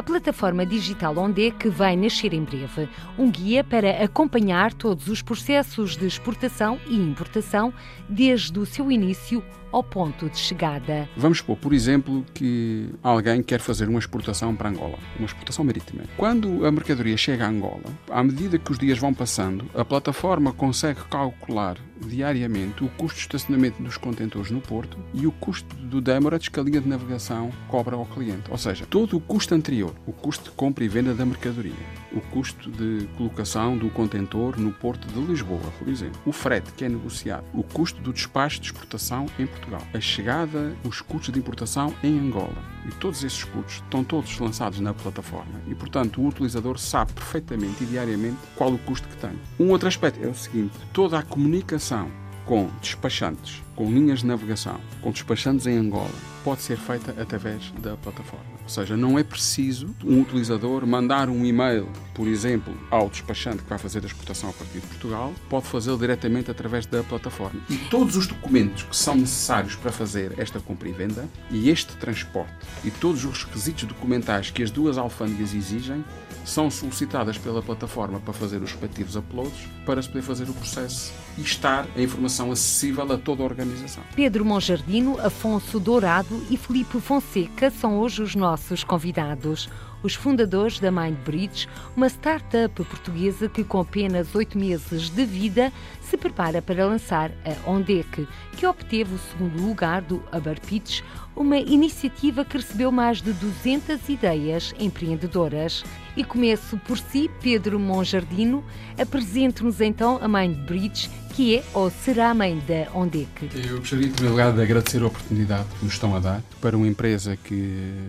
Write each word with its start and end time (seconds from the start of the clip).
A 0.00 0.02
plataforma 0.02 0.64
digital 0.64 1.14
Onde 1.18 1.50
que 1.50 1.68
vai 1.68 1.94
nascer 1.94 2.32
em 2.32 2.42
breve, 2.42 2.88
um 3.18 3.30
guia 3.30 3.62
para 3.62 4.02
acompanhar 4.02 4.72
todos 4.72 5.08
os 5.08 5.20
processos 5.20 5.94
de 5.94 6.06
exportação 6.06 6.80
e 6.86 6.96
importação 6.96 7.70
desde 8.08 8.58
o 8.58 8.64
seu 8.64 8.90
início 8.90 9.44
ao 9.72 9.82
ponto 9.82 10.28
de 10.28 10.38
chegada. 10.38 11.08
Vamos 11.16 11.38
supor, 11.38 11.56
por 11.56 11.72
exemplo, 11.72 12.24
que 12.34 12.88
alguém 13.02 13.42
quer 13.42 13.60
fazer 13.60 13.88
uma 13.88 13.98
exportação 13.98 14.54
para 14.54 14.68
Angola, 14.68 14.98
uma 15.18 15.26
exportação 15.26 15.64
marítima. 15.64 16.04
Quando 16.16 16.66
a 16.66 16.70
mercadoria 16.70 17.16
chega 17.16 17.44
a 17.44 17.48
Angola, 17.48 17.84
à 18.10 18.22
medida 18.22 18.58
que 18.58 18.72
os 18.72 18.78
dias 18.78 18.98
vão 18.98 19.14
passando, 19.14 19.64
a 19.74 19.84
plataforma 19.84 20.52
consegue 20.52 21.00
calcular 21.10 21.76
diariamente 22.06 22.82
o 22.82 22.88
custo 22.88 23.16
de 23.16 23.22
estacionamento 23.22 23.82
dos 23.82 23.96
contentores 23.96 24.50
no 24.50 24.60
porto 24.60 24.98
e 25.12 25.26
o 25.26 25.32
custo 25.32 25.74
do 25.76 26.00
demurrage 26.00 26.50
que 26.50 26.58
a 26.58 26.62
linha 26.62 26.80
de 26.80 26.88
navegação 26.88 27.50
cobra 27.68 27.96
ao 27.96 28.06
cliente. 28.06 28.50
Ou 28.50 28.58
seja, 28.58 28.86
todo 28.86 29.16
o 29.16 29.20
custo 29.20 29.54
anterior, 29.54 29.94
o 30.06 30.12
custo 30.12 30.44
de 30.44 30.50
compra 30.56 30.84
e 30.84 30.88
venda 30.88 31.14
da 31.14 31.26
mercadoria, 31.26 31.72
o 32.12 32.20
custo 32.20 32.70
de 32.70 33.06
colocação 33.16 33.76
do 33.76 33.88
contentor 33.90 34.58
no 34.58 34.72
porto 34.72 35.06
de 35.08 35.20
Lisboa, 35.20 35.72
por 35.78 35.88
exemplo, 35.88 36.20
o 36.24 36.32
frete 36.32 36.72
que 36.72 36.84
é 36.84 36.88
negociado, 36.88 37.44
o 37.52 37.62
custo 37.62 38.00
do 38.00 38.12
despacho 38.12 38.60
de 38.60 38.66
exportação 38.66 39.26
em 39.38 39.46
Portugal, 39.46 39.82
a 39.94 40.00
chegada, 40.00 40.74
os 40.84 41.00
custos 41.00 41.32
de 41.32 41.38
importação 41.38 41.94
em 42.02 42.18
Angola. 42.18 42.70
E 42.86 42.92
todos 42.94 43.22
esses 43.22 43.44
custos 43.44 43.74
estão 43.74 44.02
todos 44.02 44.38
lançados 44.38 44.80
na 44.80 44.94
plataforma 44.94 45.60
e, 45.66 45.74
portanto, 45.74 46.20
o 46.20 46.26
utilizador 46.26 46.78
sabe 46.78 47.12
perfeitamente 47.12 47.84
e 47.84 47.86
diariamente 47.86 48.38
qual 48.56 48.72
o 48.72 48.78
custo 48.78 49.06
que 49.06 49.16
tem. 49.16 49.38
Um 49.58 49.70
outro 49.70 49.86
aspecto 49.86 50.24
é 50.24 50.28
o 50.28 50.34
seguinte: 50.34 50.72
toda 50.92 51.18
a 51.18 51.22
comunicação 51.22 52.10
com 52.50 52.68
despachantes, 52.82 53.62
com 53.76 53.88
linhas 53.88 54.22
de 54.22 54.26
navegação, 54.26 54.80
com 55.00 55.12
despachantes 55.12 55.68
em 55.68 55.76
Angola, 55.76 56.10
pode 56.42 56.62
ser 56.62 56.76
feita 56.76 57.14
através 57.22 57.70
da 57.80 57.96
plataforma. 57.96 58.44
Ou 58.64 58.68
seja, 58.68 58.96
não 58.96 59.16
é 59.16 59.22
preciso 59.22 59.94
um 60.04 60.20
utilizador 60.20 60.84
mandar 60.84 61.28
um 61.28 61.46
e-mail, 61.46 61.88
por 62.12 62.26
exemplo, 62.26 62.76
ao 62.90 63.08
despachante 63.08 63.62
que 63.62 63.68
vai 63.68 63.78
fazer 63.78 64.02
a 64.02 64.06
exportação 64.06 64.50
a 64.50 64.52
partir 64.52 64.80
de 64.80 64.86
Portugal, 64.88 65.32
pode 65.48 65.68
fazê-lo 65.68 65.96
diretamente 65.96 66.50
através 66.50 66.86
da 66.86 67.04
plataforma. 67.04 67.60
E 67.70 67.76
todos 67.88 68.16
os 68.16 68.26
documentos 68.26 68.82
que 68.82 68.96
são 68.96 69.14
necessários 69.14 69.76
para 69.76 69.92
fazer 69.92 70.36
esta 70.36 70.58
compra 70.58 70.88
e 70.88 70.92
venda 70.92 71.28
e 71.52 71.70
este 71.70 71.96
transporte 71.98 72.52
e 72.82 72.90
todos 72.90 73.24
os 73.24 73.44
requisitos 73.44 73.84
documentais 73.84 74.50
que 74.50 74.64
as 74.64 74.72
duas 74.72 74.98
alfândegas 74.98 75.54
exigem 75.54 76.04
são 76.44 76.70
solicitadas 76.70 77.38
pela 77.38 77.62
plataforma 77.62 78.20
para 78.20 78.32
fazer 78.32 78.62
os 78.62 78.72
respectivos 78.72 79.16
uploads 79.16 79.68
para 79.84 80.02
se 80.02 80.08
poder 80.08 80.22
fazer 80.22 80.48
o 80.48 80.54
processo 80.54 81.12
e 81.38 81.42
estar 81.42 81.86
a 81.96 82.00
informação 82.00 82.50
acessível 82.50 83.10
a 83.12 83.18
toda 83.18 83.42
a 83.42 83.46
organização. 83.46 84.02
Pedro 84.14 84.44
Monjardino, 84.44 85.18
Afonso 85.20 85.78
Dourado 85.78 86.44
e 86.50 86.56
Felipe 86.56 87.00
Fonseca 87.00 87.70
são 87.70 87.98
hoje 87.98 88.22
os 88.22 88.34
nossos 88.34 88.84
convidados. 88.84 89.68
Os 90.02 90.14
fundadores 90.14 90.80
da 90.80 90.90
MindBridge, 90.90 91.68
uma 91.96 92.08
startup 92.08 92.74
portuguesa 92.84 93.48
que 93.48 93.62
com 93.62 93.80
apenas 93.80 94.34
oito 94.34 94.58
meses 94.58 95.10
de 95.10 95.24
vida 95.24 95.72
se 96.00 96.16
prepara 96.16 96.62
para 96.62 96.86
lançar 96.86 97.30
a 97.44 97.70
Ondec, 97.70 98.26
que 98.56 98.66
obteve 98.66 99.14
o 99.14 99.18
segundo 99.18 99.62
lugar 99.62 100.02
do 100.02 100.22
Uber 100.32 100.60
Pitch, 100.60 101.02
uma 101.36 101.58
iniciativa 101.58 102.44
que 102.44 102.56
recebeu 102.56 102.90
mais 102.90 103.22
de 103.22 103.32
200 103.32 104.08
ideias 104.08 104.74
empreendedoras. 104.78 105.84
E 106.16 106.24
começo 106.24 106.76
por 106.78 106.98
si, 106.98 107.30
Pedro 107.40 107.78
Monjardino. 107.78 108.64
Apresente-nos 108.98 109.80
então 109.80 110.18
a 110.20 110.26
MindBridge, 110.26 111.08
que 111.34 111.56
é 111.56 111.64
ou 111.72 111.90
será 111.90 112.30
a 112.30 112.34
mãe 112.34 112.60
da 112.66 112.90
Ondec. 112.98 113.48
Eu 113.54 113.78
gostaria, 113.78 114.06
em 114.06 114.10
primeiro 114.10 114.34
lugar, 114.34 114.52
de 114.52 114.62
agradecer 114.62 115.02
a 115.02 115.06
oportunidade 115.06 115.66
que 115.78 115.84
nos 115.84 115.94
estão 115.94 116.14
a 116.16 116.18
dar 116.18 116.42
para 116.60 116.76
uma 116.76 116.88
empresa 116.88 117.36
que 117.36 118.00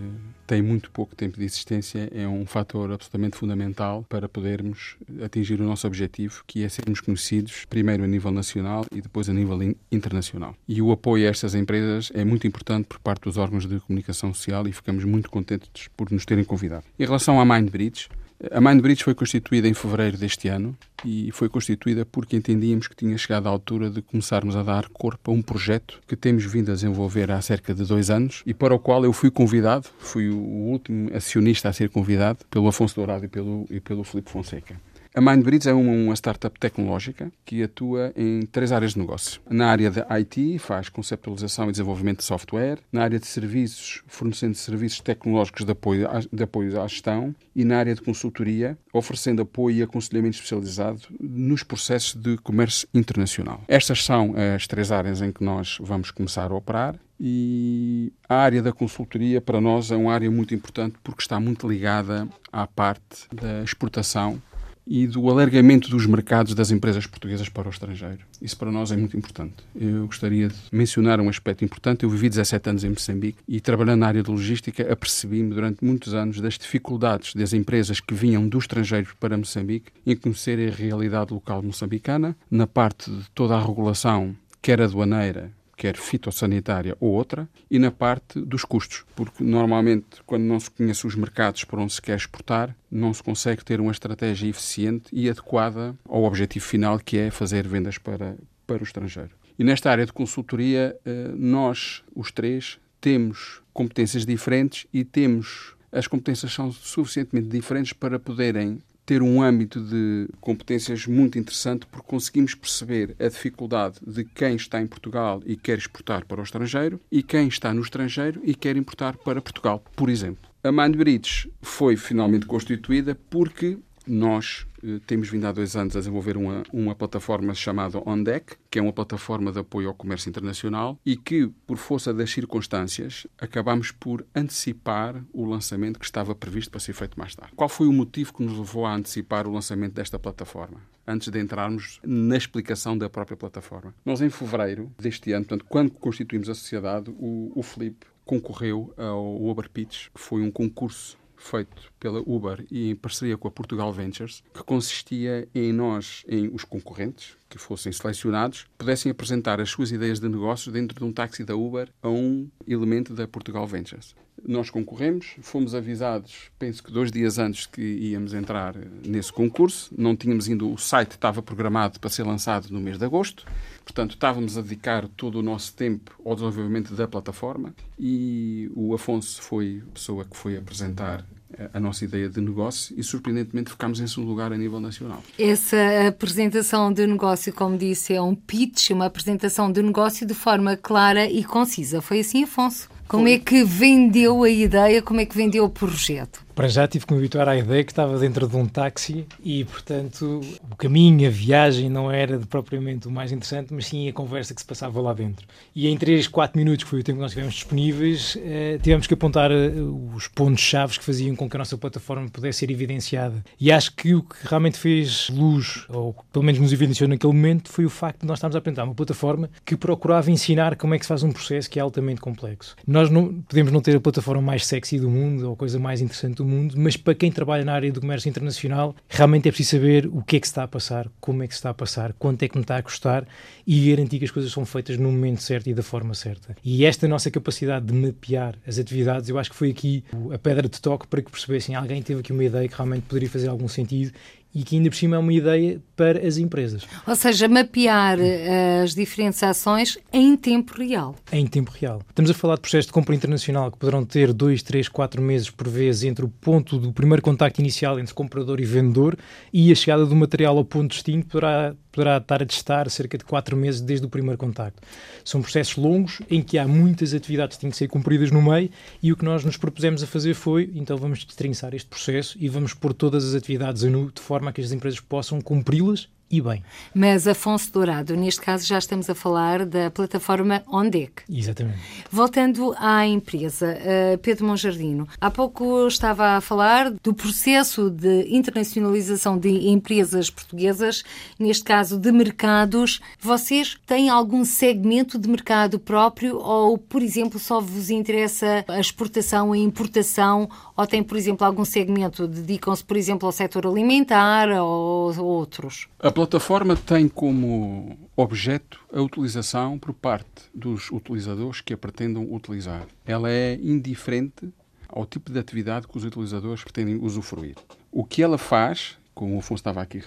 tem 0.52 0.62
muito 0.62 0.92
pouco 0.92 1.16
tempo 1.16 1.38
de 1.38 1.46
existência, 1.46 2.12
é 2.14 2.28
um 2.28 2.46
fator 2.46 2.92
absolutamente 2.92 3.38
fundamental 3.38 4.06
para 4.10 4.28
podermos 4.28 4.98
atingir 5.24 5.62
o 5.62 5.64
nosso 5.64 5.88
objetivo, 5.88 6.44
que 6.46 6.62
é 6.62 6.68
sermos 6.68 7.00
conhecidos 7.00 7.64
primeiro 7.70 8.04
a 8.04 8.08
nível 8.08 8.32
nacional 8.32 8.86
e 8.92 9.00
depois 9.00 9.30
a 9.30 9.34
nível 9.34 9.58
internacional. 9.90 10.54
E 10.68 10.82
o 10.82 10.92
apoio 10.92 11.26
a 11.26 11.30
estas 11.30 11.56
empresas 11.56 12.12
é 12.14 12.26
muito 12.26 12.46
importante 12.46 12.86
por 12.86 13.00
parte 13.00 13.24
dos 13.24 13.38
órgãos 13.38 13.66
de 13.66 13.80
comunicação 13.80 14.34
social 14.34 14.68
e 14.68 14.74
ficamos 14.74 15.06
muito 15.06 15.32
contentes 15.32 15.88
por 15.96 16.12
nos 16.12 16.26
terem 16.26 16.44
convidado. 16.44 16.84
Em 17.00 17.06
relação 17.06 17.40
à 17.40 17.46
MindBridge, 17.46 18.10
a 18.50 18.60
MindBridge 18.60 19.04
foi 19.04 19.14
constituída 19.14 19.68
em 19.68 19.74
fevereiro 19.74 20.18
deste 20.18 20.48
ano 20.48 20.76
e 21.06 21.32
foi 21.32 21.48
constituída 21.48 22.06
porque 22.06 22.36
entendíamos 22.36 22.88
que 22.88 22.96
tinha 22.96 23.16
chegado 23.18 23.48
à 23.48 23.50
altura 23.52 23.90
de 23.90 24.02
começarmos 24.02 24.56
a 24.56 24.64
dar 24.64 24.88
corpo 24.90 25.30
a 25.30 25.34
um 25.34 25.42
projeto 25.42 26.02
que 26.08 26.16
temos 26.16 26.46
vindo 26.46 26.72
a 26.72 26.74
desenvolver 26.74 27.32
há 27.32 27.40
cerca 27.42 27.74
de 27.74 27.86
dois 27.86 28.10
anos 28.10 28.42
e 28.46 28.54
para 28.54 28.74
o 28.74 28.80
qual 28.80 29.04
eu 29.04 29.14
fui 29.14 29.30
convidado, 29.30 29.88
fui 30.00 30.30
o 30.30 30.38
último 30.38 31.16
acionista 31.16 31.70
a 31.70 31.74
ser 31.74 31.90
convidado 31.90 32.40
pelo 32.50 32.68
Afonso 32.68 32.96
Dourado 32.96 33.26
e 33.26 33.28
pelo, 33.28 33.66
e 33.70 33.80
pelo 33.80 34.04
Filipe 34.04 34.32
Fonseca. 34.32 34.76
A 35.14 35.20
MindBridge 35.20 35.68
é 35.68 35.74
uma, 35.74 36.16
startup 36.16 36.58
tecnológica 36.58 37.30
que 37.44 37.62
atua 37.62 38.14
em 38.16 38.46
três 38.46 38.72
áreas 38.72 38.94
de 38.94 39.00
negócio. 39.00 39.42
Na 39.50 39.68
área 39.68 39.92
de 39.92 40.02
IT, 40.10 40.58
faz 40.60 40.88
conceptualização 40.88 41.68
e 41.68 41.72
desenvolvimento 41.72 42.20
de 42.20 42.24
software. 42.24 42.80
Na 42.94 43.04
área 43.04 43.20
de 43.20 43.28
serviços, 43.28 44.02
fornecendo 44.08 44.56
serviços 44.56 45.02
tecnológicos 45.02 45.66
de 45.66 45.72
apoio, 45.74 46.08
de 46.32 46.44
apoio 46.44 46.82
à 46.82 46.88
gestão. 46.88 47.36
E 47.54 47.66
na 47.66 47.80
área 47.80 47.94
de 47.94 48.02
consultoria, 48.02 48.78
oferecendo 48.94 49.42
apoio 49.42 49.80
e 49.80 49.84
aconselhamento 49.84 50.36
especializado 50.36 51.02
nos 51.20 51.62
processos 51.62 52.16
de 52.16 52.38
comércio 52.38 52.88
internacional. 52.94 53.62
Estas 53.68 54.06
são 54.06 54.34
as 54.56 54.66
três 54.66 54.94
áreas 54.94 55.22
em 55.22 55.34
que 55.34 55.44
nós 55.44 55.78
vamos 55.82 56.10
começar 56.12 56.50
a 56.50 56.56
operar 56.56 56.96
e 57.20 58.14
a 58.28 58.36
área 58.36 58.64
da 58.64 58.72
consultoria 58.72 59.42
para 59.42 59.62
nós 59.62 59.92
é 59.92 59.96
uma 59.96 60.12
área 60.12 60.32
muito 60.32 60.56
importante 60.56 60.96
porque 61.04 61.22
está 61.22 61.40
muito 61.40 61.70
ligada 61.70 62.28
à 62.52 62.66
parte 62.66 63.28
da 63.32 63.62
exportação 63.62 64.42
e 64.86 65.08
do 65.08 65.30
alargamento 65.30 65.90
dos 65.90 66.06
mercados 66.06 66.54
das 66.54 66.72
empresas 66.72 67.06
portuguesas 67.06 67.50
para 67.50 67.68
o 67.68 67.72
estrangeiro. 67.72 68.20
Isso 68.42 68.58
para 68.58 68.72
nós 68.72 68.92
é 68.92 68.98
muito 68.98 69.16
importante. 69.16 69.56
Eu 69.76 70.06
gostaria 70.08 70.48
de 70.48 70.56
mencionar 70.72 71.20
um 71.20 71.30
aspecto 71.30 71.64
importante. 71.64 72.04
Eu 72.04 72.10
vivi 72.10 72.30
17 72.30 72.70
anos 72.70 72.84
em 72.84 72.90
Moçambique 72.90 73.40
e, 73.48 73.60
trabalhando 73.60 74.00
na 74.00 74.08
área 74.08 74.24
de 74.24 74.30
logística, 74.30 74.92
apercebi-me 74.92 75.54
durante 75.54 75.84
muitos 75.84 76.14
anos 76.14 76.42
das 76.42 76.58
dificuldades 76.58 77.36
das 77.36 77.54
empresas 77.54 78.00
que 78.00 78.14
vinham 78.14 78.48
do 78.48 78.58
estrangeiro 78.58 79.10
para 79.20 79.38
Moçambique 79.38 79.92
em 80.06 80.16
conhecer 80.16 80.72
a 80.72 80.76
realidade 80.76 81.34
local 81.34 81.62
moçambicana, 81.62 82.36
na 82.50 82.68
parte 82.68 83.10
de 83.10 83.30
toda 83.34 83.56
a 83.56 83.62
regulação, 83.62 84.36
quer 84.62 84.82
aduaneira, 84.82 85.52
quer 85.82 85.98
fitossanitária 85.98 86.96
ou 87.00 87.12
outra, 87.12 87.50
e 87.70 87.80
na 87.80 87.90
parte 87.90 88.40
dos 88.40 88.64
custos, 88.64 89.04
porque 89.16 89.44
normalmente 89.44 90.22
quando 90.28 90.44
não 90.44 90.60
se 90.60 90.70
conhece 90.70 91.08
os 91.08 91.16
mercados 91.16 91.64
para 91.64 91.82
onde 91.82 91.92
se 91.92 92.00
quer 92.00 92.16
exportar, 92.16 92.76
não 92.92 93.12
se 93.12 93.24
consegue 93.24 93.66
ter 93.66 93.82
uma 93.82 93.92
estratégia 93.92 94.48
eficiente 94.48 95.06
e 95.12 95.28
adequada 95.28 95.96
ao 96.08 96.24
objetivo 96.24 96.64
final 96.64 97.00
que 97.00 97.18
é 97.18 97.32
fazer 97.32 97.68
vendas 97.68 97.98
para, 97.98 98.38
para 98.68 98.82
o 98.82 98.84
estrangeiro. 98.84 99.32
E 99.58 99.64
nesta 99.64 99.90
área 99.90 100.06
de 100.06 100.14
consultoria, 100.14 100.96
eh, 101.04 101.32
nós, 101.36 102.04
os 102.16 102.32
três, 102.32 102.78
temos 103.00 103.64
competências 103.74 104.24
diferentes 104.24 104.86
e 104.94 105.04
temos 105.04 105.76
as 105.92 106.06
competências 106.06 106.54
são 106.54 106.72
suficientemente 106.72 107.48
diferentes 107.48 107.92
para 107.92 108.20
poderem 108.20 108.80
ter 109.12 109.22
um 109.22 109.42
âmbito 109.42 109.82
de 109.82 110.30
competências 110.40 111.06
muito 111.06 111.38
interessante 111.38 111.86
porque 111.86 112.08
conseguimos 112.08 112.56
perceber 112.56 113.14
a 113.20 113.28
dificuldade 113.28 114.00
de 114.08 114.24
quem 114.24 114.56
está 114.56 114.82
em 114.82 114.88
Portugal 114.88 115.44
e 115.46 115.58
quer 115.58 115.78
exportar 115.78 116.26
para 116.26 116.40
o 116.40 116.44
estrangeiro 116.46 116.98
e 117.12 117.22
quem 117.22 117.50
está 117.50 117.74
no 117.74 117.82
estrangeiro 117.82 118.40
e 118.42 118.56
quer 118.56 118.78
importar 118.78 119.18
para 119.18 119.42
Portugal, 119.42 119.84
por 119.98 120.10
exemplo. 120.10 120.50
A 120.64 120.72
MindBridge 120.72 121.52
foi 121.62 121.98
finalmente 121.98 122.46
constituída 122.46 123.20
porque 123.30 123.80
nós 124.08 124.66
eh, 124.84 125.00
temos 125.06 125.30
vindo 125.30 125.46
há 125.46 125.52
dois 125.52 125.76
anos 125.76 125.96
a 125.96 126.00
desenvolver 126.00 126.38
uma, 126.38 126.64
uma 126.72 126.96
plataforma 126.96 127.54
chamada 127.54 128.02
OnDeck, 128.08 128.56
que 128.70 128.80
é 128.80 128.82
uma 128.82 128.94
plataforma 128.94 129.52
de 129.52 129.60
apoio 129.60 129.90
ao 129.90 129.94
comércio 129.94 130.30
internacional 130.30 131.00
e 131.06 131.16
que, 131.16 131.48
por 131.68 131.78
força 131.78 132.14
das 132.14 132.32
circunstâncias, 132.32 133.28
acabamos 133.38 133.92
por 133.92 134.26
antecipar 134.36 135.24
o 135.34 135.46
lançamento 135.46 136.00
que 136.00 136.06
estava 136.06 136.34
previsto 136.34 136.72
para 136.72 136.80
ser 136.80 136.94
feito 136.94 137.18
mais 137.20 137.36
tarde. 137.36 137.54
Qual 137.56 137.70
foi 137.70 137.88
o 137.88 137.94
motivo 137.94 138.34
que 138.34 138.44
nos 138.44 138.58
levou 138.58 138.86
a 138.86 138.96
antecipar 138.96 139.48
o 139.48 139.52
lançamento 139.52 139.94
desta 139.94 140.18
plataforma? 140.18 140.82
Antes 141.06 141.30
de 141.30 141.40
entrarmos 141.40 142.00
na 142.04 142.38
explicação 142.38 142.98
da 142.98 143.10
própria 143.10 143.36
plataforma. 143.36 143.94
Nós, 144.06 144.22
em 144.22 144.30
fevereiro 144.30 144.92
deste 145.00 145.32
ano, 145.32 145.46
portanto, 145.46 145.66
quando 145.68 145.92
constituímos 145.92 146.48
a 146.48 146.54
sociedade, 146.54 147.12
o, 147.18 147.52
o 147.56 147.64
Felipe 147.64 148.06
concorreu 148.24 148.94
ao 148.96 149.44
Uber 149.44 149.70
Pitch, 149.70 150.10
que 150.14 150.22
foi 150.22 150.42
um 150.42 150.52
concurso 150.52 151.18
feito 151.42 151.92
pela 152.00 152.20
Uber 152.20 152.66
e 152.70 152.92
em 152.92 152.96
parceria 152.96 153.38
com 153.38 153.48
a 153.48 153.52
Portugal 153.52 153.92
Ventures, 153.92 154.44
que 154.54 154.64
consistia 154.64 155.48
em 155.54 155.74
nós, 155.74 156.24
em 156.28 156.50
os 156.54 156.64
concorrentes, 156.64 157.36
que 157.50 157.58
fossem 157.58 157.92
selecionados 157.92 158.66
pudessem 158.78 159.12
apresentar 159.12 159.60
as 159.60 159.70
suas 159.70 159.92
ideias 159.92 160.20
de 160.20 160.30
negócios 160.30 160.74
dentro 160.74 160.98
de 160.98 161.04
um 161.04 161.12
táxi 161.12 161.44
da 161.44 161.56
Uber 161.56 161.90
a 162.02 162.10
um 162.10 162.50
elemento 162.68 163.14
da 163.14 163.28
Portugal 163.28 163.68
Ventures. 163.68 164.16
Nós 164.44 164.70
concorremos, 164.70 165.36
fomos 165.42 165.76
avisados, 165.76 166.50
penso 166.58 166.82
que 166.82 166.92
dois 166.92 167.12
dias 167.12 167.38
antes 167.38 167.68
que 167.68 167.82
íamos 167.82 168.34
entrar 168.34 168.76
nesse 169.06 169.32
concurso. 169.32 169.94
Não 169.96 170.16
tínhamos 170.16 170.48
ainda, 170.48 170.66
o 170.66 170.78
site 170.78 171.12
estava 171.12 171.44
programado 171.44 172.00
para 172.00 172.10
ser 172.10 172.24
lançado 172.24 172.70
no 172.72 172.80
mês 172.80 172.98
de 172.98 173.06
agosto, 173.06 173.46
portanto 173.92 174.12
estávamos 174.12 174.58
a 174.58 174.62
dedicar 174.62 175.08
todo 175.10 175.36
o 175.40 175.44
nosso 175.44 175.74
tempo 175.74 176.18
ao 176.26 176.34
desenvolvimento 176.34 176.96
da 176.96 177.08
plataforma 177.08 177.74
e 178.00 178.72
o 178.74 178.94
Afonso 178.94 179.42
foi 179.42 179.84
a 179.86 179.94
pessoa 179.94 180.24
que 180.24 180.36
foi 180.36 180.58
apresentar 180.58 181.26
a 181.74 181.80
nossa 181.80 182.06
ideia 182.06 182.30
de 182.30 182.40
negócio 182.40 182.96
e, 182.98 183.04
surpreendentemente, 183.04 183.72
ficámos 183.72 184.00
em 184.00 184.08
segundo 184.08 184.30
lugar 184.30 184.54
a 184.54 184.58
nível 184.58 184.80
nacional. 184.80 185.22
Essa 185.38 186.08
apresentação 186.08 186.94
de 186.94 187.06
negócio, 187.06 187.54
como 187.54 187.78
disse, 187.78 188.14
é 188.14 188.22
um 188.22 188.34
pitch, 188.34 188.92
uma 188.92 189.06
apresentação 189.06 189.70
de 189.70 189.84
negócio 189.84 190.26
de 190.26 190.34
forma 190.34 190.78
clara 190.78 191.30
e 191.30 191.44
concisa. 191.44 192.02
Foi 192.02 192.22
assim, 192.22 192.46
Afonso? 192.46 192.90
Como 193.06 193.28
é 193.28 193.38
que 193.38 193.66
vendeu 193.66 194.44
a 194.44 194.50
ideia? 194.50 195.02
Como 195.02 195.20
é 195.20 195.26
que 195.26 195.36
vendeu 195.36 195.66
o 195.66 195.70
projeto? 195.70 196.42
Para 196.56 196.68
já 196.68 196.88
tive 196.88 197.06
que 197.06 197.14
me 197.14 197.20
habituar 197.20 197.48
à 197.48 197.58
ideia 197.58 197.84
que 197.84 197.92
estava 197.92 198.18
dentro 198.20 198.48
de 198.48 198.56
um 198.56 198.66
táxi 198.66 199.26
e, 199.44 199.64
portanto, 199.66 200.42
o 200.70 200.76
caminho, 200.76 201.28
a 201.28 201.32
viagem 201.32 201.90
não 201.90 202.12
era 202.12 202.40
propriamente 202.40 203.08
o 203.08 203.12
mais 203.12 203.32
interessante, 203.32 203.74
mas 203.74 203.88
sim 203.88 204.08
a 204.08 204.14
conversa 204.14 204.54
que 204.54 204.62
se 204.62 204.68
passava 204.68 205.00
lá 205.02 205.14
dentro. 205.14 205.46
E 205.76 205.88
em 205.88 205.98
3, 205.98 206.28
4 206.28 206.58
minutos, 206.58 206.84
que 206.84 206.90
foi 206.90 207.00
o 207.00 207.04
tempo 207.04 207.18
que 207.18 207.22
nós 207.22 207.32
tivemos 207.32 207.54
disponíveis, 207.54 208.38
eh, 208.42 208.80
tivemos 208.82 209.08
que 209.08 209.14
apontar 209.14 209.52
eh, 209.52 209.72
os 210.16 210.28
pontos-chave 210.28 211.00
que 211.00 211.06
faziam 211.06 211.36
com 211.36 211.50
que 211.50 211.56
a 211.56 211.60
nossa 211.60 211.78
plataforma 211.78 212.28
pudesse 212.30 212.60
ser 212.60 212.72
evidenciada. 212.72 213.44
E 213.60 213.72
acho 213.72 213.96
que 213.96 214.14
o 214.14 214.24
que 214.24 214.36
realmente 214.44 214.78
fez 214.78 215.30
luz, 215.30 215.86
ou 215.90 216.16
pelo 216.32 216.44
menos 216.44 216.60
nos 216.60 216.74
evidenciou 216.74 217.08
naquele 217.08 217.34
momento, 217.34 217.70
foi 217.70 217.86
o 217.86 217.90
facto 217.90 218.22
de 218.22 218.28
nós 218.28 218.38
estarmos 218.38 218.56
a 218.56 218.60
apresentar 218.60 218.84
uma 218.84 218.96
plataforma 218.96 219.50
que 219.66 219.76
procurava 219.76 220.30
ensinar 220.30 220.76
como 220.76 220.94
é 220.94 221.00
que 221.00 221.06
se 221.06 221.10
faz 221.10 221.24
um 221.24 221.32
processo 221.32 221.70
que 221.70 221.80
é 221.80 221.82
altamente 221.82 222.20
complexo. 222.20 222.76
Nós 222.86 223.10
não, 223.10 223.42
podemos 223.42 223.72
não 223.72 223.82
ter 223.82 223.96
a 223.96 224.02
plataforma 224.02 224.42
mais 224.42 224.66
sexy 224.66 225.00
do 225.00 225.10
mundo 225.10 225.48
ou 225.48 225.54
a 225.54 225.56
coisa 225.56 225.80
mais 225.80 226.02
interessante 226.02 226.41
do 226.42 226.48
mundo, 226.48 226.76
mas 226.78 226.98
para 226.98 227.14
quem 227.14 227.32
trabalha 227.32 227.64
na 227.64 227.74
área 227.74 227.92
do 227.92 228.02
comércio 228.02 228.30
internacional, 228.30 228.96
realmente 229.08 229.48
é 229.48 229.52
preciso 229.52 229.78
saber 229.78 230.08
o 230.08 230.22
que 230.22 230.38
é 230.38 230.40
que 230.40 230.48
se 230.48 230.52
está 230.52 230.64
a 230.64 230.68
passar, 230.68 231.08
como 231.20 231.44
é 231.44 231.48
que 231.48 231.54
se 231.54 231.60
está 231.60 231.70
a 231.70 231.74
passar, 231.74 232.14
quanto 232.14 232.44
é 232.44 232.48
que 232.48 232.58
me 232.58 232.64
está 232.64 232.78
a 232.78 232.84
custar 232.84 233.28
e 233.66 233.90
garantir 233.90 234.20
que 234.20 234.26
as 234.26 234.32
coisas 234.32 234.52
são 234.52 234.66
feitas 234.66 234.98
no 234.98 235.12
momento 235.12 235.42
certo 235.42 235.68
e 235.68 235.74
da 235.74 235.84
forma 235.84 236.14
certa. 236.14 236.56
E 236.64 236.86
esta 236.86 237.08
nossa 237.08 237.30
capacidade 237.30 237.86
de 237.86 237.94
mapear 237.94 238.56
as 238.66 238.78
atividades, 238.78 239.30
eu 239.30 239.38
acho 239.38 239.52
que 239.52 239.56
foi 239.56 239.70
aqui 239.70 240.04
a 240.34 240.38
pedra 240.38 240.68
de 240.68 240.82
toque 240.82 241.08
para 241.08 241.22
que 241.22 241.32
percebessem 241.32 241.76
alguém 241.76 242.02
teve 242.02 242.20
aqui 242.20 242.32
uma 242.32 242.44
ideia 242.44 242.68
que 242.68 242.76
realmente 242.76 243.04
poderia 243.04 243.30
fazer 243.30 243.48
algum 243.48 243.68
sentido 243.68 244.12
e 244.54 244.64
que 244.64 244.76
ainda 244.76 244.90
por 244.90 244.96
cima 244.96 245.16
é 245.16 245.20
uma 245.20 245.34
ideia 245.34 245.82
para 245.96 246.26
as 246.26 246.38
empresas. 246.38 246.84
Ou 247.08 247.16
seja, 247.16 247.48
mapear 247.48 248.20
uh, 248.20 248.84
as 248.84 248.94
diferentes 248.94 249.42
ações 249.44 249.98
em 250.12 250.36
tempo 250.36 250.74
real. 250.78 251.16
Em 251.32 251.46
tempo 251.48 251.72
real. 251.72 252.02
Estamos 252.10 252.32
a 252.32 252.34
falar 252.34 252.56
de 252.56 252.62
processos 252.62 252.88
de 252.88 252.92
compra 252.92 253.16
internacional 253.16 253.72
que 253.72 253.78
poderão 253.78 254.04
ter 254.04 254.34
dois, 254.34 254.62
três, 254.62 254.90
quatro 254.90 255.22
meses 255.22 255.50
por 255.50 255.68
vez 255.68 256.04
entre 256.04 256.26
o 256.26 256.30
ponto 256.30 256.78
do 256.78 256.92
primeiro 256.92 257.22
contacto 257.22 257.62
inicial 257.62 258.00
entre 258.00 258.14
comprador 258.14 258.60
e 258.60 258.66
vendedor 258.66 259.18
e 259.54 259.72
a 259.72 259.76
chegada 259.76 260.06
do 260.06 260.16
material 260.16 260.58
ao 260.58 260.66
ponto 260.66 260.90
de 260.90 260.96
destino 260.96 261.24
poderá, 261.24 261.74
poderá 261.92 262.18
estar 262.18 262.42
a 262.42 262.46
testar 262.46 262.90
cerca 262.90 263.18
de 263.18 263.24
quatro 263.24 263.56
meses 263.58 263.82
desde 263.82 264.06
o 264.06 264.10
primeiro 264.10 264.38
contacto. 264.38 264.82
São 265.24 265.42
processos 265.42 265.76
longos 265.76 266.22
em 266.30 266.42
que 266.42 266.58
há 266.58 266.68
muitas 266.68 267.14
atividades 267.14 267.58
que 267.58 267.62
têm 267.62 267.70
que 267.70 267.78
ser 267.78 267.88
cumpridas 267.88 268.32
no 268.32 268.42
meio 268.42 268.70
e 269.02 269.12
o 269.12 269.18
que 269.18 269.26
nós 269.26 269.44
nos 269.44 269.58
propusemos 269.58 270.02
a 270.02 270.08
fazer 270.08 270.34
foi, 270.34 270.72
então 270.76 270.98
vamos 270.98 271.26
destrinçar 271.26 271.74
este 271.74 271.90
processo 271.90 272.38
e 272.40 272.48
vamos 272.48 272.74
pôr 272.74 272.94
todas 272.94 273.26
as 273.26 273.36
atividades 273.36 273.84
a 273.84 273.90
nu 273.90 274.12
de 274.12 274.22
forma 274.22 274.50
a 274.50 274.54
que 274.54 274.62
as 274.62 274.72
empresas 274.72 275.00
possam 275.00 275.42
cumpri-las 275.42 276.08
e 276.32 276.42
bem. 276.42 276.64
Mas 276.94 277.28
Afonso 277.28 277.72
Dourado, 277.72 278.16
neste 278.16 278.42
caso 278.42 278.66
já 278.66 278.78
estamos 278.78 279.10
a 279.10 279.16
falar 279.16 279.66
da 279.66 279.92
plataforma 279.92 280.64
OnDeck. 280.68 281.24
Exatamente. 281.30 281.80
Voltando 282.10 282.74
à 282.78 283.06
empresa, 283.06 283.78
uh, 283.78 284.18
Pedro 284.20 284.46
Monjardino, 284.46 285.08
há 285.20 285.30
pouco 285.30 285.88
estava 285.88 286.38
a 286.38 286.42
falar 286.42 286.92
do 286.92 287.14
processo 287.14 287.90
de 287.90 288.28
internacionalização 288.30 289.38
de 289.38 289.70
empresas 289.70 290.30
portuguesas, 290.30 291.04
neste 291.38 291.64
caso 291.64 292.00
de 292.00 292.12
mercados. 292.12 293.02
Vocês 293.20 293.78
têm 293.86 294.10
algum 294.10 294.46
segmento 294.46 295.20
de 295.20 295.28
mercado 295.28 295.80
próprio 295.80 296.38
ou, 296.38 296.78
por 296.78 297.02
exemplo, 297.02 297.40
só 297.40 297.60
vos 297.60 297.90
interessa 297.90 298.64
a 298.68 298.80
exportação, 298.80 299.52
a 299.52 299.58
importação 299.58 300.50
ou 300.76 300.88
tem, 300.88 301.04
por 301.04 301.18
exemplo, 301.18 301.46
algum 301.46 301.66
segmento, 301.66 302.28
dedicam-se, 302.28 302.84
por 302.84 302.98
exemplo, 302.98 303.28
ao 303.28 303.32
setor 303.32 303.68
alimentar 303.68 304.50
ou 304.50 305.14
outros? 305.20 305.88
A 306.00 306.12
plataforma 306.22 306.76
tem 306.76 307.08
como 307.08 307.98
objeto 308.16 308.80
a 308.94 309.02
utilização 309.02 309.80
por 309.80 309.92
parte 309.92 310.44
dos 310.54 310.92
utilizadores 310.92 311.62
que 311.62 311.74
a 311.74 311.78
pretendam 311.78 312.32
utilizar. 312.32 312.86
Ela 313.04 313.32
é 313.32 313.56
indiferente 313.56 314.54
ao 314.88 315.04
tipo 315.04 315.32
de 315.32 315.40
atividade 315.40 315.88
que 315.88 315.98
os 315.98 316.04
utilizadores 316.04 316.64
pretendem 316.64 317.00
usufruir. 317.02 317.56
O 317.92 318.06
que 318.06 318.22
ela 318.22 318.38
faz, 318.38 319.00
como 319.16 319.36
o 319.36 319.40
Afonso 319.40 319.62
estava 319.62 319.82
aqui 319.82 320.04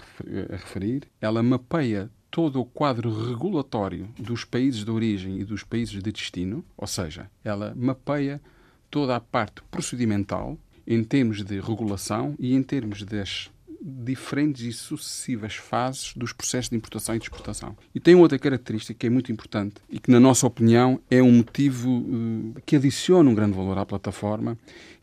a 0.52 0.54
referir, 0.54 1.02
ela 1.20 1.42
mapeia 1.42 2.08
todo 2.30 2.60
o 2.60 2.64
quadro 2.64 3.10
regulatório 3.30 4.08
dos 4.16 4.44
países 4.44 4.84
de 4.84 4.90
origem 4.92 5.40
e 5.40 5.44
dos 5.44 5.64
países 5.64 5.94
de 5.94 6.12
destino, 6.12 6.64
ou 6.76 6.86
seja, 6.86 7.28
ela 7.42 7.74
mapeia 7.74 8.40
toda 8.88 9.16
a 9.16 9.20
parte 9.20 9.62
procedimental 9.68 10.56
em 10.86 11.02
termos 11.02 11.42
de 11.42 11.58
regulação 11.58 12.36
e 12.38 12.54
em 12.54 12.62
termos 12.62 13.02
das 13.02 13.50
diferentes 13.84 14.62
e 14.62 14.72
sucessivas 14.72 15.56
fases 15.56 16.14
dos 16.16 16.32
processos 16.32 16.70
de 16.70 16.76
importação 16.76 17.14
e 17.14 17.18
de 17.18 17.24
exportação. 17.24 17.76
E 17.94 18.00
tem 18.00 18.14
outra 18.14 18.38
característica 18.38 18.94
que 18.94 19.06
é 19.06 19.10
muito 19.10 19.30
importante 19.30 19.74
e 19.90 19.98
que, 19.98 20.10
na 20.10 20.18
nossa 20.18 20.46
opinião, 20.46 20.98
é 21.10 21.22
um 21.22 21.32
motivo 21.32 21.90
uh, 21.90 22.54
que 22.64 22.76
adiciona 22.76 23.28
um 23.28 23.34
grande 23.34 23.56
valor 23.56 23.76
à 23.76 23.84
plataforma, 23.84 24.56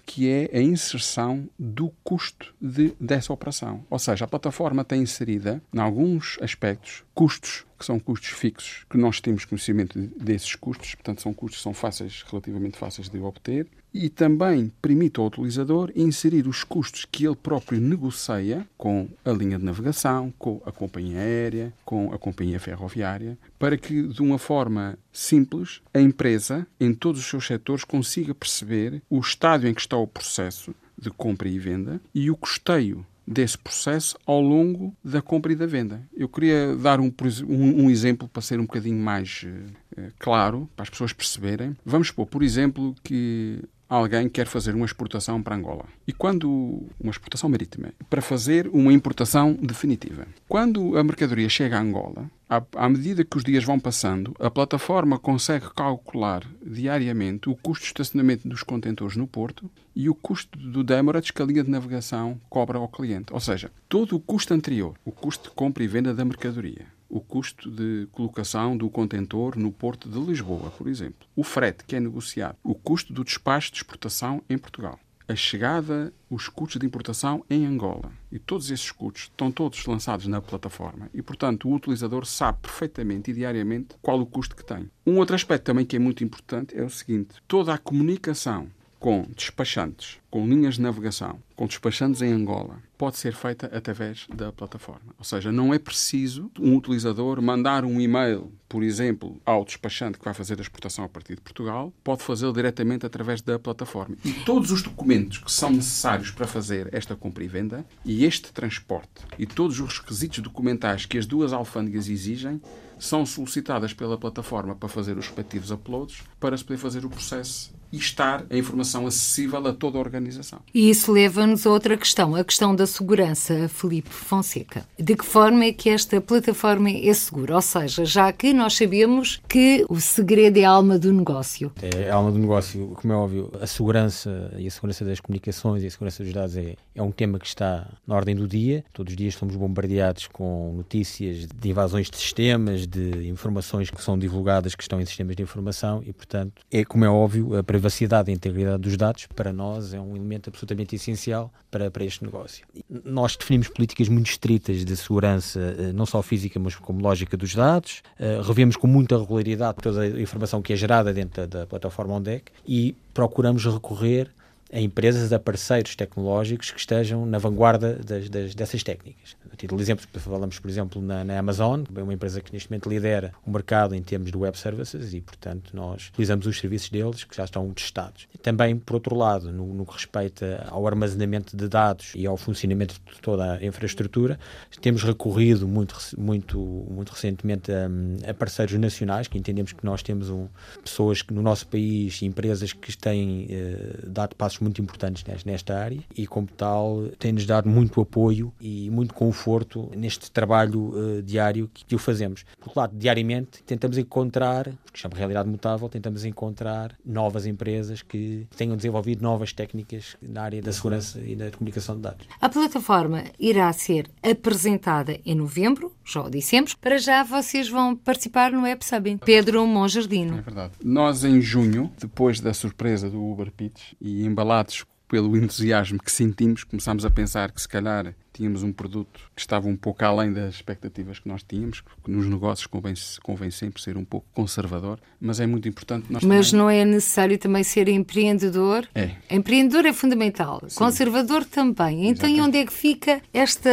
que 0.05 0.27
é 0.27 0.49
a 0.51 0.61
inserção 0.61 1.47
do 1.59 1.91
custo 2.03 2.53
de, 2.59 2.93
dessa 2.99 3.31
operação. 3.31 3.85
Ou 3.89 3.99
seja, 3.99 4.25
a 4.25 4.27
plataforma 4.27 4.83
tem 4.83 5.03
inserida, 5.03 5.61
em 5.71 5.79
alguns 5.79 6.39
aspectos, 6.41 7.03
custos 7.13 7.65
que 7.81 7.85
são 7.85 7.99
custos 7.99 8.29
fixos, 8.29 8.85
que 8.87 8.95
nós 8.95 9.19
temos 9.19 9.43
conhecimento 9.43 9.99
desses 9.99 10.53
custos, 10.53 10.93
portanto, 10.93 11.19
são 11.19 11.33
custos 11.33 11.57
que 11.57 11.63
são 11.63 11.73
fáceis, 11.73 12.23
relativamente 12.29 12.77
fáceis 12.77 13.09
de 13.09 13.17
obter, 13.19 13.67
e 13.91 14.07
também 14.07 14.71
permite 14.79 15.19
ao 15.19 15.25
utilizador 15.25 15.91
inserir 15.95 16.47
os 16.47 16.63
custos 16.63 17.05
que 17.11 17.25
ele 17.25 17.35
próprio 17.35 17.81
negocia 17.81 18.67
com 18.77 19.09
a 19.25 19.31
linha 19.31 19.57
de 19.57 19.65
navegação, 19.65 20.31
com 20.37 20.61
a 20.63 20.71
companhia 20.71 21.17
aérea, 21.17 21.73
com 21.83 22.13
a 22.13 22.19
companhia 22.19 22.59
ferroviária, 22.59 23.35
para 23.57 23.75
que, 23.75 24.03
de 24.03 24.21
uma 24.21 24.37
forma 24.37 24.95
simples, 25.11 25.81
a 25.91 25.99
empresa, 25.99 26.67
em 26.79 26.93
todos 26.93 27.19
os 27.19 27.27
seus 27.27 27.47
setores, 27.47 27.83
consiga 27.83 28.35
perceber 28.35 29.01
o 29.09 29.19
estádio 29.19 29.67
em 29.67 29.73
que 29.73 29.81
está 29.81 29.97
o 29.97 30.05
processo 30.05 30.75
de 30.95 31.09
compra 31.09 31.49
e 31.49 31.57
venda 31.57 31.99
e 32.13 32.29
o 32.29 32.37
custeio 32.37 33.03
desse 33.31 33.57
processo 33.57 34.17
ao 34.25 34.41
longo 34.41 34.95
da 35.03 35.21
compra 35.21 35.51
e 35.51 35.55
da 35.55 35.65
venda. 35.65 36.01
Eu 36.15 36.27
queria 36.27 36.75
dar 36.75 36.99
um, 36.99 37.11
um, 37.47 37.89
exemplo 37.89 38.27
para 38.27 38.41
ser 38.41 38.59
um 38.59 38.63
bocadinho 38.63 39.01
mais 39.01 39.45
uh, 39.45 40.11
claro, 40.19 40.69
para 40.75 40.83
as 40.83 40.89
pessoas 40.89 41.13
perceberem. 41.13 41.75
Vamos 41.85 42.07
supor, 42.07 42.25
por 42.27 42.43
exemplo, 42.43 42.93
que 43.03 43.63
alguém 43.97 44.29
quer 44.29 44.47
fazer 44.47 44.73
uma 44.73 44.85
exportação 44.85 45.43
para 45.43 45.55
Angola. 45.55 45.83
E 46.07 46.13
quando 46.13 46.87
uma 46.97 47.11
exportação 47.11 47.49
marítima, 47.49 47.93
para 48.09 48.21
fazer 48.21 48.69
uma 48.69 48.93
importação 48.93 49.53
definitiva. 49.61 50.25
Quando 50.47 50.97
a 50.97 51.03
mercadoria 51.03 51.49
chega 51.49 51.77
a 51.77 51.81
Angola, 51.81 52.31
à, 52.49 52.89
medida 52.89 53.25
que 53.25 53.35
os 53.35 53.43
dias 53.43 53.65
vão 53.65 53.79
passando, 53.79 54.33
a 54.39 54.49
plataforma 54.49 55.19
consegue 55.19 55.69
calcular 55.75 56.45
diariamente 56.65 57.49
o 57.49 57.55
custo 57.55 57.83
de 57.83 57.87
estacionamento 57.87 58.47
dos 58.47 58.63
contentores 58.63 59.17
no 59.17 59.27
porto 59.27 59.69
e 59.93 60.09
o 60.09 60.15
custo 60.15 60.57
do 60.57 60.83
demurrage 60.83 61.33
que 61.33 61.41
a 61.41 61.45
linha 61.45 61.63
de 61.63 61.69
navegação 61.69 62.39
cobra 62.49 62.77
ao 62.77 62.87
cliente. 62.87 63.33
Ou 63.33 63.39
seja, 63.41 63.71
todo 63.89 64.15
o 64.15 64.19
custo 64.19 64.53
anterior, 64.53 64.95
o 65.03 65.11
custo 65.11 65.49
de 65.49 65.55
compra 65.55 65.83
e 65.83 65.87
venda 65.87 66.13
da 66.13 66.23
mercadoria, 66.23 66.85
o 67.11 67.19
custo 67.19 67.69
de 67.69 68.07
colocação 68.13 68.77
do 68.77 68.89
contentor 68.89 69.57
no 69.57 69.69
porto 69.69 70.07
de 70.09 70.17
Lisboa, 70.17 70.71
por 70.71 70.87
exemplo, 70.87 71.27
o 71.35 71.43
frete 71.43 71.83
que 71.83 71.97
é 71.97 71.99
negociado, 71.99 72.55
o 72.63 72.73
custo 72.73 73.11
do 73.11 73.25
despacho 73.25 73.69
de 73.69 73.79
exportação 73.79 74.41
em 74.49 74.57
Portugal, 74.57 74.97
a 75.27 75.35
chegada, 75.35 76.13
os 76.29 76.47
custos 76.47 76.79
de 76.79 76.87
importação 76.87 77.43
em 77.49 77.65
Angola. 77.65 78.11
E 78.31 78.39
todos 78.39 78.71
esses 78.71 78.91
custos 78.91 79.23
estão 79.23 79.51
todos 79.51 79.85
lançados 79.85 80.25
na 80.27 80.41
plataforma. 80.41 81.09
E, 81.13 81.21
portanto, 81.21 81.67
o 81.67 81.75
utilizador 81.75 82.25
sabe 82.25 82.59
perfeitamente 82.61 83.31
e 83.31 83.33
diariamente 83.33 83.95
qual 84.01 84.19
o 84.19 84.25
custo 84.25 84.55
que 84.55 84.65
tem. 84.65 84.89
Um 85.05 85.17
outro 85.17 85.35
aspecto 85.35 85.65
também 85.65 85.85
que 85.85 85.97
é 85.97 85.99
muito 85.99 86.23
importante 86.23 86.77
é 86.77 86.83
o 86.83 86.89
seguinte: 86.89 87.35
toda 87.45 87.73
a 87.73 87.77
comunicação 87.77 88.69
com 89.01 89.25
despachantes, 89.35 90.19
com 90.29 90.47
linhas 90.47 90.75
de 90.75 90.81
navegação, 90.81 91.39
com 91.55 91.65
despachantes 91.65 92.21
em 92.21 92.31
Angola, 92.31 92.77
pode 92.99 93.17
ser 93.17 93.33
feita 93.33 93.65
através 93.75 94.27
da 94.31 94.51
plataforma. 94.51 95.15
Ou 95.17 95.25
seja, 95.25 95.51
não 95.51 95.73
é 95.73 95.79
preciso 95.79 96.51
um 96.59 96.75
utilizador 96.75 97.41
mandar 97.41 97.83
um 97.83 97.99
e-mail, 97.99 98.51
por 98.69 98.83
exemplo, 98.83 99.41
ao 99.43 99.65
despachante 99.65 100.19
que 100.19 100.23
vai 100.23 100.35
fazer 100.35 100.59
a 100.59 100.61
exportação 100.61 101.03
a 101.03 101.09
partir 101.09 101.33
de 101.33 101.41
Portugal, 101.41 101.91
pode 102.03 102.21
fazê-lo 102.21 102.53
diretamente 102.53 103.03
através 103.03 103.41
da 103.41 103.57
plataforma. 103.57 104.15
E 104.23 104.33
todos 104.33 104.69
os 104.69 104.83
documentos 104.83 105.39
que 105.39 105.51
são 105.51 105.71
necessários 105.71 106.29
para 106.29 106.45
fazer 106.45 106.87
esta 106.93 107.15
compra 107.15 107.43
e 107.43 107.47
venda 107.47 107.83
e 108.05 108.23
este 108.23 108.53
transporte 108.53 109.25
e 109.39 109.47
todos 109.47 109.79
os 109.79 109.97
requisitos 109.97 110.43
documentais 110.43 111.07
que 111.07 111.17
as 111.17 111.25
duas 111.25 111.53
alfândegas 111.53 112.07
exigem 112.07 112.61
são 112.99 113.25
solicitadas 113.25 113.95
pela 113.95 114.15
plataforma 114.15 114.75
para 114.75 114.87
fazer 114.87 115.17
os 115.17 115.25
respectivos 115.25 115.71
uploads 115.71 116.21
para 116.39 116.55
se 116.55 116.63
poder 116.63 116.77
fazer 116.77 117.03
o 117.03 117.09
processo 117.09 117.80
e 117.91 117.97
estar 117.97 118.45
a 118.49 118.57
informação 118.57 119.05
acessível 119.07 119.65
a 119.67 119.73
toda 119.73 119.97
a 119.97 120.01
organização. 120.01 120.59
E 120.73 120.89
isso 120.89 121.11
leva-nos 121.11 121.65
a 121.65 121.69
outra 121.69 121.97
questão, 121.97 122.35
a 122.35 122.43
questão 122.43 122.75
da 122.75 122.87
segurança, 122.87 123.67
Felipe 123.67 124.09
Fonseca. 124.09 124.85
De 124.97 125.15
que 125.15 125.25
forma 125.25 125.65
é 125.65 125.73
que 125.73 125.89
esta 125.89 126.21
plataforma 126.21 126.89
é 126.89 127.13
segura? 127.13 127.55
Ou 127.55 127.61
seja, 127.61 128.05
já 128.05 128.31
que 128.31 128.53
nós 128.53 128.75
sabemos 128.75 129.41
que 129.47 129.85
o 129.89 129.99
segredo 129.99 130.57
é 130.57 130.63
a 130.63 130.69
alma 130.69 130.97
do 130.97 131.11
negócio. 131.11 131.71
É 131.81 132.09
a 132.09 132.15
alma 132.15 132.31
do 132.31 132.39
negócio, 132.39 132.93
como 132.95 133.13
é 133.13 133.15
óbvio, 133.15 133.51
a 133.59 133.67
segurança 133.67 134.53
e 134.57 134.67
a 134.67 134.71
segurança 134.71 135.03
das 135.03 135.19
comunicações 135.19 135.83
e 135.83 135.87
a 135.87 135.91
segurança 135.91 136.23
dos 136.23 136.33
dados 136.33 136.57
é, 136.57 136.75
é 136.95 137.01
um 137.01 137.11
tema 137.11 137.39
que 137.39 137.47
está 137.47 137.87
na 138.07 138.15
ordem 138.15 138.35
do 138.35 138.47
dia. 138.47 138.83
Todos 138.93 139.11
os 139.11 139.17
dias 139.17 139.35
somos 139.35 139.55
bombardeados 139.55 140.27
com 140.27 140.73
notícias 140.75 141.47
de 141.47 141.69
invasões 141.69 142.09
de 142.09 142.17
sistemas, 142.17 142.87
de 142.87 143.27
informações 143.27 143.89
que 143.89 144.01
são 144.01 144.17
divulgadas 144.17 144.75
que 144.75 144.83
estão 144.83 144.99
em 145.01 145.05
sistemas 145.05 145.35
de 145.35 145.43
informação 145.43 146.01
e, 146.05 146.13
portanto, 146.13 146.61
é 146.71 146.83
como 146.83 147.05
é 147.05 147.09
óbvio, 147.09 147.55
a 147.55 147.63
privacidade 147.81 148.29
e 148.29 148.33
integridade 148.33 148.77
dos 148.83 148.95
dados, 148.95 149.27
para 149.35 149.51
nós, 149.51 149.91
é 149.91 149.99
um 149.99 150.15
elemento 150.15 150.51
absolutamente 150.51 150.95
essencial 150.95 151.51
para, 151.71 151.89
para 151.89 152.05
este 152.05 152.23
negócio. 152.23 152.63
Nós 153.03 153.35
definimos 153.35 153.69
políticas 153.69 154.07
muito 154.07 154.29
estritas 154.29 154.85
de 154.85 154.95
segurança, 154.95 155.59
eh, 155.59 155.91
não 155.91 156.05
só 156.05 156.21
física, 156.21 156.59
mas 156.59 156.75
como 156.75 157.01
lógica 157.01 157.35
dos 157.35 157.55
dados. 157.55 158.03
Eh, 158.19 158.39
revemos 158.43 158.75
com 158.75 158.85
muita 158.85 159.17
regularidade 159.17 159.79
toda 159.81 160.01
a 160.01 160.21
informação 160.21 160.61
que 160.61 160.73
é 160.73 160.75
gerada 160.75 161.11
dentro 161.11 161.47
da, 161.47 161.61
da 161.61 161.65
plataforma 161.65 162.13
ONDEC 162.13 162.51
e 162.67 162.95
procuramos 163.15 163.65
recorrer 163.65 164.29
a 164.71 164.79
empresas, 164.79 165.33
a 165.33 165.39
parceiros 165.39 165.95
tecnológicos 165.95 166.71
que 166.71 166.79
estejam 166.79 167.25
na 167.25 167.37
vanguarda 167.37 167.95
das, 167.95 168.29
das, 168.29 168.55
dessas 168.55 168.81
técnicas. 168.83 169.35
A 169.51 169.55
título 169.55 169.77
de 169.77 169.83
exemplo, 169.83 170.05
falamos, 170.19 170.59
por 170.59 170.69
exemplo, 170.69 171.01
na, 171.01 171.25
na, 171.25 171.37
Amazon, 171.37 171.83
é 171.93 172.01
uma 172.01 172.13
empresa 172.13 172.39
que 172.39 172.53
neste 172.53 172.69
momento 172.69 172.89
lidera 172.89 173.33
o 173.45 173.51
mercado 173.51 173.93
em 173.93 174.01
termos 174.01 174.31
de 174.31 174.37
web 174.37 174.57
services 174.57 175.13
e, 175.13 175.19
portanto, 175.19 175.75
nós 175.75 176.07
utilizamos 176.07 176.47
os 176.47 176.57
serviços 176.57 176.89
deles 176.89 177.23
que 177.25 177.35
já 177.35 177.43
estão 177.43 177.69
testados. 177.73 178.27
Também, 178.41 178.77
por 178.77 178.93
outro 178.93 179.15
lado, 179.15 179.51
no, 179.51 179.73
no 179.73 179.85
que 179.85 179.93
respeita 179.93 180.65
ao 180.69 180.87
armazenamento 180.87 181.57
de 181.57 181.67
dados 181.67 182.13
e 182.15 182.25
ao 182.25 182.37
funcionamento 182.37 182.93
de 182.93 183.19
toda 183.19 183.55
a 183.55 183.65
infraestrutura, 183.65 184.39
temos 184.79 185.03
recorrido 185.03 185.67
muito, 185.67 185.97
muito, 186.17 186.59
muito 186.89 187.09
recentemente 187.09 187.71
a, 187.71 188.29
a 188.29 188.33
parceiros 188.33 188.79
nacionais, 188.79 189.27
que 189.27 189.37
entendemos 189.37 189.73
que 189.73 189.85
nós 189.85 190.01
temos 190.01 190.29
um, 190.29 190.47
pessoas 190.81 191.21
que, 191.21 191.33
no 191.33 191.41
nosso 191.41 191.67
país, 191.67 192.21
empresas 192.21 192.71
que 192.71 192.95
têm 192.95 193.47
uh, 193.47 194.09
dado 194.09 194.33
passos 194.35 194.60
muito 194.61 194.81
importantes 194.81 195.23
nesta 195.45 195.77
área 195.77 195.99
e, 196.15 196.27
como 196.27 196.47
tal, 196.47 197.09
tem-nos 197.19 197.45
dado 197.45 197.69
muito 197.69 198.01
apoio 198.01 198.53
e 198.59 198.89
muito 198.89 199.13
conforto 199.13 199.89
neste 199.95 200.31
trabalho 200.31 200.89
uh, 200.89 201.21
diário 201.21 201.69
que, 201.73 201.85
que, 201.85 201.95
o 201.95 201.99
fazemos. 201.99 202.45
Por 202.59 202.73
lado, 202.75 202.95
diariamente 202.97 203.63
tentamos 203.63 203.97
encontrar, 203.97 204.65
porque 204.83 204.99
chama 204.99 205.15
realidade 205.15 205.49
mutável, 205.49 205.87
tentamos 205.89 206.25
encontrar 206.25 206.95
novas 207.05 207.45
empresas 207.45 208.01
que 208.01 208.47
tenham 208.55 208.75
desenvolvido 208.75 209.21
novas 209.21 209.53
técnicas 209.53 210.15
na 210.21 210.43
área 210.43 210.61
da 210.61 210.71
segurança 210.71 211.19
e 211.19 211.35
da 211.35 211.51
comunicação 211.51 211.95
de 211.95 212.01
dados. 212.01 212.27
A 212.39 212.49
plataforma 212.49 213.23
irá 213.39 213.71
ser 213.73 214.09
apresentada 214.23 215.19
em 215.25 215.35
novembro, 215.35 215.93
já 216.05 216.21
o 216.21 216.29
dissemos. 216.29 216.73
Para 216.73 216.97
já 216.97 217.23
vocês 217.23 217.69
vão 217.69 217.95
participar 217.95 218.51
no 218.51 218.63
Web 218.63 218.83
Summit. 218.83 219.21
Pedro 219.25 219.65
Monjardino. 219.65 220.37
É 220.37 220.41
verdade. 220.41 220.73
Nós, 220.83 221.23
em 221.23 221.39
junho, 221.41 221.91
depois 221.99 222.39
da 222.39 222.53
surpresa 222.53 223.09
do 223.09 223.23
Uber 223.23 223.51
Pitch 223.51 223.93
e 223.99 224.25
embalados 224.51 224.85
pelo 225.07 225.35
entusiasmo 225.37 225.99
que 225.99 226.11
sentimos, 226.11 226.63
começámos 226.63 227.05
a 227.05 227.09
pensar 227.09 227.51
que 227.51 227.61
se 227.61 227.67
calhar 227.67 228.13
tínhamos 228.33 228.63
um 228.63 228.71
produto 228.71 229.19
que 229.35 229.41
estava 229.41 229.67
um 229.67 229.75
pouco 229.75 230.03
além 230.03 230.31
das 230.31 230.55
expectativas 230.55 231.19
que 231.19 231.27
nós 231.27 231.43
tínhamos, 231.43 231.81
que 232.03 232.11
nos 232.11 232.25
negócios 232.25 232.67
convém, 232.67 232.93
convém 233.21 233.51
sempre 233.51 233.81
ser 233.81 233.97
um 233.97 234.05
pouco 234.05 234.27
conservador, 234.33 234.99
mas 235.19 235.39
é 235.39 235.45
muito 235.45 235.67
importante 235.67 236.11
nós 236.11 236.23
Mas 236.23 236.51
também... 236.51 236.63
não 236.63 236.69
é 236.69 236.85
necessário 236.85 237.37
também 237.37 237.63
ser 237.63 237.87
empreendedor? 237.87 238.87
É. 238.95 239.11
Empreendedor 239.29 239.85
é 239.85 239.93
fundamental, 239.93 240.61
Sim. 240.67 240.77
conservador 240.77 241.45
também. 241.45 242.07
Então 242.07 242.29
e 242.29 242.41
onde 242.41 242.57
é 242.57 242.65
que 242.65 242.73
fica 242.73 243.21
esta 243.33 243.69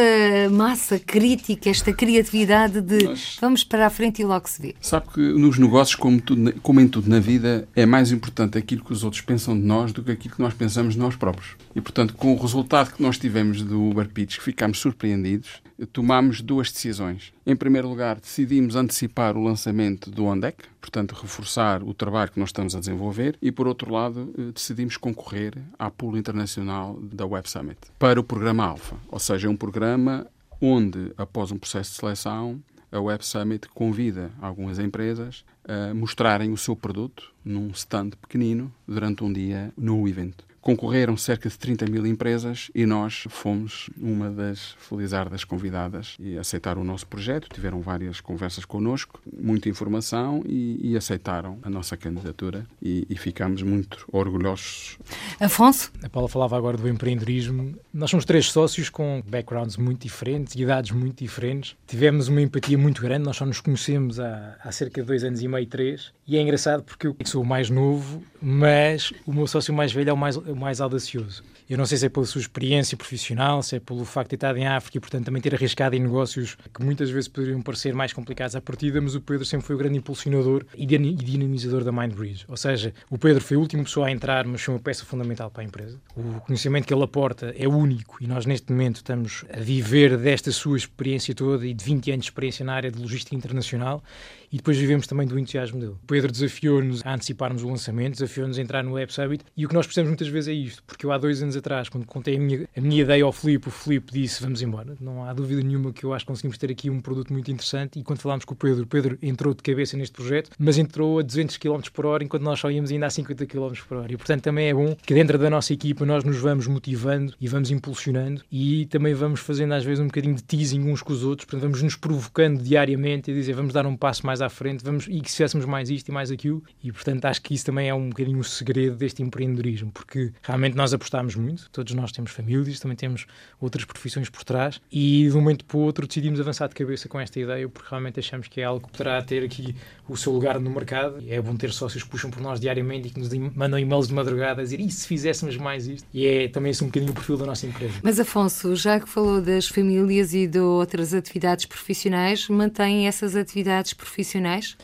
massa 0.51 0.99
crítica, 0.99 1.69
esta 1.69 1.93
criatividade 1.93 2.81
de 2.81 3.03
nós... 3.03 3.37
vamos 3.39 3.63
para 3.63 3.87
a 3.87 3.89
frente 3.89 4.21
e 4.21 4.25
logo 4.25 4.47
se 4.49 4.61
vê? 4.61 4.75
Sabe 4.81 5.07
que 5.13 5.19
nos 5.19 5.57
negócios, 5.57 5.95
como, 5.95 6.21
tudo, 6.21 6.53
como 6.61 6.79
em 6.79 6.87
tudo 6.87 7.09
na 7.09 7.19
vida, 7.19 7.67
é 7.75 7.85
mais 7.85 8.11
importante 8.11 8.57
aquilo 8.57 8.83
que 8.83 8.93
os 8.93 9.03
outros 9.03 9.21
pensam 9.21 9.59
de 9.59 9.65
nós 9.65 9.91
do 9.91 10.03
que 10.03 10.11
aquilo 10.11 10.35
que 10.35 10.41
nós 10.41 10.53
pensamos 10.53 10.93
de 10.93 10.99
nós 10.99 11.15
próprios. 11.15 11.55
E, 11.75 11.81
portanto, 11.81 12.13
com 12.13 12.33
o 12.33 12.37
resultado 12.37 12.93
que 12.93 13.01
nós 13.01 13.17
tivemos 13.17 13.61
do 13.61 13.89
Uber 13.89 14.09
Pitch, 14.09 14.37
que 14.37 14.48
ficámos 14.49 14.79
surpreendidos, 14.79 15.61
tomámos 15.93 16.41
duas 16.41 16.71
decisões. 16.71 17.31
Em 17.45 17.55
primeiro 17.55 17.87
lugar, 17.87 18.19
decidimos 18.19 18.75
antecipar 18.75 19.37
o 19.37 19.43
lançamento 19.43 20.09
do 20.09 20.25
ONDEC, 20.25 20.63
portanto, 20.81 21.13
reforçar 21.13 21.83
o 21.83 21.93
trabalho 21.93 22.31
que 22.31 22.39
nós 22.39 22.49
estamos 22.49 22.75
a 22.75 22.79
desenvolver, 22.79 23.37
e, 23.39 23.51
por 23.51 23.67
outro 23.67 23.93
lado, 23.93 24.33
eh, 24.37 24.51
decidimos 24.51 24.97
concorrer 24.97 25.53
à 25.77 25.91
pool 25.91 26.17
internacional 26.17 26.99
da 26.99 27.27
Web 27.27 27.47
Summit 27.47 27.77
para 27.99 28.19
o 28.19 28.23
programa 28.23 28.65
Alpha, 28.65 28.95
ou 29.07 29.19
seja, 29.19 29.47
um 29.47 29.55
programa 29.55 30.25
onde, 30.59 31.11
após 31.15 31.51
um 31.51 31.57
processo 31.57 31.91
de 31.91 31.97
seleção, 31.97 32.59
a 32.91 32.99
Web 32.99 33.23
Summit 33.23 33.69
convida 33.69 34.31
algumas 34.41 34.79
empresas 34.79 35.45
a 35.63 35.93
mostrarem 35.93 36.51
o 36.51 36.57
seu 36.57 36.75
produto 36.75 37.31
num 37.45 37.69
stand 37.69 38.11
pequenino 38.21 38.73
durante 38.87 39.23
um 39.23 39.31
dia 39.31 39.71
no 39.77 40.07
evento. 40.07 40.48
Concorreram 40.61 41.15
cerca 41.15 41.49
de 41.49 41.57
30 41.57 41.85
mil 41.87 42.05
empresas 42.05 42.69
e 42.75 42.85
nós 42.85 43.25
fomos 43.29 43.89
uma 43.97 44.29
das 44.29 44.75
felizardas 44.79 45.43
convidadas 45.43 46.15
e 46.19 46.37
aceitaram 46.37 46.81
o 46.81 46.85
nosso 46.85 47.07
projeto. 47.07 47.47
Tiveram 47.49 47.81
várias 47.81 48.19
conversas 48.19 48.65
connosco, 48.65 49.21
muita 49.31 49.69
informação 49.69 50.43
e, 50.45 50.79
e 50.81 50.97
aceitaram 50.97 51.59
a 51.63 51.69
nossa 51.69 51.95
candidatura 51.95 52.65
e, 52.81 53.05
e 53.09 53.15
ficamos 53.17 53.61
muito 53.61 54.05
orgulhosos. 54.11 54.97
Afonso? 55.39 55.91
A 56.03 56.09
Paula 56.09 56.27
falava 56.27 56.57
agora 56.57 56.77
do 56.77 56.87
empreendedorismo. 56.87 57.75
Nós 57.93 58.09
somos 58.09 58.25
três 58.25 58.51
sócios 58.51 58.89
com 58.89 59.23
backgrounds 59.27 59.77
muito 59.77 60.03
diferentes, 60.03 60.55
idades 60.55 60.91
muito 60.91 61.23
diferentes. 61.23 61.75
Tivemos 61.87 62.27
uma 62.27 62.41
empatia 62.41 62.77
muito 62.77 63.01
grande, 63.01 63.25
nós 63.25 63.37
só 63.37 63.45
nos 63.45 63.61
conhecemos 63.61 64.19
há, 64.19 64.57
há 64.63 64.71
cerca 64.71 65.01
de 65.01 65.07
dois 65.07 65.23
anos 65.23 65.41
e 65.41 65.47
meio, 65.47 65.65
três. 65.67 66.11
E 66.27 66.37
é 66.37 66.41
engraçado 66.41 66.83
porque 66.83 67.07
eu 67.07 67.15
sou 67.25 67.41
o 67.41 67.45
mais 67.45 67.69
novo, 67.69 68.21
mas 68.41 69.11
o 69.25 69.33
meu 69.33 69.47
sócio 69.47 69.73
mais 69.73 69.91
velho 69.91 70.09
é 70.09 70.13
o 70.13 70.17
mais 70.17 70.37
mais 70.55 70.81
audacioso. 70.81 71.43
Eu 71.69 71.77
não 71.77 71.85
sei 71.85 71.99
se 71.99 72.05
é 72.07 72.09
pela 72.09 72.25
sua 72.25 72.41
experiência 72.41 72.97
profissional, 72.97 73.61
se 73.61 73.75
é 73.75 73.79
pelo 73.79 74.03
facto 74.03 74.29
de 74.29 74.35
estado 74.37 74.57
em 74.57 74.65
África 74.65 74.97
e, 74.97 74.99
portanto, 74.99 75.25
também 75.25 75.39
ter 75.39 75.53
arriscado 75.53 75.95
em 75.95 75.99
negócios 75.99 76.57
que 76.73 76.83
muitas 76.83 77.11
vezes 77.11 77.27
poderiam 77.27 77.61
parecer 77.61 77.93
mais 77.93 78.11
complicados 78.11 78.55
à 78.55 78.61
partida, 78.61 78.99
mas 78.99 79.13
o 79.13 79.21
Pedro 79.21 79.45
sempre 79.45 79.67
foi 79.67 79.75
o 79.75 79.77
grande 79.77 79.97
impulsionador 79.97 80.65
e 80.75 80.85
dinamizador 80.85 81.83
da 81.83 81.91
MindBridge. 81.91 82.45
Ou 82.47 82.57
seja, 82.57 82.91
o 83.09 83.19
Pedro 83.19 83.43
foi 83.43 83.55
a 83.55 83.59
última 83.59 83.83
pessoa 83.83 84.07
a 84.07 84.11
entrar, 84.11 84.47
mas 84.47 84.61
foi 84.61 84.73
uma 84.73 84.79
peça 84.79 85.05
fundamental 85.05 85.51
para 85.51 85.61
a 85.61 85.65
empresa. 85.65 85.99
O 86.15 86.41
conhecimento 86.41 86.87
que 86.87 86.93
ele 86.93 87.03
aporta 87.03 87.53
é 87.55 87.67
único 87.67 88.17
e 88.19 88.25
nós, 88.25 88.47
neste 88.47 88.71
momento, 88.71 88.95
estamos 88.95 89.45
a 89.53 89.59
viver 89.59 90.17
desta 90.17 90.51
sua 90.51 90.75
experiência 90.75 91.35
toda 91.35 91.67
e 91.67 91.73
de 91.73 91.85
20 91.85 92.11
anos 92.11 92.25
de 92.25 92.31
experiência 92.31 92.65
na 92.65 92.73
área 92.73 92.91
de 92.91 92.99
logística 92.99 93.35
internacional 93.35 94.03
e 94.51 94.57
depois 94.57 94.77
vivemos 94.77 95.07
também 95.07 95.27
do 95.27 95.37
entusiasmo 95.37 95.79
dele. 95.79 95.95
Pedro 96.07 96.31
desafiou-nos 96.31 97.05
a 97.05 97.13
anteciparmos 97.13 97.63
o 97.63 97.69
lançamento, 97.69 98.13
desafiou-nos 98.13 98.57
a 98.57 98.61
entrar 98.61 98.83
no 98.83 98.93
Web 98.93 99.13
Summit 99.13 99.43
e 99.55 99.65
o 99.65 99.69
que 99.69 99.75
nós 99.75 99.85
precisamos 99.85 100.09
muitas 100.09 100.27
vezes 100.27 100.49
é 100.49 100.53
isto, 100.53 100.83
porque 100.83 101.05
eu 101.05 101.11
há 101.11 101.17
dois 101.17 101.41
anos 101.41 101.55
atrás, 101.55 101.89
quando 101.89 102.05
contei 102.05 102.35
a 102.35 102.39
minha, 102.39 102.67
a 102.75 102.81
minha 102.81 103.01
ideia 103.01 103.23
ao 103.23 103.31
Filipe, 103.31 103.67
o 103.67 103.71
Filipe 103.71 104.11
disse 104.11 104.41
vamos 104.41 104.61
embora. 104.61 104.95
Não 104.99 105.23
há 105.23 105.33
dúvida 105.33 105.61
nenhuma 105.61 105.93
que 105.93 106.03
eu 106.03 106.13
acho 106.13 106.25
que 106.25 106.31
conseguimos 106.31 106.57
ter 106.57 106.71
aqui 106.71 106.89
um 106.89 106.99
produto 106.99 107.31
muito 107.31 107.51
interessante 107.51 107.99
e 107.99 108.03
quando 108.03 108.19
falámos 108.19 108.45
com 108.45 108.53
o 108.53 108.57
Pedro, 108.57 108.83
o 108.83 108.87
Pedro 108.87 109.17
entrou 109.21 109.53
de 109.53 109.61
cabeça 109.61 109.97
neste 109.97 110.13
projeto, 110.13 110.51
mas 110.57 110.77
entrou 110.77 111.19
a 111.19 111.21
200 111.21 111.57
km 111.57 111.81
por 111.93 112.05
hora 112.05 112.23
enquanto 112.23 112.43
nós 112.43 112.59
só 112.59 112.71
íamos 112.71 112.91
ainda 112.91 113.05
a 113.05 113.09
50 113.09 113.45
km 113.45 113.73
por 113.87 113.97
hora. 113.97 114.11
E 114.11 114.17
portanto 114.17 114.43
também 114.43 114.69
é 114.69 114.73
bom 114.73 114.95
que 114.95 115.13
dentro 115.13 115.37
da 115.37 115.49
nossa 115.49 115.73
equipa 115.73 116.05
nós 116.05 116.23
nos 116.23 116.37
vamos 116.37 116.67
motivando 116.67 117.33
e 117.39 117.47
vamos 117.47 117.71
impulsionando 117.71 118.41
e 118.51 118.85
também 118.87 119.13
vamos 119.13 119.39
fazendo 119.39 119.73
às 119.73 119.83
vezes 119.83 119.99
um 119.99 120.07
bocadinho 120.07 120.35
de 120.35 120.43
teasing 120.43 120.81
uns 120.89 121.01
com 121.01 121.13
os 121.13 121.23
outros, 121.23 121.45
portanto 121.45 121.61
vamos 121.61 121.81
nos 121.81 121.95
provocando 121.95 122.61
diariamente 122.61 123.31
e 123.31 123.33
dizer 123.33 123.53
vamos 123.53 123.73
dar 123.73 123.85
um 123.85 123.95
passo 123.95 124.25
mais 124.25 124.38
mais 124.39 124.41
à 124.41 124.49
frente 124.49 124.83
vamos, 124.83 125.05
e 125.07 125.19
que 125.19 125.29
se 125.29 125.37
fizéssemos 125.37 125.65
mais 125.65 125.89
isto 125.89 126.07
e 126.07 126.11
mais 126.11 126.31
aquilo. 126.31 126.63
E, 126.81 126.91
portanto, 126.91 127.25
acho 127.25 127.41
que 127.41 127.53
isso 127.53 127.65
também 127.65 127.89
é 127.89 127.93
um 127.93 128.09
bocadinho 128.09 128.39
o 128.39 128.43
segredo 128.43 128.95
deste 128.95 129.21
empreendedorismo, 129.21 129.91
porque 129.91 130.31
realmente 130.41 130.75
nós 130.75 130.93
apostámos 130.93 131.35
muito, 131.35 131.69
todos 131.71 131.93
nós 131.93 132.11
temos 132.11 132.31
famílias, 132.31 132.79
também 132.79 132.95
temos 132.95 133.25
outras 133.59 133.83
profissões 133.85 134.29
por 134.29 134.43
trás, 134.43 134.79
e 134.91 135.27
de 135.29 135.35
um 135.35 135.41
momento 135.41 135.65
para 135.65 135.77
o 135.77 135.81
outro 135.81 136.07
decidimos 136.07 136.39
avançar 136.39 136.67
de 136.67 136.75
cabeça 136.75 137.09
com 137.09 137.19
esta 137.19 137.39
ideia, 137.39 137.67
porque 137.67 137.89
realmente 137.89 138.19
achamos 138.19 138.47
que 138.47 138.61
é 138.61 138.63
algo 138.63 138.87
que 138.87 138.91
poderá 138.91 139.21
ter 139.21 139.43
aqui 139.43 139.75
o 140.07 140.15
seu 140.15 140.31
lugar 140.31 140.59
no 140.59 140.69
mercado. 140.69 141.23
É 141.27 141.41
bom 141.41 141.55
ter 141.55 141.71
sócios 141.71 142.03
que 142.03 142.09
puxam 142.09 142.31
por 142.31 142.41
nós 142.41 142.59
diariamente 142.59 143.09
e 143.09 143.11
que 143.11 143.19
nos 143.19 143.29
mandam 143.55 143.77
e-mails 143.77 144.07
de 144.07 144.13
madrugada 144.13 144.61
a 144.61 144.63
dizer 144.63 144.79
e 144.79 144.89
se 144.89 145.07
fizéssemos 145.07 145.57
mais 145.57 145.87
isto? 145.87 146.07
E 146.13 146.25
é 146.25 146.47
também 146.47 146.71
esse 146.71 146.83
um 146.83 146.87
bocadinho 146.87 147.11
o 147.11 147.15
perfil 147.15 147.37
da 147.37 147.45
nossa 147.45 147.67
empresa. 147.67 147.93
Mas 148.01 148.19
Afonso, 148.19 148.75
já 148.75 148.99
que 148.99 149.07
falou 149.07 149.41
das 149.41 149.67
famílias 149.67 150.33
e 150.33 150.47
de 150.47 150.59
outras 150.59 151.13
atividades 151.13 151.65
profissionais, 151.65 152.47
mantêm 152.47 153.07
essas 153.07 153.35
atividades 153.35 153.93
profissionais? 153.93 154.28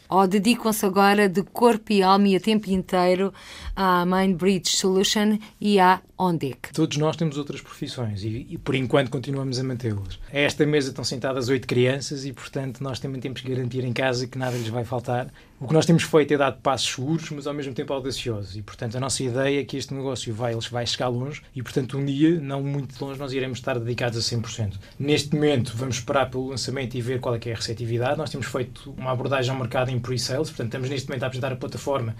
Ou 0.09 0.27
dedicam-se 0.27 0.85
agora 0.85 1.29
de 1.29 1.43
corpo 1.43 1.91
e 1.91 2.01
alma 2.01 2.27
e 2.29 2.35
a 2.35 2.39
tempo 2.39 2.69
inteiro 2.69 3.33
à 3.75 4.05
MindBridge 4.05 4.75
Solution 4.75 5.37
e 5.59 5.79
à 5.79 6.01
ONDEC? 6.17 6.73
Todos 6.73 6.97
nós 6.97 7.15
temos 7.15 7.37
outras 7.37 7.61
profissões 7.61 8.23
e, 8.23 8.47
e 8.49 8.57
por 8.57 8.75
enquanto 8.75 9.09
continuamos 9.09 9.59
a 9.59 9.63
mantê-las. 9.63 10.19
A 10.31 10.39
esta 10.39 10.65
mesa 10.65 10.89
estão 10.89 11.03
sentadas 11.03 11.49
oito 11.49 11.67
crianças 11.67 12.25
e, 12.25 12.33
portanto, 12.33 12.81
nós 12.81 12.99
também 12.99 13.21
temos 13.21 13.41
que 13.41 13.49
garantir 13.49 13.83
em 13.83 13.93
casa 13.93 14.27
que 14.27 14.37
nada 14.37 14.57
lhes 14.57 14.69
vai 14.69 14.85
faltar. 14.85 15.27
O 15.57 15.69
que 15.69 15.73
nós 15.73 15.85
temos 15.85 16.03
feito 16.03 16.33
é 16.33 16.37
dar 16.37 16.51
passos 16.51 16.93
seguros, 16.95 17.29
mas 17.31 17.47
ao 17.47 17.53
mesmo 17.53 17.73
tempo 17.73 17.93
audaciosos. 17.93 18.57
E, 18.57 18.61
portanto, 18.61 18.97
a 18.97 18.99
nossa 18.99 19.23
ideia 19.23 19.61
é 19.61 19.63
que 19.63 19.77
este 19.77 19.93
negócio 19.93 20.33
vai, 20.33 20.53
vai 20.69 20.85
chegar 20.85 21.07
longe 21.07 21.41
e, 21.55 21.63
portanto, 21.63 21.97
um 21.97 22.03
dia, 22.03 22.41
não 22.41 22.61
muito 22.61 22.99
longe, 23.03 23.17
nós 23.17 23.31
iremos 23.31 23.59
estar 23.59 23.79
dedicados 23.79 24.17
a 24.19 24.35
100%. 24.35 24.73
Neste 24.99 25.33
momento, 25.33 25.71
vamos 25.73 25.95
esperar 25.95 26.29
pelo 26.29 26.49
lançamento 26.49 26.95
e 26.95 27.01
ver 27.01 27.21
qual 27.21 27.33
é, 27.35 27.39
é 27.45 27.53
a 27.53 27.55
receptividade. 27.55 28.17
Nós 28.17 28.29
temos 28.29 28.47
feito 28.47 28.93
uma 28.97 29.11
abordagem 29.11 29.49
ao 29.49 29.57
mercado 29.57 29.91
em 29.91 29.97
pre-sales, 29.97 30.49
portanto, 30.49 30.67
estamos 30.67 30.89
neste 30.89 31.07
momento 31.07 31.23
a 31.23 31.27
apresentar 31.27 31.53
a 31.53 31.55
plataforma 31.55 32.15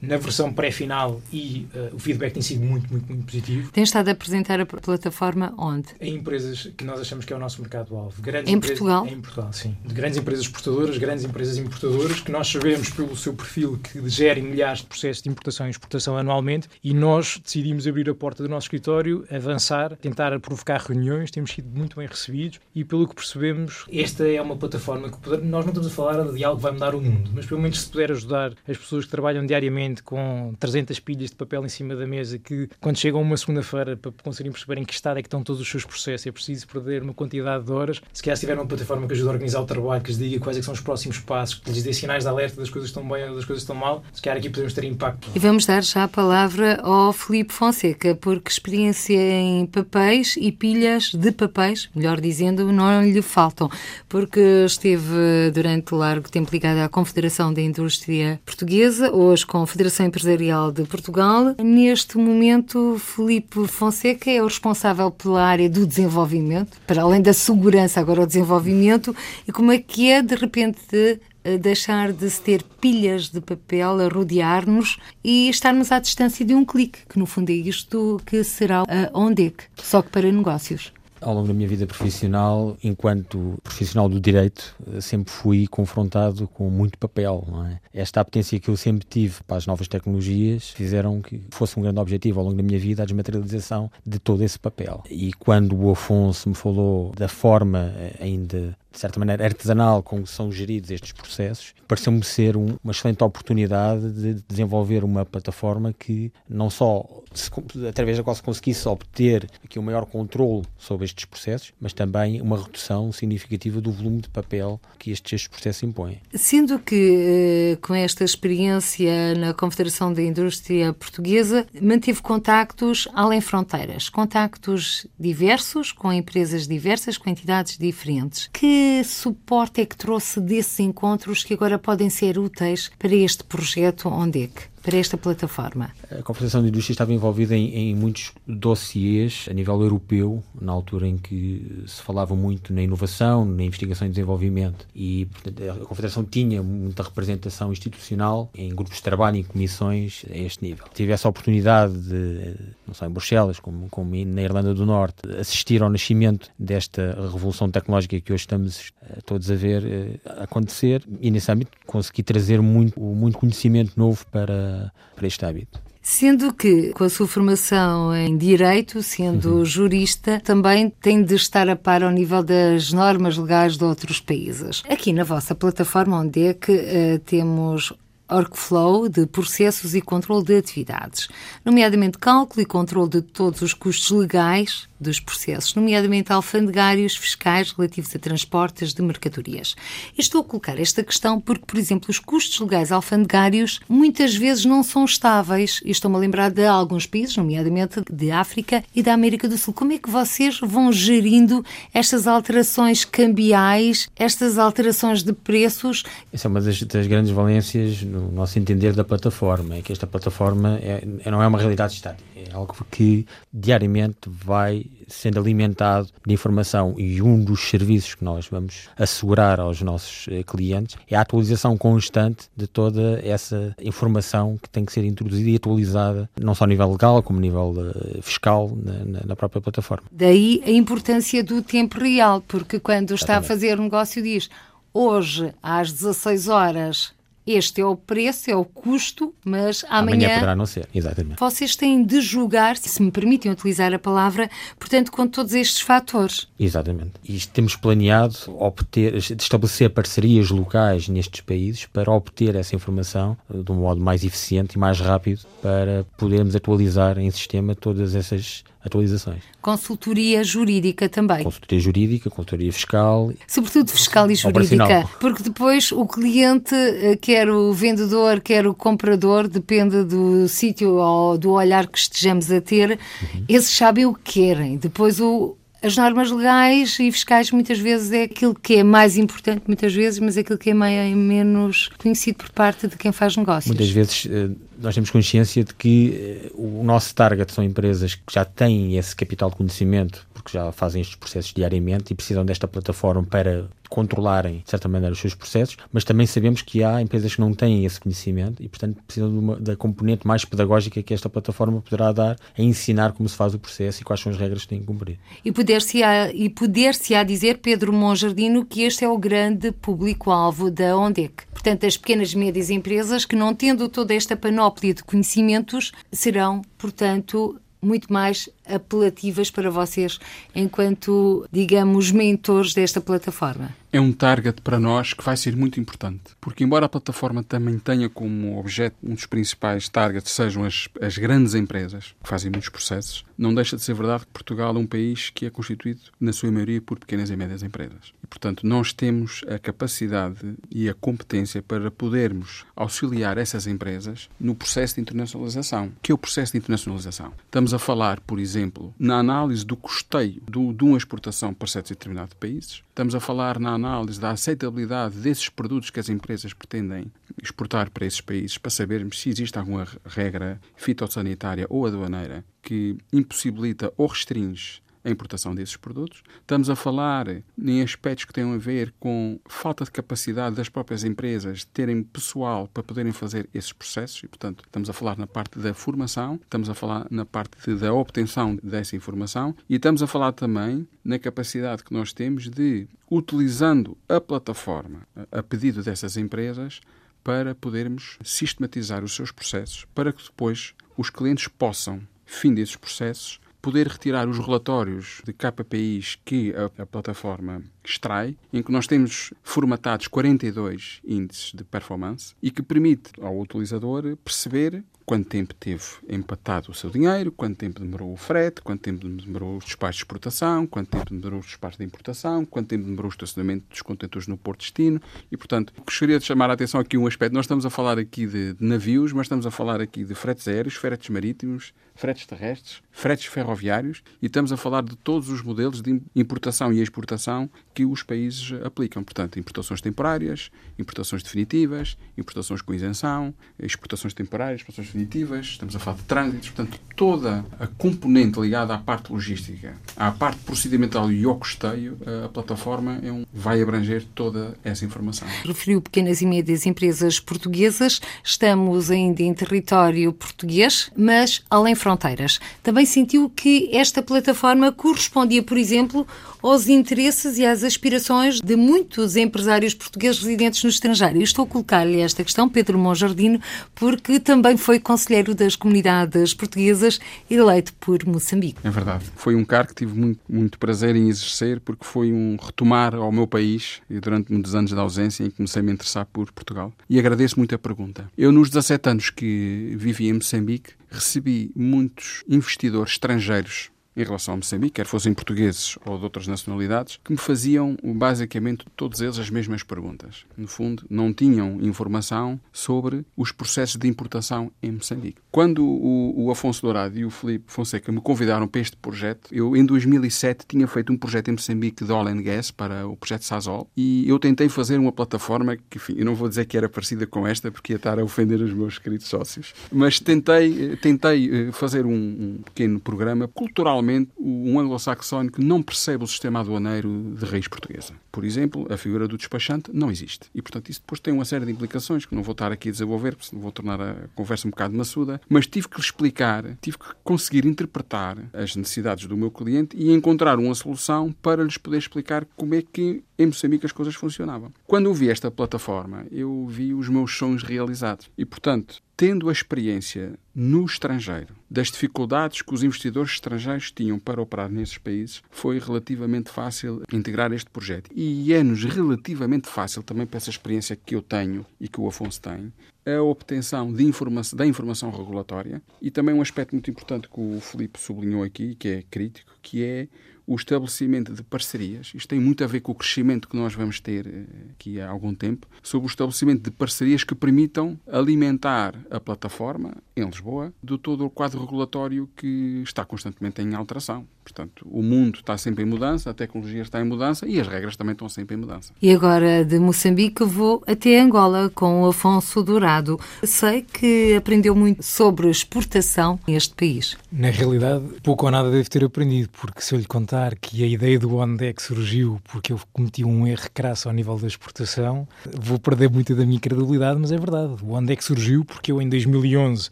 na 0.00 0.16
versão 0.16 0.52
pré-final 0.52 1.20
e 1.32 1.66
uh, 1.74 1.94
o 1.96 1.98
feedback 1.98 2.34
tem 2.34 2.42
sido 2.42 2.64
muito, 2.64 2.90
muito, 2.90 3.06
muito 3.06 3.24
positivo. 3.24 3.70
Tem 3.72 3.84
estado 3.84 4.08
a 4.08 4.12
apresentar 4.12 4.60
a 4.60 4.66
plataforma 4.66 5.54
onde? 5.58 5.88
Em 6.00 6.14
empresas 6.14 6.70
que 6.76 6.84
nós 6.84 7.00
achamos 7.00 7.24
que 7.24 7.32
é 7.32 7.36
o 7.36 7.38
nosso 7.38 7.60
mercado-alvo. 7.60 8.14
Em 8.46 8.52
empresas, 8.52 8.78
Portugal? 8.78 9.06
Em 9.06 9.20
Portugal, 9.20 9.52
sim. 9.52 9.76
De 9.84 9.94
grandes 9.94 10.18
empresas 10.18 10.44
exportadoras, 10.44 10.98
grandes 10.98 11.24
empresas 11.24 11.58
importadoras, 11.58 12.20
que 12.20 12.30
nós 12.30 12.48
sabemos 12.48 12.90
pelo 12.90 13.16
seu 13.16 13.34
perfil 13.34 13.78
que 13.78 14.08
gerem 14.08 14.44
milhares 14.44 14.80
de 14.80 14.86
processos 14.86 15.22
de 15.22 15.28
importação 15.28 15.66
e 15.66 15.70
exportação 15.70 16.16
anualmente 16.16 16.68
e 16.82 16.94
nós 16.94 17.40
decidimos 17.42 17.86
abrir 17.86 18.08
a 18.08 18.14
porta 18.14 18.42
do 18.42 18.48
nosso 18.48 18.66
escritório, 18.66 19.24
avançar, 19.30 19.96
tentar 19.96 20.38
provocar 20.40 20.80
reuniões, 20.80 21.30
temos 21.30 21.50
sido 21.50 21.68
muito 21.68 21.96
bem 21.96 22.06
recebidos 22.06 22.60
e 22.74 22.84
pelo 22.84 23.08
que 23.08 23.14
percebemos, 23.14 23.84
esta 23.92 24.26
é 24.26 24.40
uma 24.40 24.56
plataforma 24.56 25.10
que 25.10 25.28
nós 25.28 25.64
não 25.64 25.72
estamos 25.72 25.86
a 25.86 25.90
falar 25.90 26.24
de 26.32 26.44
algo 26.44 26.56
que 26.56 26.62
vai 26.62 26.72
mudar 26.72 26.94
o 26.94 27.00
mundo, 27.00 27.30
mas 27.34 27.46
pelo 27.46 27.60
menos 27.60 27.80
se 27.80 27.88
puder 27.88 28.12
ajudar 28.12 28.52
as 28.68 28.76
pessoas 28.76 29.04
que 29.04 29.10
trabalham 29.10 29.44
diariamente 29.44 29.87
com 29.96 30.54
300 30.58 30.98
pilhas 31.00 31.30
de 31.30 31.36
papel 31.36 31.64
em 31.64 31.68
cima 31.68 31.94
da 31.96 32.06
mesa 32.06 32.38
que, 32.38 32.68
quando 32.80 32.96
chegam 32.96 33.20
uma 33.20 33.36
segunda-feira 33.36 33.96
para 33.96 34.12
conseguirem 34.22 34.52
perceber 34.52 34.78
em 34.78 34.84
que 34.84 34.92
estado 34.92 35.18
é 35.18 35.22
que 35.22 35.26
estão 35.26 35.42
todos 35.42 35.60
os 35.60 35.68
seus 35.68 35.84
processos, 35.84 36.26
é 36.26 36.32
preciso 36.32 36.66
perder 36.66 37.02
uma 37.02 37.14
quantidade 37.14 37.64
de 37.64 37.72
horas. 37.72 38.00
Se 38.12 38.22
calhar 38.22 38.36
se 38.36 38.40
tiver 38.40 38.54
uma 38.54 38.66
plataforma 38.66 39.06
que 39.06 39.12
ajude 39.12 39.28
a 39.28 39.32
organizar 39.32 39.60
o 39.60 39.66
trabalho, 39.66 40.02
que 40.02 40.08
lhes 40.08 40.18
diga 40.18 40.38
quais 40.40 40.56
é 40.56 40.60
que 40.60 40.64
são 40.64 40.74
os 40.74 40.80
próximos 40.80 41.18
passos, 41.18 41.56
que 41.56 41.70
lhes 41.70 41.82
dê 41.82 41.92
sinais 41.92 42.24
de 42.24 42.28
alerta 42.28 42.56
das 42.56 42.70
coisas 42.70 42.90
estão 42.90 43.06
bem 43.08 43.28
ou 43.28 43.36
das 43.36 43.44
coisas 43.44 43.62
estão 43.62 43.76
mal, 43.76 44.02
se 44.12 44.22
calhar 44.22 44.38
aqui 44.38 44.50
podemos 44.50 44.72
ter 44.72 44.84
impacto. 44.84 45.28
E 45.34 45.38
vamos 45.38 45.66
dar 45.66 45.82
já 45.82 46.04
a 46.04 46.08
palavra 46.08 46.80
ao 46.82 47.12
Felipe 47.12 47.52
Fonseca, 47.52 48.14
porque 48.14 48.50
experiência 48.50 49.18
em 49.18 49.66
papéis 49.66 50.36
e 50.38 50.50
pilhas 50.52 51.12
de 51.12 51.32
papéis, 51.32 51.88
melhor 51.94 52.20
dizendo, 52.20 52.72
não 52.72 53.02
lhe 53.02 53.22
faltam, 53.22 53.70
porque 54.08 54.64
esteve 54.66 55.50
durante 55.52 55.94
largo 55.94 56.30
tempo 56.30 56.50
ligado 56.52 56.78
à 56.78 56.88
Confederação 56.88 57.52
da 57.52 57.60
Indústria 57.60 58.40
Portuguesa, 58.44 59.12
hoje 59.12 59.46
com 59.46 59.66
Federação 59.78 60.06
Empresarial 60.06 60.72
de 60.72 60.82
Portugal. 60.82 61.54
Neste 61.62 62.18
momento, 62.18 62.98
Felipe 62.98 63.64
Fonseca 63.68 64.28
é 64.28 64.42
o 64.42 64.46
responsável 64.46 65.08
pela 65.08 65.40
área 65.40 65.70
do 65.70 65.86
desenvolvimento, 65.86 66.80
para 66.84 67.02
além 67.02 67.22
da 67.22 67.32
segurança, 67.32 68.00
agora 68.00 68.22
o 68.22 68.26
desenvolvimento. 68.26 69.14
E 69.46 69.52
como 69.52 69.70
é 69.70 69.78
que 69.78 70.10
é, 70.10 70.20
de 70.20 70.34
repente, 70.34 71.20
deixar 71.60 72.12
de 72.12 72.28
se 72.28 72.40
ter 72.40 72.64
pilhas 72.80 73.28
de 73.28 73.40
papel 73.40 74.00
a 74.00 74.08
rodear-nos 74.08 74.98
e 75.22 75.48
estarmos 75.48 75.92
à 75.92 76.00
distância 76.00 76.44
de 76.44 76.56
um 76.56 76.64
clique, 76.64 76.98
que 77.08 77.16
no 77.16 77.24
fundo 77.24 77.50
é 77.50 77.54
isto 77.54 78.20
que 78.26 78.42
será 78.42 78.82
a 78.82 79.16
ONDEC, 79.16 79.62
só 79.76 80.02
que 80.02 80.10
para 80.10 80.32
negócios. 80.32 80.92
Ao 81.20 81.34
longo 81.34 81.48
da 81.48 81.54
minha 81.54 81.68
vida 81.68 81.86
profissional, 81.86 82.76
enquanto 82.82 83.58
profissional 83.62 84.08
do 84.08 84.20
direito, 84.20 84.74
sempre 85.00 85.32
fui 85.32 85.66
confrontado 85.66 86.46
com 86.48 86.70
muito 86.70 86.98
papel. 86.98 87.46
É? 87.92 88.00
Esta 88.02 88.20
apetência 88.20 88.58
que 88.60 88.68
eu 88.68 88.76
sempre 88.76 89.06
tive 89.08 89.42
para 89.46 89.56
as 89.56 89.66
novas 89.66 89.88
tecnologias 89.88 90.70
fizeram 90.70 91.20
que 91.20 91.40
fosse 91.50 91.78
um 91.78 91.82
grande 91.82 92.00
objetivo 92.00 92.40
ao 92.40 92.46
longo 92.46 92.56
da 92.56 92.62
minha 92.62 92.78
vida 92.78 93.02
a 93.02 93.06
desmaterialização 93.06 93.90
de 94.06 94.18
todo 94.18 94.42
esse 94.42 94.58
papel. 94.58 95.02
E 95.10 95.32
quando 95.32 95.76
o 95.76 95.90
Afonso 95.90 96.48
me 96.48 96.54
falou 96.54 97.12
da 97.16 97.28
forma 97.28 97.92
eh, 97.96 98.16
ainda 98.20 98.76
de 98.98 99.02
certa 99.02 99.20
maneira, 99.20 99.44
artesanal 99.44 100.02
com 100.02 100.24
que 100.24 100.28
são 100.28 100.50
geridos 100.50 100.90
estes 100.90 101.12
processos, 101.12 101.72
pareceu-me 101.86 102.24
ser 102.24 102.56
um, 102.56 102.76
uma 102.82 102.90
excelente 102.90 103.22
oportunidade 103.22 104.10
de 104.10 104.34
desenvolver 104.48 105.04
uma 105.04 105.24
plataforma 105.24 105.94
que 105.96 106.32
não 106.48 106.68
só, 106.68 107.06
se, 107.32 107.48
através 107.88 108.16
da 108.16 108.24
qual 108.24 108.34
se 108.34 108.42
conseguisse 108.42 108.88
obter 108.88 109.48
aqui 109.64 109.78
um 109.78 109.82
maior 109.82 110.04
controle 110.04 110.64
sobre 110.76 111.04
estes 111.04 111.24
processos, 111.26 111.72
mas 111.80 111.92
também 111.92 112.42
uma 112.42 112.60
redução 112.60 113.12
significativa 113.12 113.80
do 113.80 113.92
volume 113.92 114.20
de 114.20 114.28
papel 114.30 114.80
que 114.98 115.12
estes, 115.12 115.34
estes 115.34 115.48
processos 115.48 115.84
impõem. 115.84 116.20
Sendo 116.34 116.80
que, 116.80 117.74
eh, 117.74 117.78
com 117.80 117.94
esta 117.94 118.24
experiência 118.24 119.36
na 119.36 119.54
Confederação 119.54 120.12
da 120.12 120.22
Indústria 120.22 120.92
Portuguesa, 120.92 121.64
manteve 121.80 122.20
contactos 122.20 123.06
além 123.14 123.40
fronteiras, 123.40 124.08
contactos 124.08 125.06
diversos, 125.18 125.92
com 125.92 126.12
empresas 126.12 126.66
diversas, 126.66 127.16
com 127.16 127.30
entidades 127.30 127.78
diferentes. 127.78 128.50
Que 128.52 128.87
suporte 129.04 129.80
é 129.80 129.86
que 129.86 129.96
trouxe 129.96 130.40
desses 130.40 130.80
encontros 130.80 131.44
que 131.44 131.54
agora 131.54 131.78
podem 131.78 132.10
ser 132.10 132.38
úteis 132.38 132.90
para 132.98 133.14
este 133.14 133.44
projeto 133.44 134.08
ONDEC? 134.08 134.52
Para 134.88 134.96
esta 134.96 135.18
plataforma? 135.18 135.90
A 136.10 136.22
Confederação 136.22 136.62
de 136.62 136.68
Indústria 136.68 136.94
estava 136.94 137.12
envolvida 137.12 137.54
em, 137.54 137.90
em, 137.90 137.94
muitos 137.94 138.32
dossiês 138.46 139.46
a 139.50 139.52
nível 139.52 139.78
europeu, 139.82 140.42
na 140.58 140.72
altura 140.72 141.06
em 141.06 141.18
que 141.18 141.84
se 141.86 142.00
falava 142.00 142.34
muito 142.34 142.72
na 142.72 142.80
inovação, 142.80 143.44
na 143.44 143.64
investigação 143.64 144.06
e 144.06 144.10
desenvolvimento. 144.10 144.86
E 144.94 145.26
portanto, 145.26 145.62
a 145.70 145.84
Confederação 145.84 146.24
tinha 146.24 146.62
muita 146.62 147.02
representação 147.02 147.70
institucional 147.70 148.50
em 148.54 148.74
grupos 148.74 148.96
de 148.96 149.02
trabalho 149.02 149.36
e 149.36 149.44
comissões 149.44 150.24
a 150.30 150.38
este 150.38 150.64
nível. 150.64 150.86
Tive 150.94 151.12
essa 151.12 151.28
oportunidade 151.28 151.92
de, 151.92 152.54
não 152.86 152.94
só 152.94 153.04
em 153.04 153.10
Bruxelas, 153.10 153.60
como, 153.60 153.90
como 153.90 154.14
na 154.24 154.42
Irlanda 154.42 154.72
do 154.72 154.86
Norte, 154.86 155.20
assistir 155.38 155.82
ao 155.82 155.90
nascimento 155.90 156.50
desta 156.58 157.14
revolução 157.30 157.70
tecnológica 157.70 158.18
que 158.18 158.32
hoje 158.32 158.44
estamos 158.44 158.88
uh, 159.02 159.20
todos 159.26 159.50
a 159.50 159.54
ver 159.54 159.82
uh, 159.84 160.42
acontecer 160.42 161.04
e 161.20 161.30
nesse 161.30 161.52
âmbito 161.52 161.72
consegui 161.86 162.22
trazer 162.22 162.62
muito, 162.62 162.98
muito 162.98 163.36
conhecimento 163.36 163.92
novo 163.94 164.24
para 164.28 164.77
para, 165.14 165.26
este 165.26 165.44
hábito. 165.44 165.80
Sendo 166.00 166.54
que, 166.54 166.90
com 166.92 167.04
a 167.04 167.10
sua 167.10 167.28
formação 167.28 168.14
em 168.16 168.36
Direito, 168.36 169.02
sendo 169.02 169.56
uhum. 169.56 169.64
jurista, 169.64 170.40
também 170.40 170.88
tem 170.88 171.22
de 171.22 171.34
estar 171.34 171.68
a 171.68 171.76
par 171.76 172.02
ao 172.02 172.10
nível 172.10 172.42
das 172.42 172.92
normas 172.92 173.36
legais 173.36 173.76
de 173.76 173.84
outros 173.84 174.20
países. 174.20 174.82
Aqui 174.88 175.12
na 175.12 175.24
vossa 175.24 175.54
plataforma, 175.54 176.18
onde 176.18 176.46
é 176.46 176.54
que 176.54 176.72
uh, 176.72 177.18
temos 177.26 177.92
workflow 178.30 179.08
de 179.08 179.26
processos 179.26 179.94
e 179.94 180.00
controle 180.00 180.44
de 180.44 180.56
atividades, 180.56 181.28
nomeadamente 181.64 182.18
cálculo 182.18 182.62
e 182.62 182.66
controle 182.66 183.08
de 183.08 183.22
todos 183.22 183.62
os 183.62 183.74
custos 183.74 184.10
legais 184.10 184.87
dos 185.00 185.20
processos, 185.20 185.74
nomeadamente 185.74 186.32
alfandegários 186.32 187.16
fiscais 187.16 187.72
relativos 187.72 188.14
a 188.14 188.18
transportes 188.18 188.92
de 188.92 189.02
mercadorias. 189.02 189.74
E 190.16 190.20
estou 190.20 190.40
a 190.40 190.44
colocar 190.44 190.78
esta 190.78 191.02
questão 191.02 191.40
porque, 191.40 191.64
por 191.66 191.78
exemplo, 191.78 192.10
os 192.10 192.18
custos 192.18 192.58
legais 192.60 192.92
alfandegários 192.92 193.80
muitas 193.88 194.34
vezes 194.34 194.64
não 194.64 194.82
são 194.82 195.04
estáveis. 195.04 195.80
E 195.84 195.90
estou-me 195.90 196.16
a 196.16 196.20
lembrar 196.20 196.50
de 196.50 196.66
alguns 196.66 197.06
países, 197.06 197.36
nomeadamente 197.36 198.02
de 198.10 198.30
África 198.30 198.82
e 198.94 199.02
da 199.02 199.14
América 199.14 199.48
do 199.48 199.56
Sul. 199.56 199.72
Como 199.72 199.92
é 199.92 199.98
que 199.98 200.10
vocês 200.10 200.58
vão 200.60 200.92
gerindo 200.92 201.64
estas 201.94 202.26
alterações 202.26 203.04
cambiais, 203.04 204.08
estas 204.16 204.58
alterações 204.58 205.22
de 205.22 205.32
preços? 205.32 206.02
Essa 206.32 206.48
é 206.48 206.50
uma 206.50 206.60
das, 206.60 206.82
das 206.82 207.06
grandes 207.06 207.30
valências, 207.30 208.02
no 208.02 208.30
nosso 208.32 208.58
entender, 208.58 208.92
da 208.94 209.04
plataforma. 209.04 209.76
É 209.76 209.82
que 209.82 209.92
esta 209.92 210.06
plataforma 210.06 210.78
é, 210.82 211.04
não 211.30 211.42
é 211.42 211.46
uma 211.46 211.58
realidade 211.58 211.94
estática. 211.94 212.28
É 212.36 212.52
algo 212.52 212.74
que 212.90 213.26
diariamente 213.52 214.28
vai 214.28 214.86
sendo 215.08 215.40
alimentado 215.40 216.08
de 216.26 216.34
informação 216.34 216.94
e 216.98 217.20
um 217.22 217.42
dos 217.42 217.68
serviços 217.68 218.14
que 218.14 218.22
nós 218.22 218.46
vamos 218.48 218.88
assegurar 218.96 219.58
aos 219.58 219.80
nossos 219.80 220.28
eh, 220.28 220.42
clientes 220.42 220.96
é 221.10 221.16
a 221.16 221.22
atualização 221.22 221.76
constante 221.76 222.48
de 222.56 222.66
toda 222.66 223.20
essa 223.24 223.74
informação 223.80 224.58
que 224.62 224.68
tem 224.68 224.84
que 224.84 224.92
ser 224.92 225.04
introduzida 225.04 225.48
e 225.48 225.56
atualizada, 225.56 226.28
não 226.40 226.54
só 226.54 226.64
a 226.64 226.66
nível 226.66 226.90
legal, 226.92 227.22
como 227.22 227.38
a 227.38 227.42
nível 227.42 227.70
uh, 227.70 228.22
fiscal, 228.22 228.70
na, 228.76 229.24
na, 229.24 229.36
própria 229.36 229.60
plataforma. 229.60 230.04
Daí 230.12 230.62
a 230.66 230.70
importância 230.70 231.42
do 231.42 231.62
tempo 231.62 231.98
real, 231.98 232.42
porque 232.46 232.78
quando 232.78 233.14
está 233.14 233.34
Exatamente. 233.34 233.44
a 233.44 233.48
fazer 233.48 233.80
um 233.80 233.84
negócio 233.84 234.22
diz 234.22 234.50
hoje 234.92 235.52
às 235.62 235.92
16 235.92 236.48
horas 236.48 237.17
este 237.52 237.80
é 237.80 237.84
o 237.86 237.96
preço, 237.96 238.50
é 238.50 238.56
o 238.56 238.64
custo, 238.64 239.34
mas 239.44 239.84
amanhã, 239.88 240.16
amanhã 240.16 240.34
poderá 240.34 240.56
não 240.56 240.66
ser, 240.66 240.88
exatamente. 240.94 241.38
Vocês 241.38 241.76
têm 241.76 242.04
de 242.04 242.20
julgar, 242.20 242.76
se 242.76 243.02
me 243.02 243.10
permitem 243.10 243.50
utilizar 243.50 243.92
a 243.94 243.98
palavra, 243.98 244.50
portanto, 244.78 245.10
com 245.10 245.26
todos 245.26 245.54
estes 245.54 245.80
fatores. 245.80 246.48
Exatamente. 246.58 247.12
E 247.24 247.38
temos 247.46 247.76
planeado 247.76 248.36
obter, 248.58 249.14
estabelecer 249.14 249.90
parcerias 249.90 250.50
locais 250.50 251.08
nestes 251.08 251.40
países 251.40 251.86
para 251.86 252.10
obter 252.10 252.54
essa 252.54 252.74
informação 252.74 253.36
eh, 253.52 253.62
de 253.62 253.72
um 253.72 253.76
modo 253.76 254.00
mais 254.00 254.24
eficiente 254.24 254.76
e 254.76 254.78
mais 254.78 255.00
rápido 255.00 255.40
para 255.62 256.04
podermos 256.16 256.54
atualizar 256.54 257.18
em 257.18 257.30
sistema 257.30 257.74
todas 257.74 258.14
essas 258.14 258.64
atualizações. 258.88 259.42
Consultoria 259.62 260.42
jurídica 260.42 261.08
também. 261.08 261.44
Consultoria 261.44 261.80
jurídica, 261.80 262.30
consultoria 262.30 262.72
fiscal. 262.72 263.32
Sobretudo 263.46 263.90
fiscal 263.90 264.30
e 264.30 264.34
jurídica, 264.34 265.08
porque 265.20 265.42
depois 265.42 265.92
o 265.92 266.06
cliente, 266.06 266.74
eh, 266.74 267.16
quer 267.16 267.48
o 267.50 267.72
vendedor, 267.72 268.40
quer 268.40 268.66
o 268.66 268.74
comprador, 268.74 269.46
depende 269.46 270.02
do 270.04 270.48
sítio 270.48 270.94
ou 270.94 271.38
do 271.38 271.52
olhar 271.52 271.86
que 271.86 271.98
estejamos 271.98 272.50
a 272.50 272.60
ter, 272.60 272.98
uhum. 273.22 273.44
esses 273.48 273.70
sabem 273.70 274.06
o 274.06 274.14
que 274.14 274.32
querem. 274.32 274.76
Depois 274.76 275.20
o, 275.20 275.57
as 275.82 275.96
normas 275.96 276.30
legais 276.30 276.98
e 276.98 277.10
fiscais 277.12 277.50
muitas 277.52 277.78
vezes 277.78 278.12
é 278.12 278.24
aquilo 278.24 278.54
que 278.54 278.76
é 278.76 278.82
mais 278.82 279.16
importante, 279.16 279.62
muitas 279.66 279.94
vezes, 279.94 280.18
mas 280.18 280.36
é 280.36 280.40
aquilo 280.40 280.58
que 280.58 280.70
é 280.70 280.74
menos 280.74 281.88
conhecido 281.98 282.38
por 282.38 282.50
parte 282.50 282.88
de 282.88 282.96
quem 282.96 283.12
faz 283.12 283.36
negócios. 283.36 283.66
Muitas 283.66 283.90
vezes 283.90 284.26
eh, 284.28 284.50
nós 284.80 284.94
temos 284.94 285.10
consciência 285.10 285.62
de 285.62 285.72
que 285.74 286.14
eh, 286.14 286.50
o 286.54 286.82
nosso 286.82 287.14
target 287.14 287.52
são 287.52 287.62
empresas 287.62 288.14
que 288.16 288.32
já 288.32 288.44
têm 288.44 288.96
esse 288.96 289.14
capital 289.14 289.50
de 289.50 289.56
conhecimento, 289.56 290.26
porque 290.38 290.56
já 290.56 290.70
fazem 290.72 291.00
estes 291.00 291.16
processos 291.16 291.52
diariamente 291.52 292.12
e 292.12 292.16
precisam 292.16 292.44
desta 292.44 292.68
plataforma 292.68 293.24
para 293.24 293.68
controlarem, 293.88 294.62
de 294.64 294.70
certa 294.70 294.88
maneira, 294.88 295.12
os 295.12 295.18
seus 295.18 295.34
processos, 295.34 295.76
mas 295.92 296.04
também 296.04 296.26
sabemos 296.26 296.62
que 296.62 296.84
há 296.84 297.00
empresas 297.00 297.34
que 297.34 297.40
não 297.40 297.54
têm 297.54 297.84
esse 297.84 297.98
conhecimento 297.98 298.62
e, 298.62 298.68
portanto, 298.68 299.02
precisam 299.06 299.30
uma, 299.30 299.56
da 299.56 299.74
componente 299.76 300.26
mais 300.26 300.44
pedagógica 300.44 301.02
que 301.02 301.14
esta 301.14 301.28
plataforma 301.28 301.80
poderá 301.80 302.12
dar 302.12 302.36
a 302.56 302.62
ensinar 302.62 303.12
como 303.12 303.28
se 303.28 303.36
faz 303.36 303.54
o 303.54 303.58
processo 303.58 304.02
e 304.02 304.04
quais 304.04 304.20
são 304.20 304.30
as 304.30 304.38
regras 304.38 304.62
que 304.62 304.68
têm 304.68 304.80
que 304.80 304.86
cumprir. 304.86 305.18
E 305.44 305.50
poder-se-á 305.50 306.28
poder 306.54 306.92
dizer, 307.26 307.58
Pedro 307.58 307.92
Monjardino, 307.92 308.64
que 308.64 308.82
este 308.82 309.04
é 309.04 309.08
o 309.08 309.18
grande 309.18 309.72
público-alvo 309.72 310.70
da 310.70 310.96
ONDEC. 310.96 311.46
Portanto, 311.52 311.86
as 311.86 311.96
pequenas 311.96 312.32
e 312.32 312.38
médias 312.38 312.70
empresas 312.70 313.24
que, 313.24 313.34
não 313.34 313.54
tendo 313.54 313.88
toda 313.88 314.14
esta 314.14 314.36
panóplia 314.36 314.94
de 314.94 315.02
conhecimentos, 315.02 315.92
serão, 316.12 316.62
portanto, 316.76 317.58
muito 317.80 318.12
mais 318.12 318.48
apelativas 318.66 319.50
para 319.50 319.70
vocês 319.70 320.18
enquanto, 320.54 321.46
digamos, 321.52 322.10
mentores 322.10 322.74
desta 322.74 323.00
plataforma? 323.00 323.74
É 323.90 323.98
um 323.98 324.12
target 324.12 324.60
para 324.60 324.78
nós 324.78 325.14
que 325.14 325.24
vai 325.24 325.34
ser 325.34 325.56
muito 325.56 325.80
importante, 325.80 326.36
porque 326.42 326.62
embora 326.62 326.84
a 326.84 326.88
plataforma 326.90 327.42
também 327.42 327.78
tenha 327.78 328.06
como 328.10 328.58
objeto 328.58 328.96
um 329.02 329.14
dos 329.14 329.24
principais 329.24 329.88
targets 329.88 330.30
sejam 330.30 330.62
as, 330.62 330.90
as 331.00 331.16
grandes 331.16 331.54
empresas 331.54 332.14
que 332.22 332.28
fazem 332.28 332.50
muitos 332.50 332.68
processos, 332.68 333.24
não 333.38 333.54
deixa 333.54 333.76
de 333.76 333.82
ser 333.82 333.94
verdade 333.94 334.26
que 334.26 334.32
Portugal 334.32 334.76
é 334.76 334.78
um 334.78 334.86
país 334.86 335.30
que 335.30 335.46
é 335.46 335.50
constituído, 335.50 336.02
na 336.20 336.34
sua 336.34 336.52
maioria, 336.52 336.82
por 336.82 336.98
pequenas 336.98 337.30
e 337.30 337.36
médias 337.36 337.62
empresas. 337.62 338.12
E, 338.22 338.26
portanto, 338.26 338.66
nós 338.66 338.92
temos 338.92 339.40
a 339.48 339.58
capacidade 339.58 340.54
e 340.70 340.86
a 340.86 340.94
competência 340.94 341.62
para 341.62 341.90
podermos 341.90 342.66
auxiliar 342.76 343.38
essas 343.38 343.66
empresas 343.66 344.28
no 344.38 344.54
processo 344.54 344.96
de 344.96 345.00
internacionalização. 345.00 345.92
que 346.02 346.12
é 346.12 346.14
o 346.14 346.18
processo 346.18 346.52
de 346.52 346.58
internacionalização? 346.58 347.32
Estamos 347.46 347.72
a 347.72 347.78
falar, 347.78 348.20
por 348.20 348.38
exemplo, 348.38 348.92
na 348.98 349.18
análise 349.18 349.64
do 349.64 349.76
custeio 349.76 350.42
do, 350.46 350.74
de 350.74 350.84
uma 350.84 350.98
exportação 350.98 351.54
para 351.54 351.68
certos 351.68 351.90
determinados 351.90 352.34
países, 352.34 352.82
estamos 352.98 353.14
a 353.14 353.20
falar 353.20 353.60
na 353.60 353.74
análise 353.74 354.18
da 354.18 354.32
aceitabilidade 354.32 355.14
desses 355.18 355.48
produtos 355.48 355.88
que 355.88 356.00
as 356.00 356.08
empresas 356.08 356.52
pretendem 356.52 357.12
exportar 357.40 357.90
para 357.90 358.04
esses 358.04 358.20
países, 358.20 358.58
para 358.58 358.72
sabermos 358.72 359.20
se 359.20 359.28
existe 359.28 359.56
alguma 359.56 359.86
regra 360.04 360.60
fitossanitária 360.74 361.64
ou 361.70 361.86
aduaneira 361.86 362.44
que 362.60 362.98
impossibilita 363.12 363.92
ou 363.96 364.08
restringe 364.08 364.82
a 365.04 365.10
importação 365.10 365.54
desses 365.54 365.76
produtos. 365.76 366.22
Estamos 366.40 366.68
a 366.70 366.76
falar 366.76 367.26
em 367.58 367.82
aspectos 367.82 368.24
que 368.24 368.32
têm 368.32 368.52
a 368.52 368.58
ver 368.58 368.94
com 368.98 369.38
falta 369.48 369.84
de 369.84 369.90
capacidade 369.90 370.56
das 370.56 370.68
próprias 370.68 371.04
empresas 371.04 371.64
terem 371.64 372.02
pessoal 372.02 372.68
para 372.72 372.82
poderem 372.82 373.12
fazer 373.12 373.48
esses 373.52 373.72
processos 373.72 374.22
e, 374.22 374.28
portanto, 374.28 374.64
estamos 374.64 374.90
a 374.90 374.92
falar 374.92 375.16
na 375.18 375.26
parte 375.26 375.58
da 375.58 375.74
formação, 375.74 376.40
estamos 376.42 376.68
a 376.68 376.74
falar 376.74 377.06
na 377.10 377.24
parte 377.24 377.74
da 377.74 377.92
obtenção 377.92 378.58
dessa 378.62 378.96
informação 378.96 379.54
e 379.68 379.76
estamos 379.76 380.02
a 380.02 380.06
falar 380.06 380.32
também 380.32 380.86
na 381.04 381.18
capacidade 381.18 381.84
que 381.84 381.92
nós 381.92 382.12
temos 382.12 382.48
de, 382.48 382.86
utilizando 383.10 383.96
a 384.08 384.20
plataforma 384.20 385.06
a 385.30 385.42
pedido 385.42 385.82
dessas 385.82 386.16
empresas, 386.16 386.80
para 387.28 387.54
podermos 387.54 388.18
sistematizar 388.24 389.04
os 389.04 389.14
seus 389.14 389.30
processos, 389.30 389.84
para 389.94 390.14
que 390.14 390.22
depois 390.22 390.74
os 390.96 391.10
clientes 391.10 391.46
possam, 391.46 392.00
fim 392.24 392.54
desses 392.54 392.74
processos, 392.74 393.38
poder 393.60 393.88
retirar 393.88 394.28
os 394.28 394.38
relatórios 394.38 395.20
de 395.24 395.32
KPIs 395.32 396.18
que 396.24 396.54
a, 396.54 396.82
a, 396.82 396.86
plataforma 396.86 397.62
extrai, 397.84 398.36
em 398.52 398.62
que 398.62 398.72
nós 398.72 398.86
temos 398.86 399.32
formatados 399.42 400.08
42 400.08 401.00
índices 401.04 401.52
de 401.52 401.64
performance 401.64 402.34
e 402.42 402.50
que 402.50 402.62
permite 402.62 403.10
ao 403.20 403.38
utilizador 403.38 404.16
perceber 404.24 404.84
quanto 405.08 405.26
tempo 405.26 405.54
teve 405.54 405.82
empatado 406.06 406.70
o 406.70 406.74
seu 406.74 406.90
dinheiro, 406.90 407.32
quanto 407.32 407.56
tempo 407.56 407.80
demorou 407.80 408.12
o 408.12 408.16
frete, 408.18 408.60
quanto 408.60 408.82
tempo 408.82 409.08
demorou 409.08 409.56
os 409.56 409.64
despachos 409.64 409.96
de 409.96 410.02
exportação, 410.02 410.66
quanto 410.66 410.90
tempo 410.90 411.14
demorou 411.14 411.40
os 411.40 411.46
despachos 411.46 411.78
de 411.78 411.84
importação, 411.86 412.44
quanto 412.44 412.68
tempo 412.68 412.84
demorou 412.84 413.06
o 413.06 413.14
estacionamento 413.14 413.64
dos 413.70 413.80
contentores 413.80 414.28
no 414.28 414.36
porto 414.36 414.60
de 414.60 414.66
destino. 414.66 415.00
E, 415.32 415.36
portanto, 415.38 415.72
gostaria 415.82 416.18
de 416.18 416.26
chamar 416.26 416.50
a 416.50 416.52
atenção 416.52 416.78
aqui 416.78 416.98
um 416.98 417.06
aspecto. 417.06 417.32
Nós 417.32 417.46
estamos 417.46 417.64
a 417.64 417.70
falar 417.70 417.98
aqui 417.98 418.26
de, 418.26 418.52
de 418.52 418.62
navios, 418.62 419.14
mas 419.14 419.24
estamos 419.24 419.46
a 419.46 419.50
falar 419.50 419.80
aqui 419.80 420.04
de 420.04 420.14
fretes 420.14 420.46
aéreos, 420.46 420.74
fretes 420.74 421.08
marítimos, 421.08 421.72
fretes 421.98 422.26
terrestres, 422.26 422.80
fretes 422.92 423.26
ferroviários 423.26 424.04
e 424.22 424.26
estamos 424.26 424.52
a 424.52 424.56
falar 424.56 424.84
de 424.84 424.94
todos 424.96 425.28
os 425.28 425.42
modelos 425.42 425.82
de 425.82 426.00
importação 426.14 426.72
e 426.72 426.80
exportação 426.80 427.50
que 427.74 427.84
os 427.84 428.04
países 428.04 428.52
aplicam. 428.64 429.02
Portanto, 429.02 429.38
importações 429.38 429.80
temporárias, 429.80 430.48
importações 430.78 431.24
definitivas, 431.24 431.98
importações 432.16 432.62
com 432.62 432.72
isenção, 432.72 433.34
exportações 433.58 434.14
temporárias, 434.14 434.60
exportações 434.60 434.94
definitivas, 434.98 435.46
estamos 435.46 435.76
a 435.76 435.78
falar 435.78 435.96
de 435.96 436.02
trânsitos. 436.04 436.50
Portanto, 436.50 436.80
toda 436.96 437.44
a 437.60 437.66
componente 437.66 438.40
ligada 438.40 438.74
à 438.74 438.78
parte 438.78 439.12
logística, 439.12 439.76
à 439.96 440.10
parte 440.10 440.40
procedimental 440.40 441.12
e 441.12 441.24
ao 441.24 441.36
custeio, 441.36 441.96
a 442.24 442.28
plataforma 442.28 442.98
é 443.02 443.12
um, 443.12 443.24
vai 443.32 443.62
abranger 443.62 444.04
toda 444.14 444.56
essa 444.64 444.84
informação. 444.84 445.28
Referiu 445.44 445.80
pequenas 445.80 446.20
e 446.20 446.26
médias 446.26 446.66
empresas 446.66 447.20
portuguesas. 447.20 448.00
Estamos 448.24 448.90
ainda 448.90 449.22
em 449.22 449.32
território 449.32 450.12
português, 450.12 450.90
mas 450.96 451.42
além 451.48 451.74
fronteira 451.74 451.98
fronteiras. 451.98 452.40
Também 452.62 452.86
sentiu 452.86 453.30
que 453.30 453.70
esta 453.72 454.02
plataforma 454.02 454.72
correspondia, 454.72 455.42
por 455.42 455.56
exemplo, 455.56 456.06
aos 456.42 456.68
interesses 456.68 457.38
e 457.38 457.46
às 457.46 457.64
aspirações 457.64 458.40
de 458.40 458.56
muitos 458.56 459.16
empresários 459.16 459.74
portugueses 459.74 460.22
residentes 460.22 460.62
no 460.62 460.70
estrangeiro. 460.70 461.20
estou 461.20 461.44
a 461.44 461.48
colocar-lhe 461.48 462.00
esta 462.00 462.22
questão, 462.24 462.48
Pedro 462.48 462.78
Monjardino, 462.78 463.40
porque 463.74 464.20
também 464.20 464.56
foi 464.56 464.78
conselheiro 464.78 465.34
das 465.34 465.56
comunidades 465.56 466.34
portuguesas 466.34 467.00
eleito 467.30 467.72
por 467.74 468.04
Moçambique. 468.06 468.58
É 468.64 468.70
verdade. 468.70 469.04
Foi 469.16 469.34
um 469.34 469.44
cargo 469.44 469.70
que 469.70 469.76
tive 469.76 469.98
muito, 469.98 470.20
muito 470.28 470.58
prazer 470.58 470.96
em 470.96 471.08
exercer, 471.08 471.60
porque 471.60 471.84
foi 471.84 472.12
um 472.12 472.36
retomar 472.40 472.94
ao 472.94 473.10
meu 473.10 473.26
país 473.26 473.80
e 473.88 474.00
durante 474.00 474.32
muitos 474.32 474.54
anos 474.54 474.70
de 474.70 474.78
ausência 474.78 475.24
em 475.24 475.30
que 475.30 475.36
comecei 475.36 475.60
a 475.60 475.62
me 475.62 475.72
interessar 475.72 476.06
por 476.06 476.30
Portugal. 476.32 476.72
E 476.88 476.98
agradeço 476.98 477.38
muito 477.38 477.54
a 477.54 477.58
pergunta. 477.58 478.10
Eu, 478.16 478.32
nos 478.32 478.48
17 478.48 478.88
anos 478.88 479.10
que 479.10 479.74
vivi 479.76 480.08
em 480.08 480.14
Moçambique, 480.14 480.72
recebi 480.90 481.50
muitos 481.54 482.24
investidores 482.28 482.92
estrangeiros 482.92 483.70
em 483.98 484.04
relação 484.04 484.34
a 484.34 484.36
Moçambique, 484.36 484.74
quer 484.74 484.86
fossem 484.86 485.12
portugueses 485.12 485.76
ou 485.84 485.98
de 485.98 486.04
outras 486.04 486.28
nacionalidades, 486.28 487.00
que 487.04 487.10
me 487.10 487.18
faziam 487.18 487.76
basicamente 487.82 488.64
todos 488.76 489.00
eles 489.00 489.18
as 489.18 489.28
mesmas 489.28 489.64
perguntas. 489.64 490.24
No 490.36 490.46
fundo, 490.46 490.84
não 490.88 491.12
tinham 491.12 491.60
informação 491.60 492.40
sobre 492.52 493.04
os 493.16 493.32
processos 493.32 493.76
de 493.76 493.88
importação 493.88 494.52
em 494.62 494.70
Moçambique. 494.70 495.20
Quando 495.30 495.64
o, 495.64 496.26
o 496.26 496.30
Afonso 496.30 496.62
Dourado 496.62 496.98
e 496.98 497.04
o 497.04 497.10
Felipe 497.10 497.44
Fonseca 497.48 497.92
me 497.92 498.00
convidaram 498.00 498.48
para 498.48 498.60
este 498.60 498.76
projeto, 498.76 499.28
eu 499.32 499.56
em 499.56 499.64
2007 499.64 500.46
tinha 500.46 500.66
feito 500.66 500.92
um 500.92 500.96
projeto 500.96 501.28
em 501.28 501.32
Moçambique 501.32 501.84
de 501.84 501.92
oil 501.92 502.08
and 502.08 502.22
gas 502.22 502.50
para 502.50 502.86
o 502.86 502.96
projeto 502.96 503.22
Sasol 503.22 503.68
e 503.76 504.08
eu 504.08 504.18
tentei 504.18 504.48
fazer 504.48 504.78
uma 504.78 504.92
plataforma 504.92 505.56
que, 505.56 505.76
enfim, 505.76 505.94
eu 505.96 506.04
não 506.04 506.14
vou 506.14 506.28
dizer 506.28 506.46
que 506.46 506.56
era 506.56 506.68
parecida 506.68 507.06
com 507.06 507.26
esta 507.26 507.50
porque 507.50 507.72
ia 507.72 507.76
estar 507.76 507.98
a 507.98 508.04
ofender 508.04 508.40
os 508.40 508.52
meus 508.52 508.78
queridos 508.78 509.06
sócios, 509.06 509.54
mas 509.70 510.00
tentei, 510.00 510.76
tentei 510.76 511.48
eh, 511.48 511.52
fazer 511.52 511.84
um, 511.84 511.92
um 511.92 512.40
pequeno 512.44 512.80
programa 512.80 513.28
culturalmente 513.28 514.10
um 514.18 514.58
anglo-saxónico 514.58 515.42
não 515.42 515.62
percebe 515.62 516.04
o 516.04 516.06
sistema 516.06 516.40
aduaneiro 516.40 517.14
de 517.16 517.24
raiz 517.24 517.48
portuguesa. 517.48 517.94
Por 518.10 518.24
exemplo, 518.24 518.66
a 518.70 518.76
figura 518.76 519.06
do 519.06 519.16
despachante 519.16 519.70
não 519.72 519.90
existe. 519.90 520.28
E, 520.34 520.42
portanto, 520.42 520.70
isso 520.70 520.80
depois 520.80 521.00
tem 521.00 521.12
uma 521.12 521.24
série 521.24 521.44
de 521.44 521.52
implicações 521.52 522.04
que 522.04 522.14
não 522.14 522.22
vou 522.22 522.32
estar 522.32 522.50
aqui 522.50 522.68
a 522.68 522.72
desenvolver, 522.72 523.14
porque 523.14 523.34
vou 523.36 523.52
tornar 523.52 523.80
a 523.80 523.94
conversa 524.14 524.46
um 524.46 524.50
bocado 524.50 524.76
maçuda, 524.76 525.17
mas 525.28 525.46
tive 525.46 525.68
que 525.68 525.80
explicar, 525.80 526.56
tive 526.60 526.78
que 526.78 526.86
conseguir 527.02 527.46
interpretar 527.46 528.16
as 528.32 528.54
necessidades 528.56 529.06
do 529.06 529.16
meu 529.16 529.30
cliente 529.30 529.76
e 529.76 529.92
encontrar 529.92 530.38
uma 530.38 530.54
solução 530.54 531.12
para 531.22 531.42
lhes 531.42 531.56
poder 531.56 531.78
explicar 531.78 532.26
como 532.36 532.54
é 532.54 532.62
que 532.62 533.02
em 533.18 533.26
Moçambique 533.26 533.66
as 533.66 533.72
coisas 533.72 533.94
funcionavam. 533.94 534.52
Quando 534.66 534.86
eu 534.86 534.94
vi 534.94 535.10
esta 535.10 535.30
plataforma, 535.30 536.06
eu 536.10 536.46
vi 536.46 536.72
os 536.72 536.88
meus 536.88 537.16
sonhos 537.16 537.42
realizados. 537.42 538.08
E, 538.16 538.24
portanto, 538.24 538.80
tendo 538.96 539.28
a 539.28 539.32
experiência 539.32 540.18
no 540.34 540.64
estrangeiro 540.64 541.34
das 541.50 541.68
dificuldades 541.68 542.42
que 542.42 542.54
os 542.54 542.62
investidores 542.62 543.12
estrangeiros 543.12 543.72
tinham 543.72 543.98
para 543.98 544.22
operar 544.22 544.48
nesses 544.50 544.78
países, 544.78 545.22
foi 545.30 545.58
relativamente 545.58 546.30
fácil 546.30 546.82
integrar 546.92 547.32
este 547.32 547.50
projeto. 547.50 547.90
E 547.94 548.32
é-nos 548.32 548.64
relativamente 548.64 549.48
fácil, 549.48 549.82
também 549.82 550.06
para 550.06 550.18
essa 550.18 550.30
experiência 550.30 550.76
que 550.76 550.94
eu 550.94 551.02
tenho 551.02 551.44
e 551.60 551.68
que 551.68 551.80
o 551.80 551.88
Afonso 551.88 552.20
tem, 552.20 552.52
a 552.86 553.02
obtenção 553.02 553.72
de 553.72 553.88
da 554.34 554.46
informação 554.46 554.90
regulatória 554.90 555.60
e 555.80 555.90
também 555.90 556.14
um 556.14 556.22
aspecto 556.22 556.54
muito 556.54 556.70
importante 556.70 557.08
que 557.08 557.20
o 557.20 557.40
Filipe 557.40 557.78
sublinhou 557.78 558.22
aqui, 558.22 558.54
que 558.54 558.68
é 558.68 558.82
crítico, 558.90 559.30
que 559.42 559.62
é 559.62 559.88
o 560.28 560.36
estabelecimento 560.36 561.14
de 561.14 561.22
parcerias. 561.22 561.90
Isto 561.94 562.08
tem 562.08 562.20
muito 562.20 562.44
a 562.44 562.46
ver 562.46 562.60
com 562.60 562.72
o 562.72 562.74
crescimento 562.74 563.26
que 563.26 563.36
nós 563.36 563.54
vamos 563.54 563.80
ter 563.80 564.06
eh, 564.06 564.24
aqui 564.50 564.78
há 564.78 564.90
algum 564.90 565.14
tempo, 565.14 565.46
sobre 565.62 565.86
o 565.86 565.88
estabelecimento 565.88 566.42
de 566.42 566.50
parcerias 566.50 567.02
que 567.02 567.14
permitam 567.14 567.80
alimentar 567.90 568.74
a 568.90 569.00
plataforma 569.00 569.72
em 569.96 570.04
Lisboa 570.04 570.52
do 570.62 570.76
todo 570.76 571.06
o 571.06 571.10
quadro 571.10 571.40
regulatório 571.40 572.08
que 572.14 572.62
está 572.62 572.84
constantemente 572.84 573.40
em 573.40 573.54
alteração. 573.54 574.06
Portanto, 574.22 574.66
o 574.70 574.82
mundo 574.82 575.16
está 575.20 575.38
sempre 575.38 575.64
em 575.64 575.66
mudança, 575.66 576.10
a 576.10 576.14
tecnologia 576.14 576.60
está 576.60 576.78
em 576.78 576.84
mudança 576.84 577.26
e 577.26 577.40
as 577.40 577.48
regras 577.48 577.76
também 577.76 577.92
estão 577.92 578.10
sempre 578.10 578.36
em 578.36 578.38
mudança. 578.38 578.74
E 578.82 578.92
agora 578.92 579.42
de 579.42 579.58
Moçambique 579.58 580.22
vou 580.22 580.62
até 580.66 581.00
Angola 581.00 581.50
com 581.54 581.82
o 581.82 581.86
Afonso 581.86 582.42
Dourado. 582.42 583.00
Sei 583.24 583.62
que 583.62 584.14
aprendeu 584.14 584.54
muito 584.54 584.82
sobre 584.82 585.30
exportação 585.30 586.20
neste 586.28 586.54
país. 586.54 586.98
Na 587.10 587.30
realidade, 587.30 587.84
pouco 588.02 588.26
ou 588.26 588.30
nada 588.30 588.50
deve 588.50 588.68
ter 588.68 588.84
aprendido, 588.84 589.30
porque 589.40 589.62
se 589.62 589.74
eu 589.74 589.78
lhe 589.78 589.86
contar 589.86 590.17
que 590.40 590.62
a 590.62 590.66
ideia 590.66 590.98
do 590.98 591.16
ONDEC 591.16 591.62
surgiu 591.62 592.20
porque 592.30 592.52
eu 592.52 592.60
cometi 592.72 593.04
um 593.04 593.26
erro 593.26 593.48
crasso 593.54 593.88
ao 593.88 593.94
nível 593.94 594.18
da 594.18 594.26
exportação, 594.26 595.08
vou 595.40 595.58
perder 595.58 595.88
muito 595.88 596.14
da 596.14 596.26
minha 596.26 596.40
credibilidade, 596.40 597.00
mas 597.00 597.12
é 597.12 597.16
verdade. 597.16 597.54
O 597.62 597.72
ONDEC 597.72 598.04
surgiu 598.04 598.44
porque 598.44 598.72
eu 598.72 598.82
em 598.82 598.88
2011 598.88 599.70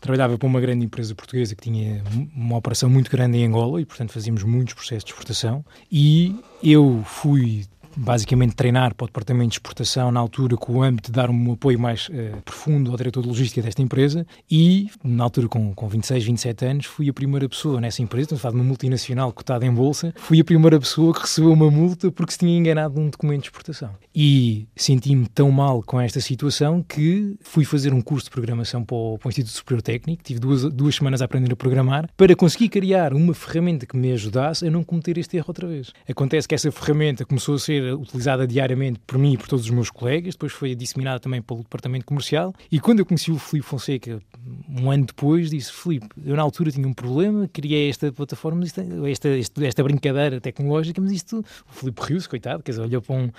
trabalhava 0.00 0.38
para 0.38 0.46
uma 0.46 0.60
grande 0.60 0.84
empresa 0.84 1.14
portuguesa 1.14 1.54
que 1.54 1.62
tinha 1.62 2.04
uma 2.34 2.56
operação 2.56 2.88
muito 2.88 3.10
grande 3.10 3.38
em 3.38 3.46
Angola 3.46 3.80
e, 3.80 3.84
portanto, 3.84 4.12
fazíamos 4.12 4.36
fazíamos 4.36 4.42
muitos 4.42 4.74
processos 4.74 5.04
de 5.04 5.10
exportação 5.12 5.64
e 5.90 6.36
eu 6.62 7.02
fui 7.06 7.64
basicamente 7.96 8.54
treinar 8.54 8.94
para 8.94 9.04
o 9.04 9.08
departamento 9.08 9.50
de 9.50 9.54
exportação 9.54 10.12
na 10.12 10.20
altura 10.20 10.56
com 10.56 10.74
o 10.74 10.82
âmbito 10.82 11.10
de 11.10 11.16
dar 11.16 11.30
um 11.30 11.52
apoio 11.52 11.78
mais 11.78 12.08
uh, 12.08 12.40
profundo 12.44 12.90
ao 12.90 12.96
diretor 12.96 13.22
de 13.22 13.28
logística 13.28 13.62
desta 13.62 13.82
empresa 13.82 14.26
e 14.50 14.88
na 15.02 15.24
altura 15.24 15.48
com, 15.48 15.74
com 15.74 15.88
26, 15.88 16.24
27 16.24 16.64
anos 16.64 16.86
fui 16.86 17.08
a 17.08 17.12
primeira 17.12 17.48
pessoa 17.48 17.80
nessa 17.80 18.02
empresa, 18.02 18.34
estamos 18.34 18.54
de 18.54 18.60
uma 18.60 18.64
multinacional 18.64 19.32
cotada 19.32 19.64
em 19.64 19.72
bolsa, 19.72 20.12
fui 20.16 20.40
a 20.40 20.44
primeira 20.44 20.78
pessoa 20.78 21.14
que 21.14 21.20
recebeu 21.20 21.52
uma 21.52 21.70
multa 21.70 22.10
porque 22.10 22.32
se 22.32 22.38
tinha 22.38 22.56
enganado 22.56 23.00
num 23.00 23.08
documento 23.08 23.42
de 23.42 23.48
exportação. 23.48 23.90
E 24.14 24.66
senti-me 24.76 25.26
tão 25.26 25.50
mal 25.50 25.82
com 25.82 26.00
esta 26.00 26.20
situação 26.20 26.82
que 26.82 27.36
fui 27.40 27.64
fazer 27.64 27.92
um 27.92 28.00
curso 28.00 28.26
de 28.26 28.30
programação 28.30 28.84
para 28.84 28.96
o, 28.96 29.18
para 29.18 29.28
o 29.28 29.30
Instituto 29.30 29.54
Superior 29.54 29.82
Técnico, 29.82 30.22
tive 30.22 30.40
duas, 30.40 30.62
duas 30.64 30.94
semanas 30.94 31.22
a 31.22 31.24
aprender 31.24 31.52
a 31.52 31.56
programar 31.56 32.08
para 32.16 32.34
conseguir 32.34 32.68
criar 32.68 33.12
uma 33.14 33.34
ferramenta 33.34 33.86
que 33.86 33.96
me 33.96 34.12
ajudasse 34.12 34.66
a 34.66 34.70
não 34.70 34.84
cometer 34.84 35.18
este 35.18 35.36
erro 35.36 35.46
outra 35.48 35.66
vez. 35.66 35.92
Acontece 36.08 36.46
que 36.46 36.54
essa 36.54 36.70
ferramenta 36.70 37.24
começou 37.24 37.54
a 37.54 37.58
ser 37.58 37.85
utilizada 37.94 38.46
diariamente 38.46 39.00
por 39.06 39.18
mim 39.18 39.34
e 39.34 39.38
por 39.38 39.48
todos 39.48 39.64
os 39.64 39.70
meus 39.70 39.90
colegas, 39.90 40.34
depois 40.34 40.52
foi 40.52 40.74
disseminada 40.74 41.20
também 41.20 41.42
pelo 41.42 41.60
departamento 41.60 42.04
comercial. 42.04 42.54
E 42.70 42.80
quando 42.80 43.00
eu 43.00 43.06
conheci 43.06 43.30
o 43.30 43.38
Filipe 43.38 43.68
Fonseca, 43.68 44.20
um 44.68 44.90
ano 44.90 45.06
depois, 45.06 45.50
disse: 45.50 45.72
Filipe, 45.72 46.08
eu 46.24 46.36
na 46.36 46.42
altura 46.42 46.70
tinha 46.70 46.86
um 46.86 46.92
problema, 46.92 47.48
criei 47.52 47.88
esta 47.88 48.12
plataforma, 48.12 48.64
esta, 48.64 48.82
esta, 49.08 49.66
esta 49.66 49.82
brincadeira 49.82 50.40
tecnológica, 50.40 51.00
mas 51.00 51.12
isto. 51.12 51.44
O 51.70 51.74
Filipe 51.74 52.02
riu-se, 52.02 52.28
coitado, 52.28 52.62
quer 52.62 52.72
dizer, 52.72 52.82
olhou 52.82 53.02
para, 53.02 53.14
um, 53.14 53.30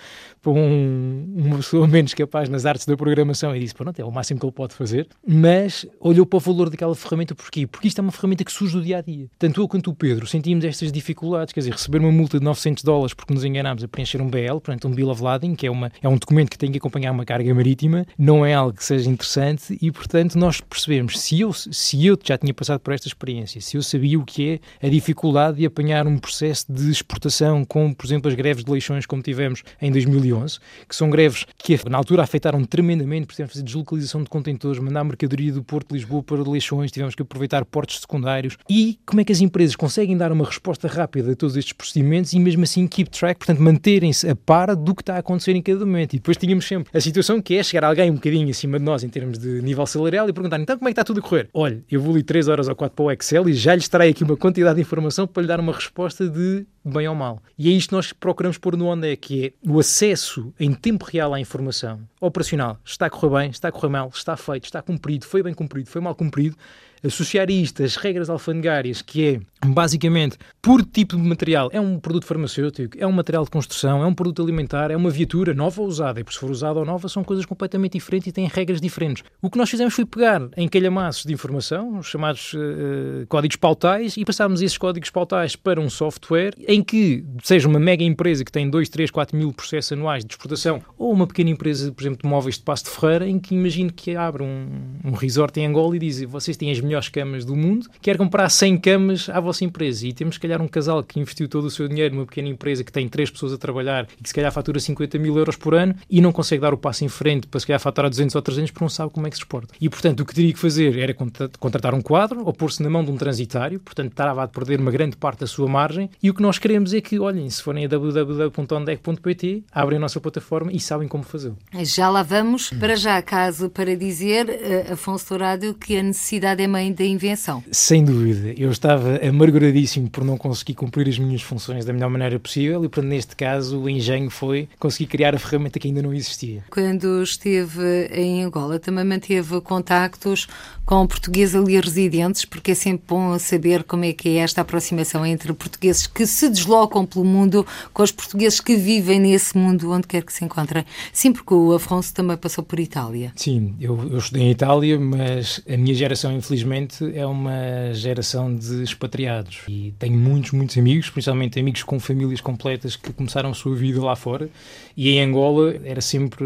para 0.42 0.52
um, 0.52 1.34
uma 1.38 1.58
pessoa 1.58 1.88
menos 1.88 2.14
capaz 2.14 2.50
nas 2.50 2.66
artes 2.66 2.86
da 2.86 2.96
programação 2.96 3.56
e 3.56 3.60
disse: 3.60 3.74
Pronto, 3.74 4.00
é 4.00 4.06
o 4.06 4.12
máximo 4.12 4.40
que 4.40 4.46
ele 4.46 4.54
pode 4.54 4.74
fazer, 4.74 5.08
mas 5.26 5.86
olhou 6.00 6.26
para 6.26 6.38
o 6.38 6.40
valor 6.40 6.70
daquela 6.70 6.96
ferramenta, 6.96 7.36
porquê? 7.36 7.66
Porque 7.68 7.88
isto 7.88 8.00
é 8.00 8.02
uma 8.02 8.12
ferramenta 8.12 8.44
que 8.44 8.52
surge 8.52 8.78
do 8.78 8.84
dia 8.84 8.98
a 8.98 9.02
dia. 9.02 9.28
Tanto 9.38 9.62
eu 9.62 9.68
quanto 9.68 9.92
o 9.92 9.96
Pedro 9.96 10.26
sentimos 10.28 10.66
estas 10.66 10.92
dificuldades, 10.92 11.54
quer 11.54 11.62
dizer, 11.62 11.72
receber 11.72 12.00
uma 12.00 12.12
multa 12.12 12.40
de 12.40 12.46
900 12.46 12.84
dólares 12.84 13.14
porque 13.14 13.34
nos 13.34 13.44
enganámos 13.44 13.84
a 13.84 13.88
preencher 13.88 14.22
um 14.22 14.30
BL, 14.38 14.60
portanto, 14.60 14.88
um 14.88 14.92
Bill 14.92 15.10
of 15.10 15.22
Lading, 15.22 15.56
que 15.56 15.66
é, 15.66 15.72
uma, 15.72 15.92
é 16.02 16.08
um 16.08 16.18
documento 16.18 16.52
que 16.52 16.58
tem 16.58 16.72
que 16.72 16.78
acompanhar 16.78 17.12
uma 17.12 17.26
carga 17.26 17.54
marítima, 17.54 18.06
não 18.18 18.46
é 18.46 18.54
algo 18.54 18.78
que 18.78 18.84
seja 18.84 19.10
interessante 19.10 19.78
e, 19.82 19.92
portanto, 19.92 20.38
nós 20.38 20.62
percebemos, 20.62 21.20
se 21.20 21.40
eu, 21.40 21.52
se 21.54 22.06
eu 22.06 22.18
já 22.24 22.38
tinha 22.38 22.54
passado 22.54 22.80
por 22.80 22.94
esta 22.94 23.08
experiência, 23.08 23.60
se 23.62 23.78
eu 23.78 23.84
sabia 23.84 24.20
o 24.20 24.26
que 24.26 24.60
é 24.82 24.88
a 24.88 24.90
dificuldade 24.90 25.58
de 25.58 25.66
apanhar 25.66 26.06
um 26.06 26.18
processo 26.18 26.66
de 26.70 26.92
exportação, 26.92 27.66
como, 27.66 27.96
por 27.96 28.06
exemplo, 28.06 28.30
as 28.30 28.36
greves 28.36 28.64
de 28.64 28.72
leixões, 28.72 29.06
como 29.06 29.22
tivemos 29.22 29.64
em 29.82 29.92
2011, 29.92 30.60
que 30.88 30.96
são 30.96 31.10
greves 31.10 31.46
que, 31.58 31.78
na 31.90 31.98
altura, 31.98 32.24
afetaram 32.24 32.64
tremendamente, 32.64 33.28
por 33.28 33.34
exemplo, 33.34 33.54
fazer 33.54 33.64
deslocalização 33.64 34.24
de 34.24 34.30
contentores, 34.30 34.80
mandar 34.80 35.04
mercadoria 35.04 35.52
do 35.52 35.64
Porto 35.64 35.90
de 35.90 35.96
Lisboa 35.96 36.22
para 36.22 36.42
leixões, 36.50 36.92
tivemos 36.92 37.16
que 37.16 37.22
aproveitar 37.22 37.66
portos 37.66 38.00
secundários. 38.00 38.58
E 38.70 39.00
como 39.06 39.22
é 39.22 39.24
que 39.24 39.32
as 39.32 39.42
empresas 39.42 39.76
conseguem 39.76 40.18
dar 40.18 40.32
uma 40.32 40.46
resposta 40.46 40.88
rápida 40.88 41.32
a 41.32 41.36
todos 41.36 41.56
estes 41.56 41.74
procedimentos 41.74 42.34
e 42.34 42.40
mesmo 42.40 42.64
assim 42.64 42.88
keep 42.88 43.10
track, 43.10 43.40
portanto, 43.40 43.62
manterem-se 43.62 44.27
a 44.30 44.36
par 44.36 44.76
do 44.76 44.94
que 44.94 45.02
está 45.02 45.16
a 45.16 45.20
acontecer 45.20 45.56
em 45.56 45.62
cada 45.62 45.80
momento. 45.80 46.14
E 46.14 46.18
depois 46.18 46.38
tínhamos 46.38 46.68
sempre 46.68 46.90
a 46.94 47.02
situação 47.02 47.42
que 47.42 47.56
é 47.56 47.64
chegar 47.64 47.88
alguém 47.88 48.12
um 48.12 48.16
bocadinho 48.16 48.50
acima 48.50 48.78
de 48.80 48.86
nós 48.86 49.04
em 49.04 49.10
termos 49.10 49.38
de 49.38 49.62
nível 49.62 49.86
salarial 49.86 50.28
e 50.30 50.34
perguntar 50.34 50.60
então 50.60 50.78
como 50.78 50.90
é 50.90 50.92
que 50.92 50.94
está 50.94 51.04
tudo 51.04 51.20
a 51.20 51.24
correr? 51.24 51.50
Olha, 51.54 51.84
eu 51.90 52.02
vou 52.02 52.14
ali 52.14 52.24
3 52.24 52.48
horas 52.48 52.68
ou 52.68 52.76
4 52.76 52.96
para 52.96 53.06
o 53.06 53.12
Excel 53.12 53.50
e 53.50 53.54
já 53.54 53.74
lhe 53.74 53.82
estarei 53.82 54.12
aqui 54.12 54.24
uma 54.24 54.38
quantidade 54.38 54.76
de 54.76 54.82
informação 54.82 55.28
para 55.28 55.42
lhe 55.42 55.48
dar 55.48 55.60
uma 55.60 55.74
resposta 55.74 56.28
de 56.28 56.66
bem 56.84 57.08
ou 57.08 57.16
mal. 57.16 57.42
E 57.58 57.70
é 57.70 57.72
isto 57.72 57.90
que 57.90 57.96
nós 57.96 58.14
procuramos 58.14 58.58
pôr 58.58 58.78
no 58.78 58.88
onde 58.88 59.12
é 59.12 59.16
que 59.16 59.48
é 59.48 59.54
o 59.70 59.80
acesso 59.80 60.54
em 60.60 60.74
tempo 60.74 61.06
real 61.06 61.34
à 61.34 61.40
informação 61.40 62.00
operacional. 62.20 62.78
Está 62.86 63.08
a 63.08 63.10
correr 63.10 63.42
bem, 63.42 63.50
está 63.52 63.68
a 63.68 63.72
correr 63.72 63.90
mal, 63.90 64.10
está 64.14 64.38
feito, 64.38 64.66
está 64.66 64.82
cumprido, 64.82 65.26
foi 65.26 65.44
bem 65.44 65.54
cumprido, 65.54 65.90
foi 65.90 66.02
mal 66.02 66.16
cumprido 66.16 66.56
associar 67.04 67.50
isto 67.50 67.84
as 67.84 67.96
regras 67.96 68.30
alfandegárias, 68.30 69.02
que 69.02 69.28
é 69.28 69.40
basicamente 69.66 70.38
por 70.62 70.84
tipo 70.84 71.16
de 71.16 71.22
material, 71.22 71.70
é 71.72 71.80
um 71.80 72.00
produto 72.00 72.26
farmacêutico, 72.26 72.98
é 73.00 73.08
um 73.08 73.12
material 73.12 73.44
de 73.44 73.50
construção, 73.50 74.04
é 74.04 74.06
um 74.06 74.14
produto 74.14 74.42
alimentar, 74.44 74.92
é 74.92 74.98
uma 74.98 75.10
viatura 75.10 75.54
nova 75.54 75.82
ou 75.82 75.88
usada, 75.88 76.20
e 76.20 76.26
se 76.32 76.38
for 76.38 76.50
usada 76.50 76.80
ou 76.80 76.86
nova 76.86 77.08
são 77.10 77.24
coisas 77.24 77.46
completamente 77.46 77.94
diferentes 77.94 78.28
e 78.28 78.32
têm 78.32 78.48
regras 78.48 78.80
diferentes. 78.80 79.24
O 79.42 79.50
que 79.50 79.58
nós 79.58 79.70
fizemos 79.70 79.94
foi 79.94 80.06
pegar 80.06 80.48
em 80.56 80.68
calhamaços 80.68 81.24
de 81.24 81.34
informação, 81.34 81.98
os 82.00 82.08
chamados 82.08 82.54
uh, 82.54 83.26
códigos 83.28 83.56
pautais, 83.56 84.18
e 84.18 84.26
passámos 84.26 84.62
esses 84.62 84.78
códigos 84.78 85.10
pautais 85.10 85.56
para 85.56 85.80
um 85.80 85.90
software 85.90 86.54
em 86.68 86.84
que, 86.84 87.24
seja 87.44 87.68
uma 87.68 87.80
mega 87.80 88.04
empresa 88.04 88.44
que 88.44 88.52
tem 88.52 88.70
2, 88.70 88.90
3, 88.90 89.10
4 89.10 89.38
mil 89.38 89.52
processos 89.54 89.92
anuais 89.92 90.24
de 90.24 90.34
exportação, 90.34 90.82
ou 90.98 91.12
uma 91.12 91.26
pequena 91.26 91.50
empresa, 91.50 91.92
por 91.92 92.02
exemplo, 92.04 92.20
de 92.22 92.30
móveis 92.30 92.58
de 92.58 92.64
Passo 92.64 92.86
de 92.86 92.90
Ferreira, 92.92 93.28
em 93.28 93.40
que 93.40 93.56
imagine 93.56 93.92
que 93.92 94.16
abre 94.16 94.44
um, 94.44 94.68
um 95.04 95.12
resort 95.12 95.60
em 95.60 95.66
Angola 95.66 95.96
e 95.96 96.00
diz 96.00 96.22
vocês 96.24 96.58
têm 96.58 96.72
as 96.72 96.80
melhores 96.88 97.10
camas 97.10 97.46
do 97.46 97.56
mundo, 97.56 97.88
quer 98.02 98.18
comprar 98.18 98.50
100 98.50 98.78
camas 98.78 99.30
à 99.30 99.40
vossa 99.40 99.64
empresa 99.64 100.08
e 100.08 100.14
temos, 100.14 100.36
se 100.36 100.40
calhar, 100.40 100.62
um 100.62 100.68
casal 100.68 101.04
que 101.04 101.20
investiu 101.20 101.48
todo 101.48 101.66
o 101.66 101.72
seu 101.72 101.88
dinheiro 101.88 102.16
numa 102.16 102.26
pequena 102.26 102.48
empresa 102.48 102.84
que 102.84 102.92
tem 102.92 103.08
três 103.08 103.30
pessoas 103.30 103.54
a 103.54 103.58
trabalhar 103.58 104.08
e 104.20 104.24
que, 104.24 104.30
se 104.30 104.36
calhar, 104.36 104.52
fatura 104.52 104.80
50 104.80 105.20
mil 105.20 105.38
euros 105.38 105.56
por 105.56 105.76
ano 105.76 105.96
e 106.10 106.22
não 106.22 106.32
consegue 106.32 106.62
dar 106.62 106.74
o 106.74 106.78
passo 106.78 107.06
em 107.06 107.10
frente 107.10 107.48
para, 107.48 107.60
se 107.60 107.68
calhar, 107.68 107.80
faturar 107.80 108.10
200 108.10 108.36
ou 108.36 108.42
300 108.42 108.72
porque 108.72 108.84
não 108.84 108.90
sabe 108.90 109.12
como 109.12 109.28
é 109.28 109.30
que 109.30 109.36
se 109.36 109.42
exporta. 109.42 109.74
E, 109.80 109.90
portanto, 109.90 110.22
o 110.22 110.26
que 110.26 110.34
teria 110.34 110.54
que 110.54 110.60
fazer 110.60 110.98
era 110.98 111.14
contratar 111.60 111.94
um 111.94 112.02
quadro 112.02 112.46
ou 112.46 112.54
pôr-se 112.54 112.82
na 112.82 112.90
mão 112.90 113.04
de 113.04 113.12
um 113.12 113.18
transitário, 113.18 113.80
portanto, 113.80 114.12
estava 114.12 114.44
a 114.44 114.48
perder 114.48 114.80
uma 114.80 114.92
grande 114.92 115.18
parte 115.18 115.42
da 115.42 115.48
sua 115.48 115.68
margem 115.68 116.10
e 116.22 116.30
o 116.30 116.34
que 116.34 116.42
nós 116.42 116.58
queremos 116.58 116.94
é 116.94 117.02
que, 117.02 117.20
olhem, 117.20 117.50
se 117.50 117.62
forem 117.62 117.86
a 117.86 117.88
www.ondec.pt, 117.88 119.64
abrem 119.72 119.98
a 119.98 120.00
nossa 120.00 120.20
plataforma 120.20 120.72
e 120.72 120.80
sabem 120.80 121.08
como 121.08 121.24
fazê-lo. 121.24 121.58
Já 121.84 122.10
lá 122.10 122.24
vamos. 122.24 122.70
Para 122.72 122.96
já, 122.96 123.22
caso 123.22 123.70
para 123.70 123.96
dizer, 123.96 124.48
uh, 124.48 124.94
Afonso 124.94 125.30
Dourado, 125.30 125.74
que 125.74 125.98
a 125.98 126.04
necessidade 126.04 126.62
é 126.62 126.68
mãe 126.78 126.94
da 126.94 127.04
invenção. 127.04 127.64
Sem 127.72 128.06
dúvida. 128.06 128.54
Eu 128.56 128.70
estava 128.70 129.18
amarguradíssimo 129.18 130.10
por 130.12 130.24
não 130.24 130.38
conseguir 130.38 130.76
cumprir 130.76 131.10
as 131.10 131.18
minhas 131.18 131.42
funções 131.42 131.84
da 131.84 131.92
melhor 131.92 132.10
maneira 132.10 132.40
possível 132.40 132.86
e, 132.86 132.88
portanto, 132.88 133.10
neste 133.10 133.36
caso, 133.36 133.80
o 133.80 133.90
engenho 133.90 134.30
foi 134.30 134.70
conseguir 134.78 135.08
criar 135.08 135.34
a 135.34 135.40
ferramenta 135.40 135.80
que 135.80 135.88
ainda 135.88 136.04
não 136.04 136.14
existia. 136.14 136.64
Quando 136.70 137.24
esteve 137.24 138.08
em 138.14 138.44
Angola, 138.44 138.78
também 138.78 139.04
manteve 139.04 139.60
contactos 139.62 140.48
com 140.88 141.06
portugueses 141.06 141.54
ali 141.54 141.78
residentes, 141.82 142.46
porque 142.46 142.72
é 142.72 142.76
sempre 142.76 143.04
bom 143.10 143.38
saber 143.38 143.84
como 143.84 144.06
é 144.06 144.14
que 144.14 144.30
é 144.30 144.36
esta 144.38 144.62
aproximação 144.62 145.26
entre 145.26 145.52
portugueses 145.52 146.08
que 146.08 146.26
se 146.26 146.48
deslocam 146.48 147.06
pelo 147.06 147.26
mundo 147.26 147.68
com 147.92 148.04
os 148.04 148.12
portugueses 148.12 148.62
que 148.62 148.78
vivem 148.78 149.20
nesse 149.20 149.58
mundo, 149.58 149.92
onde 149.92 150.08
quer 150.08 150.24
que 150.24 150.32
se 150.32 150.46
encontrem. 150.46 150.86
Sim, 151.12 151.34
porque 151.34 151.54
o 151.54 151.74
Afonso 151.74 152.14
também 152.14 152.38
passou 152.38 152.64
por 152.64 152.80
Itália. 152.80 153.34
Sim, 153.36 153.76
eu, 153.82 154.00
eu 154.10 154.18
estudei 154.18 154.44
em 154.44 154.52
Itália, 154.52 154.98
mas 154.98 155.62
a 155.68 155.76
minha 155.76 155.94
geração, 155.94 156.32
infelizmente, 156.32 156.67
é 157.16 157.26
uma 157.26 157.94
geração 157.94 158.56
de 158.56 158.84
expatriados. 158.84 159.62
E 159.68 159.94
tenho 159.98 160.18
muitos, 160.18 160.52
muitos 160.52 160.78
amigos, 160.78 161.10
principalmente 161.10 161.60
amigos 161.60 161.84
com 161.84 162.00
famílias 162.00 162.42
completas 162.42 162.96
que 162.96 163.14
começaram 163.14 163.52
a 163.52 163.54
sua 163.54 163.76
vida 163.76 164.04
lá 164.04 164.16
fora. 164.16 164.50
E 164.98 165.12
em 165.12 165.22
Angola 165.22 165.76
era 165.84 166.02
sempre 166.02 166.44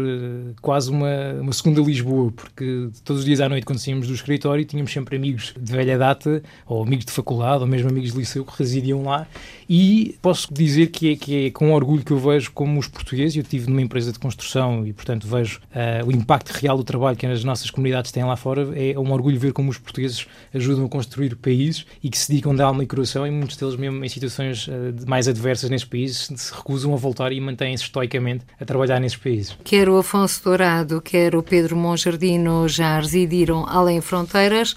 quase 0.60 0.90
uma, 0.90 1.40
uma 1.40 1.54
segunda 1.54 1.80
Lisboa, 1.80 2.30
porque 2.30 2.90
todos 3.02 3.20
os 3.20 3.24
dias 3.24 3.40
à 3.40 3.48
noite, 3.48 3.64
quando 3.64 3.78
saímos 3.78 4.06
do 4.06 4.12
escritório, 4.12 4.62
tínhamos 4.62 4.92
sempre 4.92 5.16
amigos 5.16 5.54
de 5.58 5.72
velha 5.72 5.96
data, 5.96 6.42
ou 6.66 6.82
amigos 6.82 7.06
de 7.06 7.12
faculdade, 7.12 7.62
ou 7.62 7.66
mesmo 7.66 7.88
amigos 7.88 8.12
de 8.12 8.18
liceu 8.18 8.44
que 8.44 8.52
residiam 8.58 9.04
lá. 9.04 9.26
E 9.66 10.16
posso 10.20 10.52
dizer 10.52 10.88
que 10.88 11.12
é, 11.12 11.16
que 11.16 11.46
é 11.46 11.50
com 11.50 11.72
orgulho 11.72 12.04
que 12.04 12.10
eu 12.10 12.18
vejo 12.18 12.52
como 12.52 12.78
os 12.78 12.86
portugueses, 12.86 13.34
eu 13.36 13.42
estive 13.42 13.70
numa 13.70 13.80
empresa 13.80 14.12
de 14.12 14.18
construção 14.18 14.86
e, 14.86 14.92
portanto, 14.92 15.26
vejo 15.26 15.58
uh, 15.70 16.06
o 16.06 16.12
impacto 16.12 16.50
real 16.50 16.76
do 16.76 16.84
trabalho 16.84 17.16
que 17.16 17.24
as 17.24 17.42
nossas 17.42 17.70
comunidades 17.70 18.12
têm 18.12 18.22
lá 18.22 18.36
fora. 18.36 18.68
É 18.78 18.98
um 18.98 19.12
orgulho 19.12 19.40
ver 19.40 19.54
como 19.54 19.70
os 19.70 19.78
portugueses 19.78 20.26
ajudam 20.52 20.84
a 20.84 20.88
construir 20.90 21.36
países 21.36 21.86
e 22.02 22.10
que 22.10 22.18
se 22.18 22.30
dedicam 22.30 22.54
de 22.54 22.60
alma 22.60 22.82
e 22.82 22.86
coração, 22.86 23.26
e 23.26 23.30
muitos 23.30 23.56
deles, 23.56 23.76
mesmo 23.76 24.04
em 24.04 24.08
situações 24.10 24.68
uh, 24.68 24.72
mais 25.06 25.26
adversas 25.26 25.70
nesses 25.70 25.86
países, 25.86 26.30
se 26.36 26.54
recusam 26.54 26.92
a 26.92 26.96
voltar 26.98 27.32
e 27.32 27.40
mantêm-se 27.40 27.84
estoicamente 27.84 28.41
a 28.60 28.64
trabalhar 28.64 29.00
nesses 29.00 29.18
países. 29.18 29.56
Quer 29.64 29.88
o 29.88 29.96
Afonso 29.96 30.42
Dourado, 30.44 31.00
quer 31.00 31.34
o 31.34 31.42
Pedro 31.42 31.76
Monjardino 31.76 32.68
já 32.68 32.98
residiram 32.98 33.66
além 33.68 34.00
fronteiras. 34.00 34.74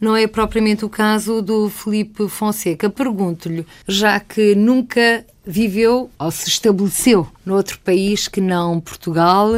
Não 0.00 0.16
é 0.16 0.26
propriamente 0.26 0.84
o 0.84 0.88
caso 0.88 1.42
do 1.42 1.68
Felipe 1.68 2.26
Fonseca. 2.28 2.88
Pergunto-lhe, 2.88 3.66
já 3.86 4.18
que 4.18 4.54
nunca 4.54 5.24
viveu 5.44 6.10
ou 6.18 6.30
se 6.30 6.48
estabeleceu 6.48 7.26
noutro 7.44 7.78
país 7.80 8.28
que 8.28 8.40
não 8.40 8.80
Portugal. 8.80 9.48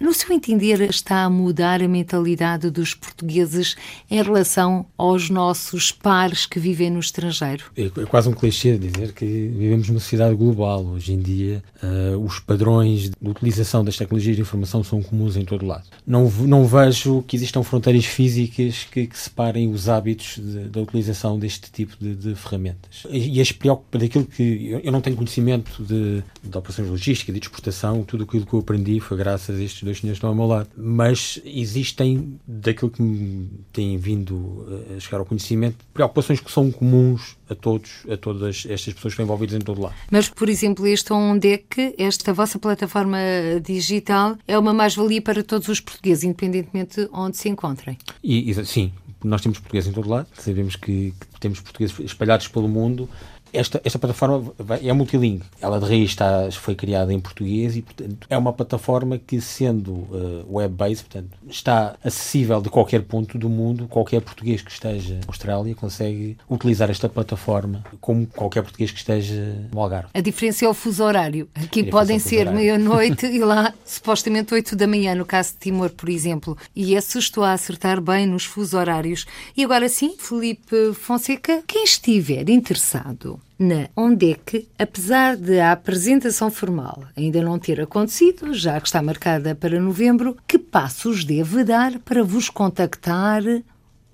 No 0.00 0.14
seu 0.14 0.34
entender, 0.34 0.80
está 0.88 1.24
a 1.24 1.30
mudar 1.30 1.82
a 1.82 1.88
mentalidade 1.88 2.70
dos 2.70 2.94
portugueses 2.94 3.76
em 4.10 4.22
relação 4.22 4.86
aos 4.96 5.28
nossos 5.28 5.92
pares 5.92 6.46
que 6.46 6.58
vivem 6.58 6.90
no 6.90 7.00
estrangeiro? 7.00 7.64
É, 7.76 7.84
é 7.84 8.06
quase 8.06 8.28
um 8.28 8.32
clichê 8.32 8.78
dizer 8.78 9.12
que 9.12 9.24
vivemos 9.24 9.88
numa 9.88 10.00
sociedade 10.00 10.34
global. 10.34 10.84
Hoje 10.84 11.12
em 11.12 11.18
dia, 11.18 11.62
uh, 11.82 12.18
os 12.18 12.38
padrões 12.38 13.10
de 13.10 13.16
utilização 13.22 13.84
das 13.84 13.96
tecnologias 13.96 14.36
de 14.36 14.42
informação 14.42 14.82
são 14.82 15.02
comuns 15.02 15.36
em 15.36 15.44
todo 15.44 15.66
lado. 15.66 15.84
Não, 16.06 16.30
não 16.30 16.64
vejo 16.64 17.22
que 17.26 17.36
existam 17.36 17.62
fronteiras 17.62 18.04
físicas 18.04 18.86
que, 18.90 19.06
que 19.06 19.18
separem 19.18 19.70
os 19.70 19.88
hábitos 19.88 20.38
da 20.70 20.80
utilização 20.80 21.38
deste 21.38 21.70
tipo 21.70 21.96
de, 22.00 22.14
de 22.14 22.34
ferramentas. 22.34 23.06
E, 23.10 23.40
as 23.40 23.52
preocupa 23.52 23.98
daquilo 23.98 24.24
que 24.24 24.70
eu, 24.70 24.80
eu 24.80 24.92
não 24.92 25.00
tenho 25.00 25.16
conhecimento 25.16 25.31
conhecimento 25.32 25.82
de, 25.82 26.22
de 26.42 26.58
operações 26.58 26.88
logísticas, 26.88 27.34
de 27.34 27.40
exportação, 27.40 28.02
tudo 28.04 28.24
aquilo 28.24 28.44
que 28.44 28.52
eu 28.52 28.60
aprendi 28.60 29.00
foi 29.00 29.16
graças 29.16 29.58
a 29.58 29.62
estes 29.62 29.82
dois 29.82 29.98
senhores 29.98 30.18
que 30.18 30.26
estão 30.26 30.30
ao 30.30 30.36
meu 30.36 30.46
lado. 30.46 30.68
Mas 30.76 31.40
existem, 31.44 32.38
daquilo 32.46 32.90
que 32.90 33.02
me 33.02 33.48
têm 33.72 33.96
vindo 33.96 34.66
a 34.94 35.00
chegar 35.00 35.18
ao 35.18 35.24
conhecimento, 35.24 35.76
preocupações 35.94 36.40
que 36.40 36.50
são 36.50 36.70
comuns 36.70 37.36
a 37.48 37.54
todos, 37.54 38.04
a 38.10 38.16
todas 38.16 38.64
estas 38.68 38.92
pessoas 38.94 39.14
que 39.14 39.22
estão 39.22 39.24
envolvidas 39.24 39.54
em 39.56 39.60
todo 39.60 39.80
lado. 39.80 39.94
Mas, 40.10 40.28
por 40.28 40.48
exemplo, 40.48 40.86
este 40.86 41.12
Ondec, 41.12 41.94
esta 41.96 42.32
vossa 42.32 42.58
plataforma 42.58 43.18
digital, 43.64 44.36
é 44.46 44.58
uma 44.58 44.74
mais-valia 44.74 45.22
para 45.22 45.42
todos 45.42 45.68
os 45.68 45.80
portugueses, 45.80 46.24
independentemente 46.24 47.02
de 47.02 47.08
onde 47.12 47.36
se 47.36 47.48
encontrem. 47.48 47.96
E, 48.22 48.50
e, 48.50 48.66
sim, 48.66 48.92
nós 49.24 49.40
temos 49.40 49.58
portugueses 49.58 49.90
em 49.90 49.92
todo 49.92 50.08
lado, 50.08 50.26
sabemos 50.34 50.76
que, 50.76 51.14
que 51.32 51.40
temos 51.40 51.60
portugueses 51.60 51.98
espalhados 52.00 52.48
pelo 52.48 52.68
mundo 52.68 53.08
esta, 53.52 53.80
esta 53.84 53.98
plataforma 53.98 54.52
é 54.82 54.92
multilingue. 54.92 55.44
Ela 55.60 55.78
de 55.78 55.86
raiz 55.86 56.10
está, 56.10 56.50
foi 56.52 56.74
criada 56.74 57.12
em 57.12 57.20
português 57.20 57.76
e, 57.76 57.82
portanto, 57.82 58.26
é 58.30 58.36
uma 58.36 58.52
plataforma 58.52 59.18
que, 59.18 59.40
sendo 59.40 59.92
uh, 59.92 60.46
web-based, 60.48 61.04
portanto, 61.04 61.30
está 61.48 61.96
acessível 62.02 62.60
de 62.60 62.70
qualquer 62.70 63.02
ponto 63.02 63.38
do 63.38 63.48
mundo. 63.48 63.86
Qualquer 63.88 64.20
português 64.22 64.62
que 64.62 64.70
esteja 64.70 65.14
na 65.14 65.26
Austrália 65.28 65.74
consegue 65.74 66.36
utilizar 66.48 66.90
esta 66.90 67.08
plataforma 67.08 67.84
como 68.00 68.26
qualquer 68.26 68.62
português 68.62 68.90
que 68.90 68.98
esteja 68.98 69.68
no 69.72 69.80
Algarve. 69.80 70.08
A 70.14 70.20
diferença 70.20 70.64
é 70.64 70.68
o 70.68 70.74
fuso 70.74 71.04
horário. 71.04 71.48
Aqui 71.54 71.84
podem 71.84 72.18
ser 72.18 72.50
meia-noite 72.50 73.26
e 73.30 73.38
lá 73.40 73.74
supostamente 73.84 74.54
8 74.54 74.74
da 74.76 74.86
manhã, 74.86 75.14
no 75.14 75.26
caso 75.26 75.52
de 75.52 75.58
Timor, 75.58 75.90
por 75.90 76.08
exemplo. 76.08 76.56
E 76.74 76.94
esse 76.94 77.18
estou 77.18 77.44
a 77.44 77.52
acertar 77.52 78.00
bem 78.00 78.26
nos 78.26 78.44
fuso 78.44 78.78
horários. 78.78 79.26
E 79.56 79.64
agora 79.64 79.88
sim, 79.88 80.16
Felipe 80.18 80.94
Fonseca, 80.94 81.62
quem 81.66 81.84
estiver 81.84 82.48
interessado 82.48 83.41
na 83.62 83.88
ONDEC, 83.96 84.68
apesar 84.78 85.36
de 85.36 85.60
a 85.60 85.70
apresentação 85.72 86.50
formal 86.50 87.04
ainda 87.16 87.40
não 87.40 87.58
ter 87.58 87.80
acontecido, 87.80 88.52
já 88.52 88.80
que 88.80 88.88
está 88.88 89.00
marcada 89.00 89.54
para 89.54 89.80
novembro, 89.80 90.36
que 90.46 90.58
passos 90.58 91.24
deve 91.24 91.62
dar 91.62 91.98
para 92.00 92.24
vos 92.24 92.50
contactar? 92.50 93.42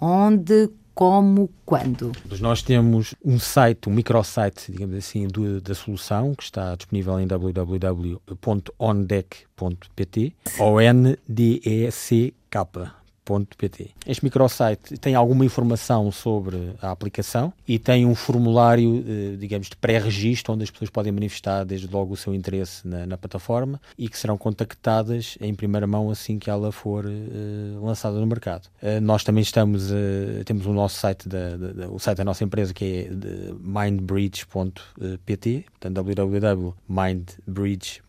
Onde, 0.00 0.70
como, 0.94 1.50
quando? 1.64 2.12
Nós 2.40 2.62
temos 2.62 3.14
um 3.24 3.38
site, 3.38 3.88
um 3.88 3.92
microsite, 3.92 4.70
digamos 4.70 4.96
assim, 4.96 5.26
do, 5.26 5.60
da 5.60 5.74
solução, 5.74 6.34
que 6.34 6.44
está 6.44 6.76
disponível 6.76 7.18
em 7.18 7.26
www.ondec.pt, 7.26 7.92
O-N-D-E-C-K 10.60 12.28
este 14.06 14.24
microsite 14.24 14.96
tem 15.00 15.14
alguma 15.14 15.44
informação 15.44 16.10
sobre 16.10 16.72
a 16.80 16.90
aplicação 16.90 17.52
e 17.66 17.78
tem 17.78 18.06
um 18.06 18.14
formulário, 18.14 19.04
eh, 19.06 19.36
digamos, 19.36 19.68
de 19.68 19.76
pré-registro, 19.76 20.54
onde 20.54 20.64
as 20.64 20.70
pessoas 20.70 20.88
podem 20.90 21.12
manifestar 21.12 21.64
desde 21.64 21.86
logo 21.86 22.14
o 22.14 22.16
seu 22.16 22.34
interesse 22.34 22.86
na, 22.86 23.06
na, 23.06 23.18
plataforma 23.18 23.80
e 23.98 24.08
que 24.08 24.16
serão 24.16 24.38
contactadas 24.38 25.36
em 25.40 25.52
primeira 25.54 25.86
mão 25.86 26.10
assim 26.10 26.38
que 26.38 26.48
ela 26.48 26.72
for 26.72 27.04
uh, 27.04 27.84
lançada 27.84 28.18
no 28.18 28.26
mercado. 28.26 28.68
Uh, 28.82 28.98
nós 29.00 29.22
também 29.24 29.42
estamos, 29.42 29.90
uh, 29.90 30.44
temos 30.44 30.64
o 30.66 30.72
nosso 30.72 31.00
site, 31.00 31.28
da, 31.28 31.56
da, 31.56 31.72
da, 31.72 31.90
o 31.90 31.98
site 31.98 32.18
da 32.18 32.24
nossa 32.24 32.44
empresa 32.44 32.72
que 32.72 32.84
é 32.84 33.10
mindbridge.pt, 33.60 35.66
portanto 35.80 35.94
www.mindbridge.pt, 35.94 38.07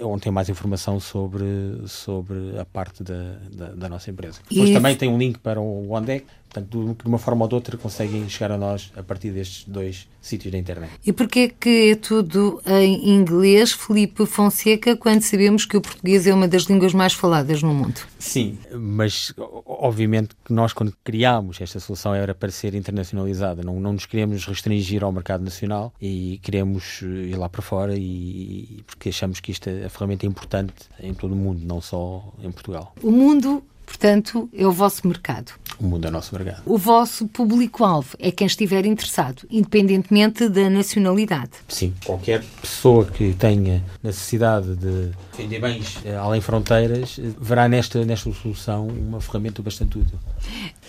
onde 0.00 0.22
tem 0.22 0.32
mais 0.32 0.48
informação 0.48 0.98
sobre, 1.00 1.46
sobre 1.86 2.58
a 2.58 2.64
parte 2.64 3.02
da, 3.02 3.36
da, 3.52 3.68
da 3.72 3.88
nossa 3.88 4.10
empresa. 4.10 4.40
Depois 4.48 4.70
também 4.70 4.96
tem 4.96 5.08
um 5.08 5.18
link 5.18 5.38
para 5.38 5.60
o 5.60 5.90
OneDeck, 5.90 6.26
portanto, 6.50 6.96
de 7.02 7.08
uma 7.08 7.18
forma 7.18 7.44
ou 7.44 7.48
de 7.48 7.54
outra 7.54 7.76
conseguem 7.76 8.28
chegar 8.28 8.52
a 8.52 8.58
nós 8.58 8.92
a 8.96 9.02
partir 9.02 9.30
destes 9.30 9.64
dois 9.66 10.08
sítios 10.20 10.52
da 10.52 10.58
internet. 10.58 10.90
E 11.06 11.12
porquê 11.12 11.48
que 11.48 11.92
é 11.92 11.94
tudo 11.94 12.60
em 12.66 13.10
inglês, 13.10 13.72
Felipe 13.72 14.26
Fonseca, 14.26 14.96
quando 14.96 15.22
sabemos 15.22 15.64
que 15.64 15.76
o 15.76 15.80
português 15.80 16.26
é 16.26 16.34
uma 16.34 16.48
das 16.48 16.64
línguas 16.64 16.92
mais 16.92 17.12
faladas 17.12 17.62
no 17.62 17.72
mundo? 17.72 18.00
Sim, 18.18 18.58
mas 18.72 19.32
obviamente 19.64 20.34
que 20.44 20.52
nós 20.52 20.72
quando 20.72 20.92
criámos 21.02 21.60
esta 21.60 21.78
solução 21.78 22.14
era 22.14 22.34
para 22.34 22.50
ser 22.50 22.74
internacionalizada, 22.74 23.62
não, 23.62 23.78
não 23.80 23.92
nos 23.92 24.04
queremos 24.04 24.44
restringir 24.44 25.02
ao 25.04 25.12
mercado 25.12 25.44
nacional 25.44 25.94
e 26.00 26.38
queremos 26.42 27.00
ir 27.02 27.36
lá 27.36 27.48
para 27.48 27.62
fora 27.62 27.94
e 27.96 28.82
porque 28.86 29.08
achamos 29.08 29.40
que 29.40 29.52
esta 29.52 29.70
a 29.86 29.88
ferramenta 29.88 30.26
é 30.26 30.28
importante 30.28 30.74
em 31.00 31.14
todo 31.14 31.32
o 31.32 31.36
mundo, 31.36 31.64
não 31.64 31.80
só 31.80 32.32
em 32.42 32.50
Portugal. 32.50 32.92
O 33.02 33.10
mundo 33.10 33.62
Portanto, 33.90 34.48
é 34.54 34.64
o 34.64 34.70
vosso 34.70 35.06
mercado. 35.06 35.52
O 35.78 35.84
mundo 35.84 36.06
é 36.06 36.10
nosso 36.10 36.32
mercado. 36.34 36.62
O 36.64 36.78
vosso 36.78 37.26
público-alvo 37.26 38.16
é 38.20 38.30
quem 38.30 38.46
estiver 38.46 38.86
interessado, 38.86 39.42
independentemente 39.50 40.48
da 40.48 40.70
nacionalidade. 40.70 41.50
Sim, 41.66 41.92
qualquer 42.04 42.44
pessoa 42.62 43.04
que 43.04 43.34
tenha 43.34 43.82
necessidade 44.02 44.76
de 44.76 45.10
vender 45.36 45.58
bens 45.58 45.98
eh, 46.04 46.14
além 46.14 46.40
fronteiras 46.40 47.18
eh, 47.18 47.32
verá 47.40 47.68
nesta, 47.68 48.04
nesta 48.04 48.32
solução 48.32 48.86
uma 48.86 49.20
ferramenta 49.20 49.60
bastante 49.60 49.98
útil. 49.98 50.18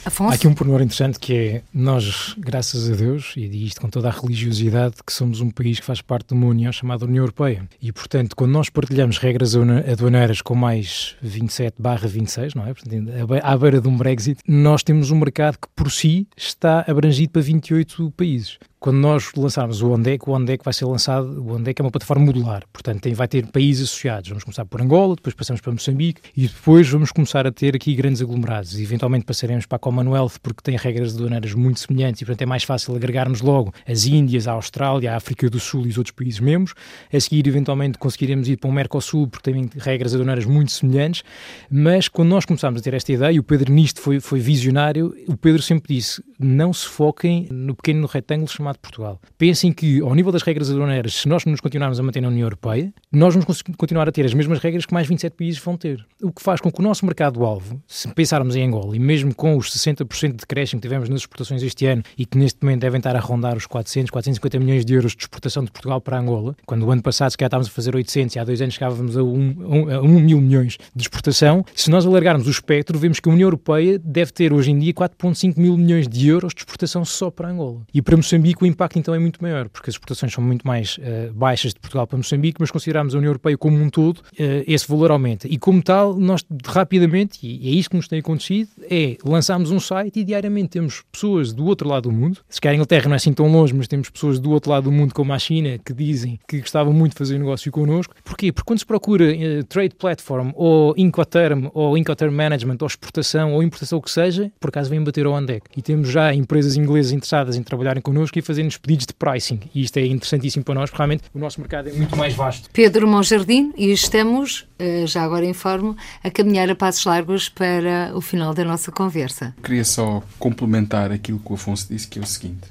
Afonso? 0.03 0.31
Há 0.31 0.35
aqui 0.35 0.47
um 0.47 0.53
pormenor 0.53 0.81
interessante 0.81 1.19
que 1.19 1.33
é 1.33 1.61
nós, 1.71 2.33
graças 2.37 2.89
a 2.89 2.95
Deus, 2.95 3.33
e 3.37 3.47
digo 3.47 3.65
isto 3.65 3.79
com 3.79 3.87
toda 3.87 4.07
a 4.07 4.11
religiosidade, 4.11 4.95
que 5.05 5.13
somos 5.13 5.41
um 5.41 5.51
país 5.51 5.79
que 5.79 5.85
faz 5.85 6.01
parte 6.01 6.29
de 6.29 6.33
uma 6.33 6.47
União 6.47 6.71
chamada 6.71 7.05
União 7.05 7.21
Europeia. 7.23 7.67
E, 7.79 7.91
portanto, 7.91 8.35
quando 8.35 8.51
nós 8.51 8.67
partilhamos 8.67 9.19
regras 9.19 9.55
aduaneiras 9.55 10.41
com 10.41 10.55
mais 10.55 11.15
27 11.21 11.75
barra 11.79 12.07
26, 12.07 12.55
não 12.55 12.65
é? 12.65 12.73
Portanto, 12.73 13.11
à 13.43 13.57
beira 13.57 13.79
de 13.79 13.87
um 13.87 13.95
Brexit, 13.95 14.39
nós 14.47 14.81
temos 14.81 15.11
um 15.11 15.19
mercado 15.19 15.57
que, 15.59 15.67
por 15.75 15.91
si, 15.91 16.27
está 16.35 16.83
abrangido 16.87 17.31
para 17.31 17.41
28 17.41 18.11
países 18.17 18.57
quando 18.81 18.97
nós 18.97 19.31
lançarmos 19.37 19.83
o 19.83 19.91
ONDEC, 19.91 20.27
o 20.27 20.31
ONDEC 20.31 20.65
vai 20.65 20.73
ser 20.73 20.85
lançado, 20.85 21.39
o 21.39 21.53
ONDEC 21.53 21.79
é 21.79 21.83
uma 21.83 21.91
plataforma 21.91 22.25
modular, 22.25 22.63
portanto 22.73 22.99
tem, 22.99 23.13
vai 23.13 23.27
ter 23.27 23.45
países 23.45 23.87
associados. 23.87 24.29
Vamos 24.29 24.43
começar 24.43 24.65
por 24.65 24.81
Angola, 24.81 25.15
depois 25.15 25.35
passamos 25.35 25.61
para 25.61 25.71
Moçambique 25.71 26.19
e 26.35 26.47
depois 26.47 26.89
vamos 26.89 27.11
começar 27.11 27.45
a 27.45 27.51
ter 27.51 27.75
aqui 27.75 27.93
grandes 27.93 28.23
aglomerados. 28.23 28.79
E 28.79 28.81
eventualmente 28.81 29.23
passaremos 29.23 29.67
para 29.67 29.75
a 29.75 29.79
Commonwealth 29.79 30.39
porque 30.41 30.63
tem 30.63 30.75
regras 30.77 31.13
aduaneiras 31.13 31.53
muito 31.53 31.79
semelhantes 31.79 32.23
e 32.23 32.25
portanto 32.25 32.41
é 32.41 32.45
mais 32.47 32.63
fácil 32.63 32.95
agregarmos 32.95 33.41
logo 33.41 33.71
as 33.87 34.07
Índias, 34.07 34.47
a 34.47 34.53
Austrália, 34.53 35.13
a 35.13 35.15
África 35.15 35.47
do 35.47 35.59
Sul 35.59 35.85
e 35.85 35.89
os 35.89 35.99
outros 35.99 36.15
países 36.15 36.39
membros. 36.39 36.73
A 37.13 37.19
seguir, 37.19 37.45
eventualmente, 37.47 37.99
conseguiremos 37.99 38.49
ir 38.49 38.57
para 38.57 38.67
o 38.67 38.73
Mercosul 38.73 39.27
porque 39.27 39.51
tem 39.51 39.69
regras 39.77 40.15
aduaneiras 40.15 40.45
muito 40.45 40.71
semelhantes. 40.71 41.21
Mas 41.69 42.07
quando 42.07 42.29
nós 42.29 42.45
começámos 42.45 42.81
a 42.81 42.83
ter 42.83 42.95
esta 42.95 43.13
ideia, 43.13 43.31
e 43.31 43.39
o 43.39 43.43
Pedro 43.43 43.71
nisto 43.71 44.01
foi, 44.01 44.19
foi 44.19 44.39
visionário, 44.39 45.15
o 45.27 45.37
Pedro 45.37 45.61
sempre 45.61 45.93
disse: 45.93 46.23
não 46.39 46.73
se 46.73 46.87
foquem 46.87 47.47
no 47.51 47.75
pequeno 47.75 48.07
retângulo 48.07 48.49
chamado 48.49 48.70
de 48.73 48.79
Portugal. 48.79 49.19
Pensem 49.37 49.71
que, 49.71 50.01
ao 50.01 50.13
nível 50.15 50.31
das 50.31 50.41
regras 50.41 50.69
aduaneiras, 50.69 51.15
se 51.15 51.27
nós 51.27 51.45
nos 51.45 51.59
continuarmos 51.59 51.99
a 51.99 52.03
manter 52.03 52.21
na 52.21 52.27
União 52.27 52.45
Europeia, 52.45 52.93
nós 53.11 53.33
vamos 53.33 53.61
continuar 53.77 54.07
a 54.07 54.11
ter 54.11 54.25
as 54.25 54.33
mesmas 54.33 54.59
regras 54.59 54.85
que 54.85 54.93
mais 54.93 55.07
27 55.07 55.35
países 55.35 55.61
vão 55.61 55.77
ter. 55.77 56.05
O 56.21 56.31
que 56.31 56.41
faz 56.41 56.61
com 56.61 56.71
que 56.71 56.79
o 56.79 56.83
nosso 56.83 57.05
mercado-alvo, 57.05 57.81
se 57.87 58.07
pensarmos 58.09 58.55
em 58.55 58.65
Angola, 58.65 58.95
e 58.95 58.99
mesmo 58.99 59.33
com 59.33 59.57
os 59.57 59.69
60% 59.71 60.31
de 60.31 60.37
decréscimo 60.37 60.81
que 60.81 60.87
tivemos 60.87 61.09
nas 61.09 61.21
exportações 61.21 61.63
este 61.63 61.85
ano 61.85 62.03
e 62.17 62.25
que 62.25 62.37
neste 62.37 62.63
momento 62.63 62.81
devem 62.81 62.97
estar 62.97 63.15
a 63.15 63.19
rondar 63.19 63.57
os 63.57 63.65
400, 63.65 64.09
450 64.09 64.59
milhões 64.59 64.85
de 64.85 64.93
euros 64.93 65.15
de 65.15 65.23
exportação 65.23 65.63
de 65.63 65.71
Portugal 65.71 66.01
para 66.01 66.19
Angola, 66.19 66.55
quando 66.65 66.85
o 66.85 66.91
ano 66.91 67.01
passado 67.01 67.31
se 67.31 67.37
calhar 67.37 67.47
estávamos 67.47 67.67
a 67.67 67.71
fazer 67.71 67.95
800 67.95 68.35
e 68.35 68.39
há 68.39 68.43
dois 68.43 68.61
anos 68.61 68.73
chegávamos 68.73 69.17
a 69.17 69.23
1, 69.23 69.91
a 69.91 70.01
1 70.01 70.07
mil 70.19 70.41
milhões 70.41 70.77
de 70.95 71.01
exportação, 71.01 71.65
se 71.73 71.89
nós 71.89 72.05
alargarmos 72.05 72.47
o 72.47 72.51
espectro, 72.51 72.97
vemos 72.97 73.19
que 73.19 73.29
a 73.29 73.31
União 73.31 73.47
Europeia 73.47 73.99
deve 73.99 74.31
ter 74.31 74.53
hoje 74.53 74.71
em 74.71 74.79
dia 74.79 74.93
4,5 74.93 75.57
mil 75.57 75.77
milhões 75.77 76.07
de 76.07 76.27
euros 76.27 76.53
de 76.53 76.61
exportação 76.61 77.03
só 77.05 77.29
para 77.29 77.49
Angola. 77.49 77.81
E 77.93 78.01
para 78.01 78.15
Moçambique 78.17 78.60
o 78.65 78.67
impacto 78.67 78.99
então 78.99 79.13
é 79.13 79.19
muito 79.19 79.41
maior, 79.41 79.69
porque 79.69 79.89
as 79.89 79.95
exportações 79.95 80.33
são 80.33 80.43
muito 80.43 80.65
mais 80.65 80.97
uh, 80.97 81.33
baixas 81.33 81.73
de 81.73 81.79
Portugal 81.79 82.07
para 82.07 82.17
Moçambique, 82.17 82.57
mas 82.59 82.71
considerarmos 82.71 83.15
a 83.15 83.17
União 83.17 83.29
Europeia 83.29 83.57
como 83.57 83.81
um 83.81 83.89
todo, 83.89 84.17
uh, 84.17 84.63
esse 84.67 84.87
valor 84.87 85.11
aumenta. 85.11 85.47
E 85.47 85.57
como 85.57 85.81
tal, 85.81 86.15
nós 86.15 86.43
rapidamente, 86.65 87.39
e 87.45 87.69
é 87.69 87.71
isto 87.71 87.91
que 87.91 87.95
nos 87.95 88.07
tem 88.07 88.19
acontecido, 88.19 88.69
é 88.89 89.17
lançarmos 89.23 89.71
um 89.71 89.79
site 89.79 90.19
e 90.19 90.23
diariamente 90.23 90.69
temos 90.69 91.03
pessoas 91.11 91.53
do 91.53 91.65
outro 91.65 91.87
lado 91.87 92.09
do 92.09 92.11
mundo, 92.11 92.39
se 92.49 92.59
calhar 92.59 92.73
a 92.73 92.75
Inglaterra 92.75 93.05
não 93.05 93.13
é 93.13 93.17
assim 93.17 93.33
tão 93.33 93.51
longe, 93.51 93.73
mas 93.73 93.87
temos 93.87 94.09
pessoas 94.09 94.39
do 94.39 94.51
outro 94.51 94.71
lado 94.71 94.85
do 94.85 94.91
mundo, 94.91 95.13
como 95.13 95.33
a 95.33 95.39
China, 95.39 95.77
que 95.83 95.93
dizem 95.93 96.39
que 96.47 96.59
gostavam 96.59 96.93
muito 96.93 97.13
de 97.13 97.17
fazer 97.17 97.37
negócio 97.37 97.71
connosco. 97.71 98.15
Porquê? 98.23 98.51
Porque 98.51 98.67
quando 98.67 98.79
se 98.79 98.85
procura 98.85 99.25
uh, 99.25 99.63
trade 99.65 99.95
platform, 99.95 100.51
ou 100.55 100.93
Incoterm, 100.97 101.69
ou 101.73 101.97
Incoterm 101.97 102.33
Management, 102.33 102.77
ou 102.81 102.87
exportação, 102.87 103.53
ou 103.53 103.63
importação, 103.63 103.99
o 103.99 104.01
que 104.01 104.11
seja, 104.11 104.51
por 104.59 104.69
acaso 104.69 104.89
vem 104.89 105.03
bater 105.03 105.25
ao 105.25 105.35
Andec. 105.35 105.65
E 105.75 105.81
temos 105.81 106.09
já 106.09 106.33
empresas 106.33 106.75
inglesas 106.75 107.11
interessadas 107.11 107.55
em 107.55 107.63
trabalharem 107.63 108.01
connosco 108.01 108.37
e 108.37 108.41
fazerem-nos 108.51 108.77
pedidos 108.77 109.05
de 109.05 109.13
pricing. 109.13 109.59
E 109.73 109.81
isto 109.81 109.97
é 109.97 110.05
interessantíssimo 110.05 110.63
para 110.63 110.75
nós, 110.75 110.89
porque 110.89 110.97
realmente 110.97 111.23
o 111.33 111.39
nosso 111.39 111.59
mercado 111.59 111.89
é 111.89 111.93
muito 111.93 112.15
mais 112.15 112.33
vasto. 112.33 112.69
Pedro 112.71 113.07
Monjardim, 113.07 113.73
e 113.77 113.91
estamos, 113.91 114.67
eh, 114.77 115.05
já 115.07 115.23
agora 115.23 115.45
informo, 115.45 115.95
a 116.23 116.29
caminhar 116.29 116.69
a 116.69 116.75
passos 116.75 117.05
largos 117.05 117.49
para 117.49 118.11
o 118.13 118.21
final 118.21 118.53
da 118.53 118.63
nossa 118.63 118.91
conversa. 118.91 119.55
Queria 119.63 119.85
só 119.85 120.21
complementar 120.37 121.11
aquilo 121.11 121.39
que 121.39 121.51
o 121.51 121.55
Afonso 121.55 121.87
disse, 121.89 122.07
que 122.07 122.19
é 122.19 122.21
o 122.21 122.25
seguinte. 122.25 122.69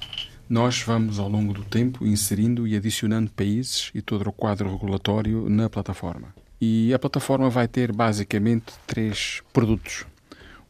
Nós 0.49 0.83
vamos, 0.83 1.19
ao 1.19 1.29
longo 1.29 1.53
do 1.53 1.63
tempo, 1.63 2.05
inserindo 2.05 2.67
e 2.67 2.77
adicionando 2.77 3.31
países 3.31 3.91
e 3.95 4.03
todo 4.03 4.27
o 4.27 4.33
quadro 4.33 4.71
regulatório 4.71 5.49
na 5.49 5.71
plataforma. 5.71 6.35
E 6.61 6.93
a 6.93 6.99
plataforma 6.99 7.49
vai 7.49 7.67
ter 7.67 7.93
basicamente 7.93 8.73
três 8.87 9.41
produtos 9.53 10.05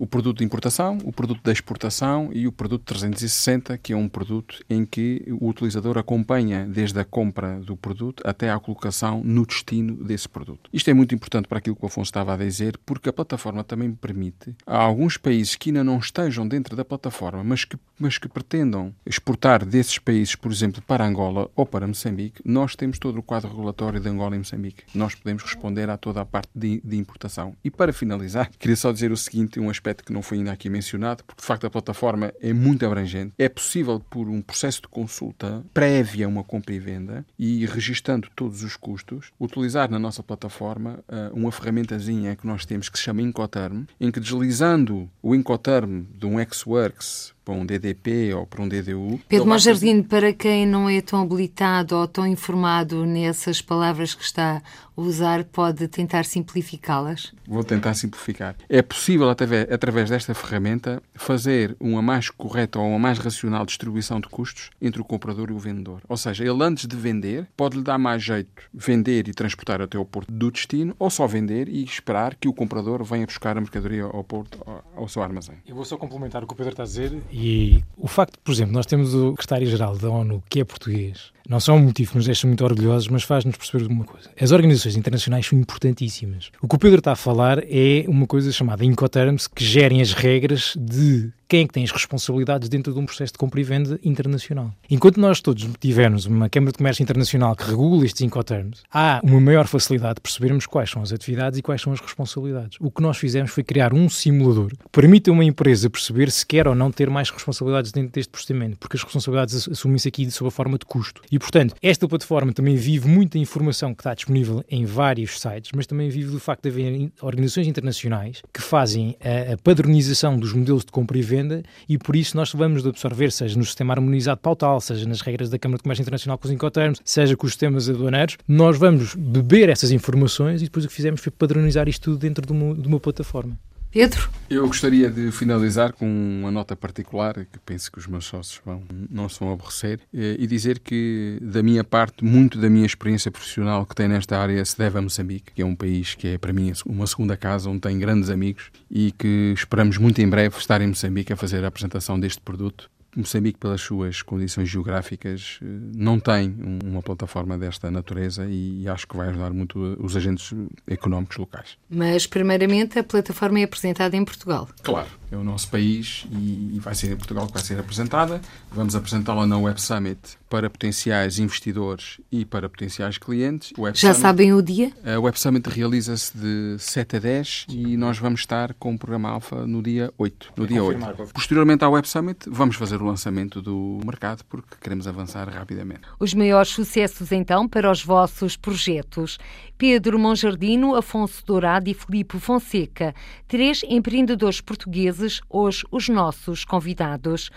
o 0.01 0.07
produto 0.07 0.39
de 0.39 0.45
importação, 0.45 0.97
o 1.05 1.13
produto 1.13 1.43
de 1.45 1.53
exportação 1.53 2.31
e 2.33 2.47
o 2.47 2.53
produto 2.53 2.85
360, 2.85 3.77
que 3.77 3.93
é 3.93 3.97
um 3.97 4.09
produto 4.09 4.65
em 4.71 4.87
que 4.87 5.23
o 5.39 5.47
utilizador 5.47 5.99
acompanha 5.99 6.65
desde 6.67 6.99
a 6.99 7.05
compra 7.05 7.61
do 7.61 7.77
produto 7.77 8.23
até 8.27 8.51
à 8.51 8.59
colocação 8.59 9.21
no 9.23 9.45
destino 9.45 10.03
desse 10.03 10.27
produto. 10.27 10.71
Isto 10.73 10.89
é 10.89 10.95
muito 10.95 11.15
importante 11.15 11.47
para 11.47 11.59
aquilo 11.59 11.77
que 11.77 11.85
o 11.85 11.87
Afonso 11.87 12.09
estava 12.09 12.33
a 12.33 12.37
dizer, 12.39 12.81
porque 12.87 13.11
a 13.11 13.13
plataforma 13.13 13.63
também 13.63 13.93
permite 13.93 14.57
a 14.67 14.79
alguns 14.79 15.19
países 15.19 15.55
que 15.55 15.69
ainda 15.69 15.85
não 15.85 15.99
estejam 15.99 16.49
dentro 16.49 16.75
da 16.75 16.85
plataforma, 16.85 17.45
mas 17.45 17.67
que, 17.67 17.77
mas 17.99 18.17
que 18.17 18.27
pretendam 18.27 18.95
exportar 19.05 19.67
desses 19.67 19.99
países, 19.99 20.35
por 20.35 20.51
exemplo, 20.51 20.81
para 20.81 21.05
Angola 21.05 21.51
ou 21.55 21.67
para 21.67 21.87
Moçambique, 21.87 22.41
nós 22.43 22.75
temos 22.75 22.99
todo 22.99 23.19
o 23.19 23.23
quadro 23.23 23.51
regulatório 23.51 24.01
de 24.01 24.09
Angola 24.09 24.35
e 24.35 24.39
Moçambique. 24.39 24.85
Nós 24.95 25.15
podemos 25.15 25.43
responder 25.43 25.91
a 25.91 25.99
toda 25.99 26.23
a 26.23 26.25
parte 26.25 26.49
de, 26.55 26.81
de 26.83 26.97
importação. 26.97 27.55
E 27.63 27.71
para 27.71 27.93
finalizar, 27.93 28.51
queria 28.59 28.77
só 28.77 28.91
dizer 28.91 29.13
o 29.13 29.17
seguinte, 29.17 29.61
um 29.61 29.69
aspecto 29.69 29.90
aspecto 29.91 30.05
que 30.05 30.13
não 30.13 30.23
foi 30.23 30.39
ainda 30.39 30.53
aqui 30.53 30.69
mencionado, 30.69 31.25
porque 31.25 31.41
de 31.41 31.47
facto 31.47 31.67
a 31.67 31.71
plataforma 31.71 32.33
é 32.41 32.53
muito 32.53 32.87
abrangente. 32.87 33.33
É 33.39 33.49
possível, 33.49 34.01
por 34.01 34.29
um 34.29 34.41
processo 34.41 34.83
de 34.83 34.89
consulta 34.89 35.65
prévia 35.75 36.27
a 36.27 36.29
uma 36.29 36.45
compra 36.45 36.75
e 36.75 36.79
venda 36.79 37.25
e 37.39 37.67
registando 37.67 38.29
todos 38.37 38.63
os 38.63 38.77
custos, 38.77 39.33
utilizar 39.39 39.91
na 39.91 39.99
nossa 39.99 40.23
plataforma 40.23 41.01
uh, 41.09 41.37
uma 41.37 41.51
ferramentazinha 41.51 42.37
que 42.37 42.47
nós 42.47 42.65
temos 42.65 42.89
que 42.89 42.99
se 42.99 43.05
chama 43.05 43.23
Incoterm, 43.23 43.85
em 44.01 44.11
que 44.11 44.21
deslizando 44.21 45.11
o 45.23 45.35
Incoterm 45.35 46.05
de 46.15 46.27
um 46.27 46.37
Xworks 46.53 47.35
para 47.45 47.55
um 47.55 47.65
DDP 47.65 48.35
ou 48.35 48.47
para 48.47 48.63
um 48.63 48.69
DDU. 48.69 49.21
Pedro 49.29 49.49
Monjardim, 49.49 50.03
para 50.03 50.33
quem 50.33 50.67
não 50.67 50.89
é 50.89 51.01
tão 51.01 51.23
habilitado 51.23 51.97
ou 51.97 52.07
tão 52.07 52.27
informado 52.27 53.05
nessas 53.05 53.61
palavras 53.61 54.15
que 54.15 54.23
está 54.23 54.63
a 54.97 55.01
usar, 55.01 55.45
pode 55.45 55.89
tentar 55.89 56.25
simplificá-las? 56.25 57.33
Vou 57.47 57.65
tentar 57.65 57.95
simplificar. 57.95 58.55
É 58.69 58.83
possível, 58.83 59.29
através, 59.29 60.11
desta 60.11 60.35
ferramenta, 60.35 61.03
fazer 61.15 61.77
uma 61.81 62.03
mais 62.03 62.31
correta 62.31 62.79
ou 62.79 62.89
uma 62.89 62.99
mais 62.99 63.19
racional 63.19 63.65
distribuição 63.65 64.21
de 64.21 64.29
custos 64.29 64.71
entre 64.81 65.01
o 65.01 65.05
comprador 65.05 65.51
e 65.51 65.53
o 65.53 65.59
vendedor. 65.59 66.03
Ou 66.09 66.17
seja, 66.17 66.45
ele 66.45 66.63
antes 66.63 66.87
de 66.87 66.97
vender, 66.97 67.49
pode-lhe 67.57 67.83
dar 67.83 67.99
mais 67.99 68.23
jeito 68.23 68.63
vender 68.73 69.29
e 69.29 69.33
transportar 69.33 69.81
até 69.81 69.99
o 69.99 70.05
porto 70.05 70.31
do 70.31 70.51
destino 70.51 70.95
ou 70.99 71.11
só 71.11 71.27
vender 71.27 71.69
e 71.69 71.83
esperar 71.83 72.35
que 72.35 72.49
o 72.49 72.53
comprador 72.53 73.03
venha 73.03 73.27
buscar 73.27 73.57
a 73.57 73.61
mercadoria 73.61 74.05
ao 74.05 74.23
porto, 74.23 74.59
ao 74.95 75.09
seu 75.09 75.23
armazém. 75.23 75.57
Eu 75.67 75.75
vou 75.75 75.85
só 75.85 75.97
complementar 75.97 76.45
o 76.45 76.47
que 76.47 76.53
o 76.53 76.57
Pedro 76.57 76.73
está 76.73 76.83
a 76.83 76.87
dizer 76.87 77.21
e 77.33 77.83
o 77.97 78.09
facto, 78.09 78.39
por 78.43 78.53
exemplo, 78.53 78.73
nós 78.73 78.87
temos 78.87 79.15
o 79.15 79.31
secretário-geral 79.31 79.97
da 79.97 80.09
ONU 80.09 80.43
que 80.49 80.61
é 80.61 80.65
português 80.65 81.33
não 81.51 81.59
só 81.59 81.75
um 81.75 81.81
motivo 81.81 82.13
que 82.13 82.17
nos 82.17 82.27
deixa 82.27 82.47
muito 82.47 82.65
orgulhosos, 82.65 83.09
mas 83.09 83.25
faz-nos 83.25 83.57
perceber 83.57 83.85
uma 83.87 84.05
coisa. 84.05 84.31
As 84.41 84.53
organizações 84.53 84.95
internacionais 84.95 85.45
são 85.45 85.59
importantíssimas. 85.59 86.53
O 86.63 86.69
que 86.69 86.77
o 86.77 86.79
Pedro 86.79 87.01
está 87.01 87.11
a 87.11 87.17
falar 87.17 87.59
é 87.65 88.05
uma 88.07 88.25
coisa 88.25 88.53
chamada 88.53 88.85
Incoterms, 88.85 89.49
que 89.49 89.65
gerem 89.65 90.01
as 90.01 90.13
regras 90.13 90.75
de 90.79 91.33
quem 91.51 91.63
é 91.63 91.67
que 91.67 91.73
tem 91.73 91.83
as 91.83 91.91
responsabilidades 91.91 92.69
dentro 92.69 92.93
de 92.93 93.01
um 93.01 93.05
processo 93.05 93.33
de 93.33 93.39
compra 93.39 93.61
e 93.61 93.65
venda 93.65 93.99
internacional. 94.05 94.73
Enquanto 94.89 95.19
nós 95.19 95.41
todos 95.41 95.69
tivermos 95.81 96.25
uma 96.25 96.49
Câmara 96.49 96.71
de 96.71 96.79
Comércio 96.79 97.03
Internacional 97.03 97.57
que 97.57 97.65
regula 97.65 98.07
estes 98.07 98.23
Incoterms, 98.23 98.83
há 98.93 99.21
uma 99.25 99.41
maior 99.41 99.67
facilidade 99.67 100.15
de 100.15 100.21
percebermos 100.21 100.65
quais 100.65 100.89
são 100.89 101.03
as 101.03 101.13
atividades 101.13 101.59
e 101.59 101.63
quais 101.63 101.83
são 101.83 101.93
as 101.93 101.99
responsabilidades. 101.99 102.79
O 102.81 102.89
que 102.89 103.03
nós 103.03 103.19
fizemos 103.19 103.51
foi 103.51 103.65
criar 103.65 103.93
um 103.93 104.09
simulador 104.09 104.69
que 104.69 104.89
permite 104.93 105.29
a 105.29 105.33
uma 105.33 105.45
empresa 105.45 105.91
perceber 105.91 106.31
se 106.31 106.47
quer 106.47 106.69
ou 106.69 106.75
não 106.77 106.93
ter 106.93 107.11
mais 107.11 107.31
responsabilidades 107.31 107.91
dentro 107.91 108.13
deste 108.13 108.31
procedimento, 108.31 108.79
porque 108.79 108.97
as 108.97 109.03
responsabilidades 109.03 109.69
assumem-se 109.69 110.07
aqui 110.07 110.31
sob 110.31 110.47
a 110.47 110.53
forma 110.53 110.79
de 110.79 110.87
custo. 110.87 111.21
E, 111.33 111.40
portanto, 111.41 111.75
esta 111.83 112.07
plataforma 112.07 112.53
também 112.53 112.77
vive 112.77 113.09
muita 113.09 113.39
informação 113.39 113.95
que 113.95 114.01
está 114.01 114.15
disponível 114.15 114.65
em 114.69 114.85
vários 114.85 115.41
sites, 115.41 115.73
mas 115.75 115.87
também 115.87 116.09
vive 116.09 116.31
do 116.31 116.39
facto 116.39 116.63
de 116.63 116.69
haver 116.69 117.11
organizações 117.21 117.67
internacionais 117.67 118.43
que 118.53 118.63
fazem 118.63 119.17
a, 119.21 119.55
a 119.55 119.57
padronização 119.57 120.39
dos 120.39 120.53
modelos 120.53 120.85
de 120.85 120.93
compra 120.93 121.19
e 121.19 121.23
venda 121.23 121.63
e 121.89 121.99
por 121.99 122.15
isso 122.15 122.37
nós 122.37 122.53
vamos 122.53 122.87
absorver, 122.87 123.33
seja 123.33 123.59
no 123.59 123.65
sistema 123.65 123.95
harmonizado 123.95 124.41
pautal, 124.41 124.81
seja 124.81 125.09
nas 125.09 125.21
regras 125.21 125.51
da 125.51 125.59
Câmara 125.59 125.79
de 125.79 125.83
Comércio 125.83 126.03
Internacional 126.03 126.39
com 126.39 126.47
os 126.47 126.53
Incoterms, 126.53 127.01
seja 127.05 127.37
com 127.37 127.47
os 127.47 127.53
sistemas 127.53 127.89
aduaneiros, 127.89 128.37
nós 128.47 128.79
vamos 128.79 129.15
beber 129.15 129.69
essas 129.69 129.91
informações 129.91 130.61
e 130.63 130.65
depois 130.67 130.85
o 130.85 130.89
que 130.89 130.95
fizemos 130.95 131.21
foi 131.21 131.33
padronizar 131.33 131.89
isto 131.89 132.11
tudo 132.11 132.19
dentro 132.19 132.47
de 132.47 132.53
uma, 132.53 132.75
de 132.75 132.87
uma 132.87 133.01
plataforma. 133.01 133.59
Pedro? 133.91 134.31
Eu 134.49 134.67
gostaria 134.67 135.11
de 135.11 135.33
finalizar 135.33 135.93
com 135.93 136.07
uma 136.07 136.51
nota 136.51 136.77
particular, 136.77 137.35
que 137.35 137.59
penso 137.65 137.91
que 137.91 137.99
os 137.99 138.07
meus 138.07 138.25
sócios 138.25 138.61
vão, 138.65 138.83
não 139.11 139.29
se 139.29 139.41
vão 139.41 139.53
aborrecer, 139.53 140.01
eh, 140.15 140.37
e 140.39 140.47
dizer 140.47 140.79
que, 140.79 141.39
da 141.41 141.63
minha 141.63 141.83
parte, 141.83 142.25
muito 142.25 142.59
da 142.59 142.71
minha 142.71 142.87
experiência 142.87 143.31
profissional 143.31 143.85
que 143.85 143.95
tenho 143.95 144.09
nesta 144.11 144.39
área 144.39 144.65
se 144.65 144.79
deve 144.79 144.99
a 144.99 145.03
Moçambique, 145.03 145.53
que 145.55 145.63
é 145.63 145.65
um 145.67 145.75
país 145.75 146.15
que 146.15 146.29
é, 146.29 146.39
para 146.39 146.53
mim, 146.53 146.73
uma 146.87 147.07
segunda 147.07 147.37
casa, 147.37 147.69
onde 147.69 147.81
tenho 147.81 147.99
grandes 147.99 148.31
amigos 148.31 148.71
e 148.91 149.13
que 149.13 149.53
esperamos 149.55 149.99
muito 149.99 150.21
em 150.21 150.29
breve 150.29 150.57
estar 150.57 150.81
em 150.81 150.87
Moçambique 150.89 151.33
a 151.33 151.37
fazer 151.37 151.65
a 151.65 151.69
apresentação 151.69 152.19
deste 152.19 152.41
produto 152.41 152.91
Moçambique, 153.17 153.59
pelas 153.59 153.81
suas 153.81 154.23
condições 154.23 154.69
geográficas, 154.69 155.59
eh, 155.63 155.67
não 155.95 156.21
tem 156.21 156.55
uma 156.85 157.03
plataforma 157.03 157.59
desta 157.59 157.91
natureza 157.91 158.47
e 158.49 158.89
acho 158.89 159.07
que 159.07 159.17
vai 159.17 159.29
ajudar 159.29 159.53
muito 159.53 159.79
os 160.01 160.17
agentes 160.17 160.53
económicos 160.87 161.37
locais. 161.37 161.77
Mas, 161.89 162.27
primeiramente, 162.27 162.99
a 162.99 163.05
plataforma 163.05 163.61
é 163.61 163.65
apresentada 163.65 164.17
em 164.17 164.25
Portugal. 164.25 164.69
Claro, 164.83 165.09
é 165.31 165.37
o 165.37 165.45
nosso 165.45 165.69
país 165.69 166.27
e 166.33 166.79
vai 166.81 166.95
ser 166.95 167.13
em 167.13 167.17
Portugal 167.17 167.47
que 167.47 167.53
vai 167.53 167.63
ser 167.63 167.79
apresentada. 167.79 168.41
Vamos 168.71 168.97
apresentá-la 168.97 169.47
na 169.47 169.59
Web 169.59 169.81
Summit 169.81 170.19
para 170.49 170.69
potenciais 170.69 171.39
investidores 171.39 172.21
e 172.33 172.45
para 172.45 172.69
potenciais 172.69 173.17
clientes. 173.17 173.73
Já 173.95 174.13
Summit, 174.13 174.21
sabem 174.21 174.53
o 174.53 174.61
dia? 174.61 174.93
A 175.05 175.19
Web 175.21 175.39
Summit 175.39 175.69
realiza-se 175.69 176.37
de 176.37 176.77
7 176.79 177.17
a 177.17 177.19
10 177.21 177.67
e 177.69 177.97
nós 177.97 178.19
vamos 178.19 178.41
estar 178.41 178.75
com 178.75 178.95
o 178.95 178.99
programa 178.99 179.29
Alfa 179.29 179.67
no 179.67 179.81
dia 179.83 180.13
8. 180.19 180.53
No 180.57 180.67
dia 180.67 180.83
8. 180.83 180.99
Posteriormente 181.33 181.85
à 181.85 181.89
Web 181.89 182.09
Summit, 182.09 182.49
vamos 182.49 182.77
fazer 182.77 183.01
o 183.01 183.05
lançamento 183.05 183.63
do 183.63 184.01
mercado 184.05 184.45
porque 184.49 184.75
queremos 184.81 185.07
avançar 185.07 185.49
rapidamente. 185.49 186.03
Os 186.19 186.35
maiores 186.35 186.71
sucessos 186.71 187.31
então 187.31 187.69
para 187.69 187.91
os 187.91 188.03
vossos 188.05 188.57
projetos. 188.57 189.39
Pedro 189.81 190.19
Monjardino, 190.19 190.95
Afonso 190.95 191.43
Dourado 191.47 191.89
e 191.89 191.95
Filipe 191.95 192.39
Fonseca, 192.39 193.15
três 193.49 193.81
empreendedores 193.89 194.61
portugueses, 194.61 195.41
hoje 195.49 195.85
os 195.91 196.07
nossos 196.07 196.67
convidados. 196.67 197.51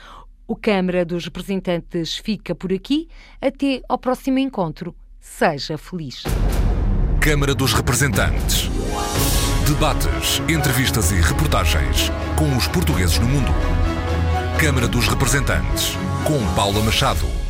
O 0.47 0.55
Câmara 0.55 1.03
dos 1.03 1.25
Representantes 1.25 2.15
fica 2.15 2.55
por 2.55 2.71
aqui. 2.71 3.09
Até 3.41 3.81
ao 3.89 3.97
próximo 3.97 4.39
encontro. 4.39 4.95
Seja 5.19 5.77
feliz. 5.77 6.23
Câmara 7.19 7.53
dos 7.53 7.73
Representantes. 7.73 8.69
Debates, 9.67 10.39
entrevistas 10.47 11.11
e 11.11 11.15
reportagens 11.15 12.09
com 12.37 12.55
os 12.55 12.69
portugueses 12.69 13.19
no 13.19 13.27
mundo. 13.27 13.51
Câmara 14.57 14.87
dos 14.87 15.09
Representantes, 15.09 15.97
com 16.25 16.39
Paula 16.55 16.81
Machado. 16.81 17.42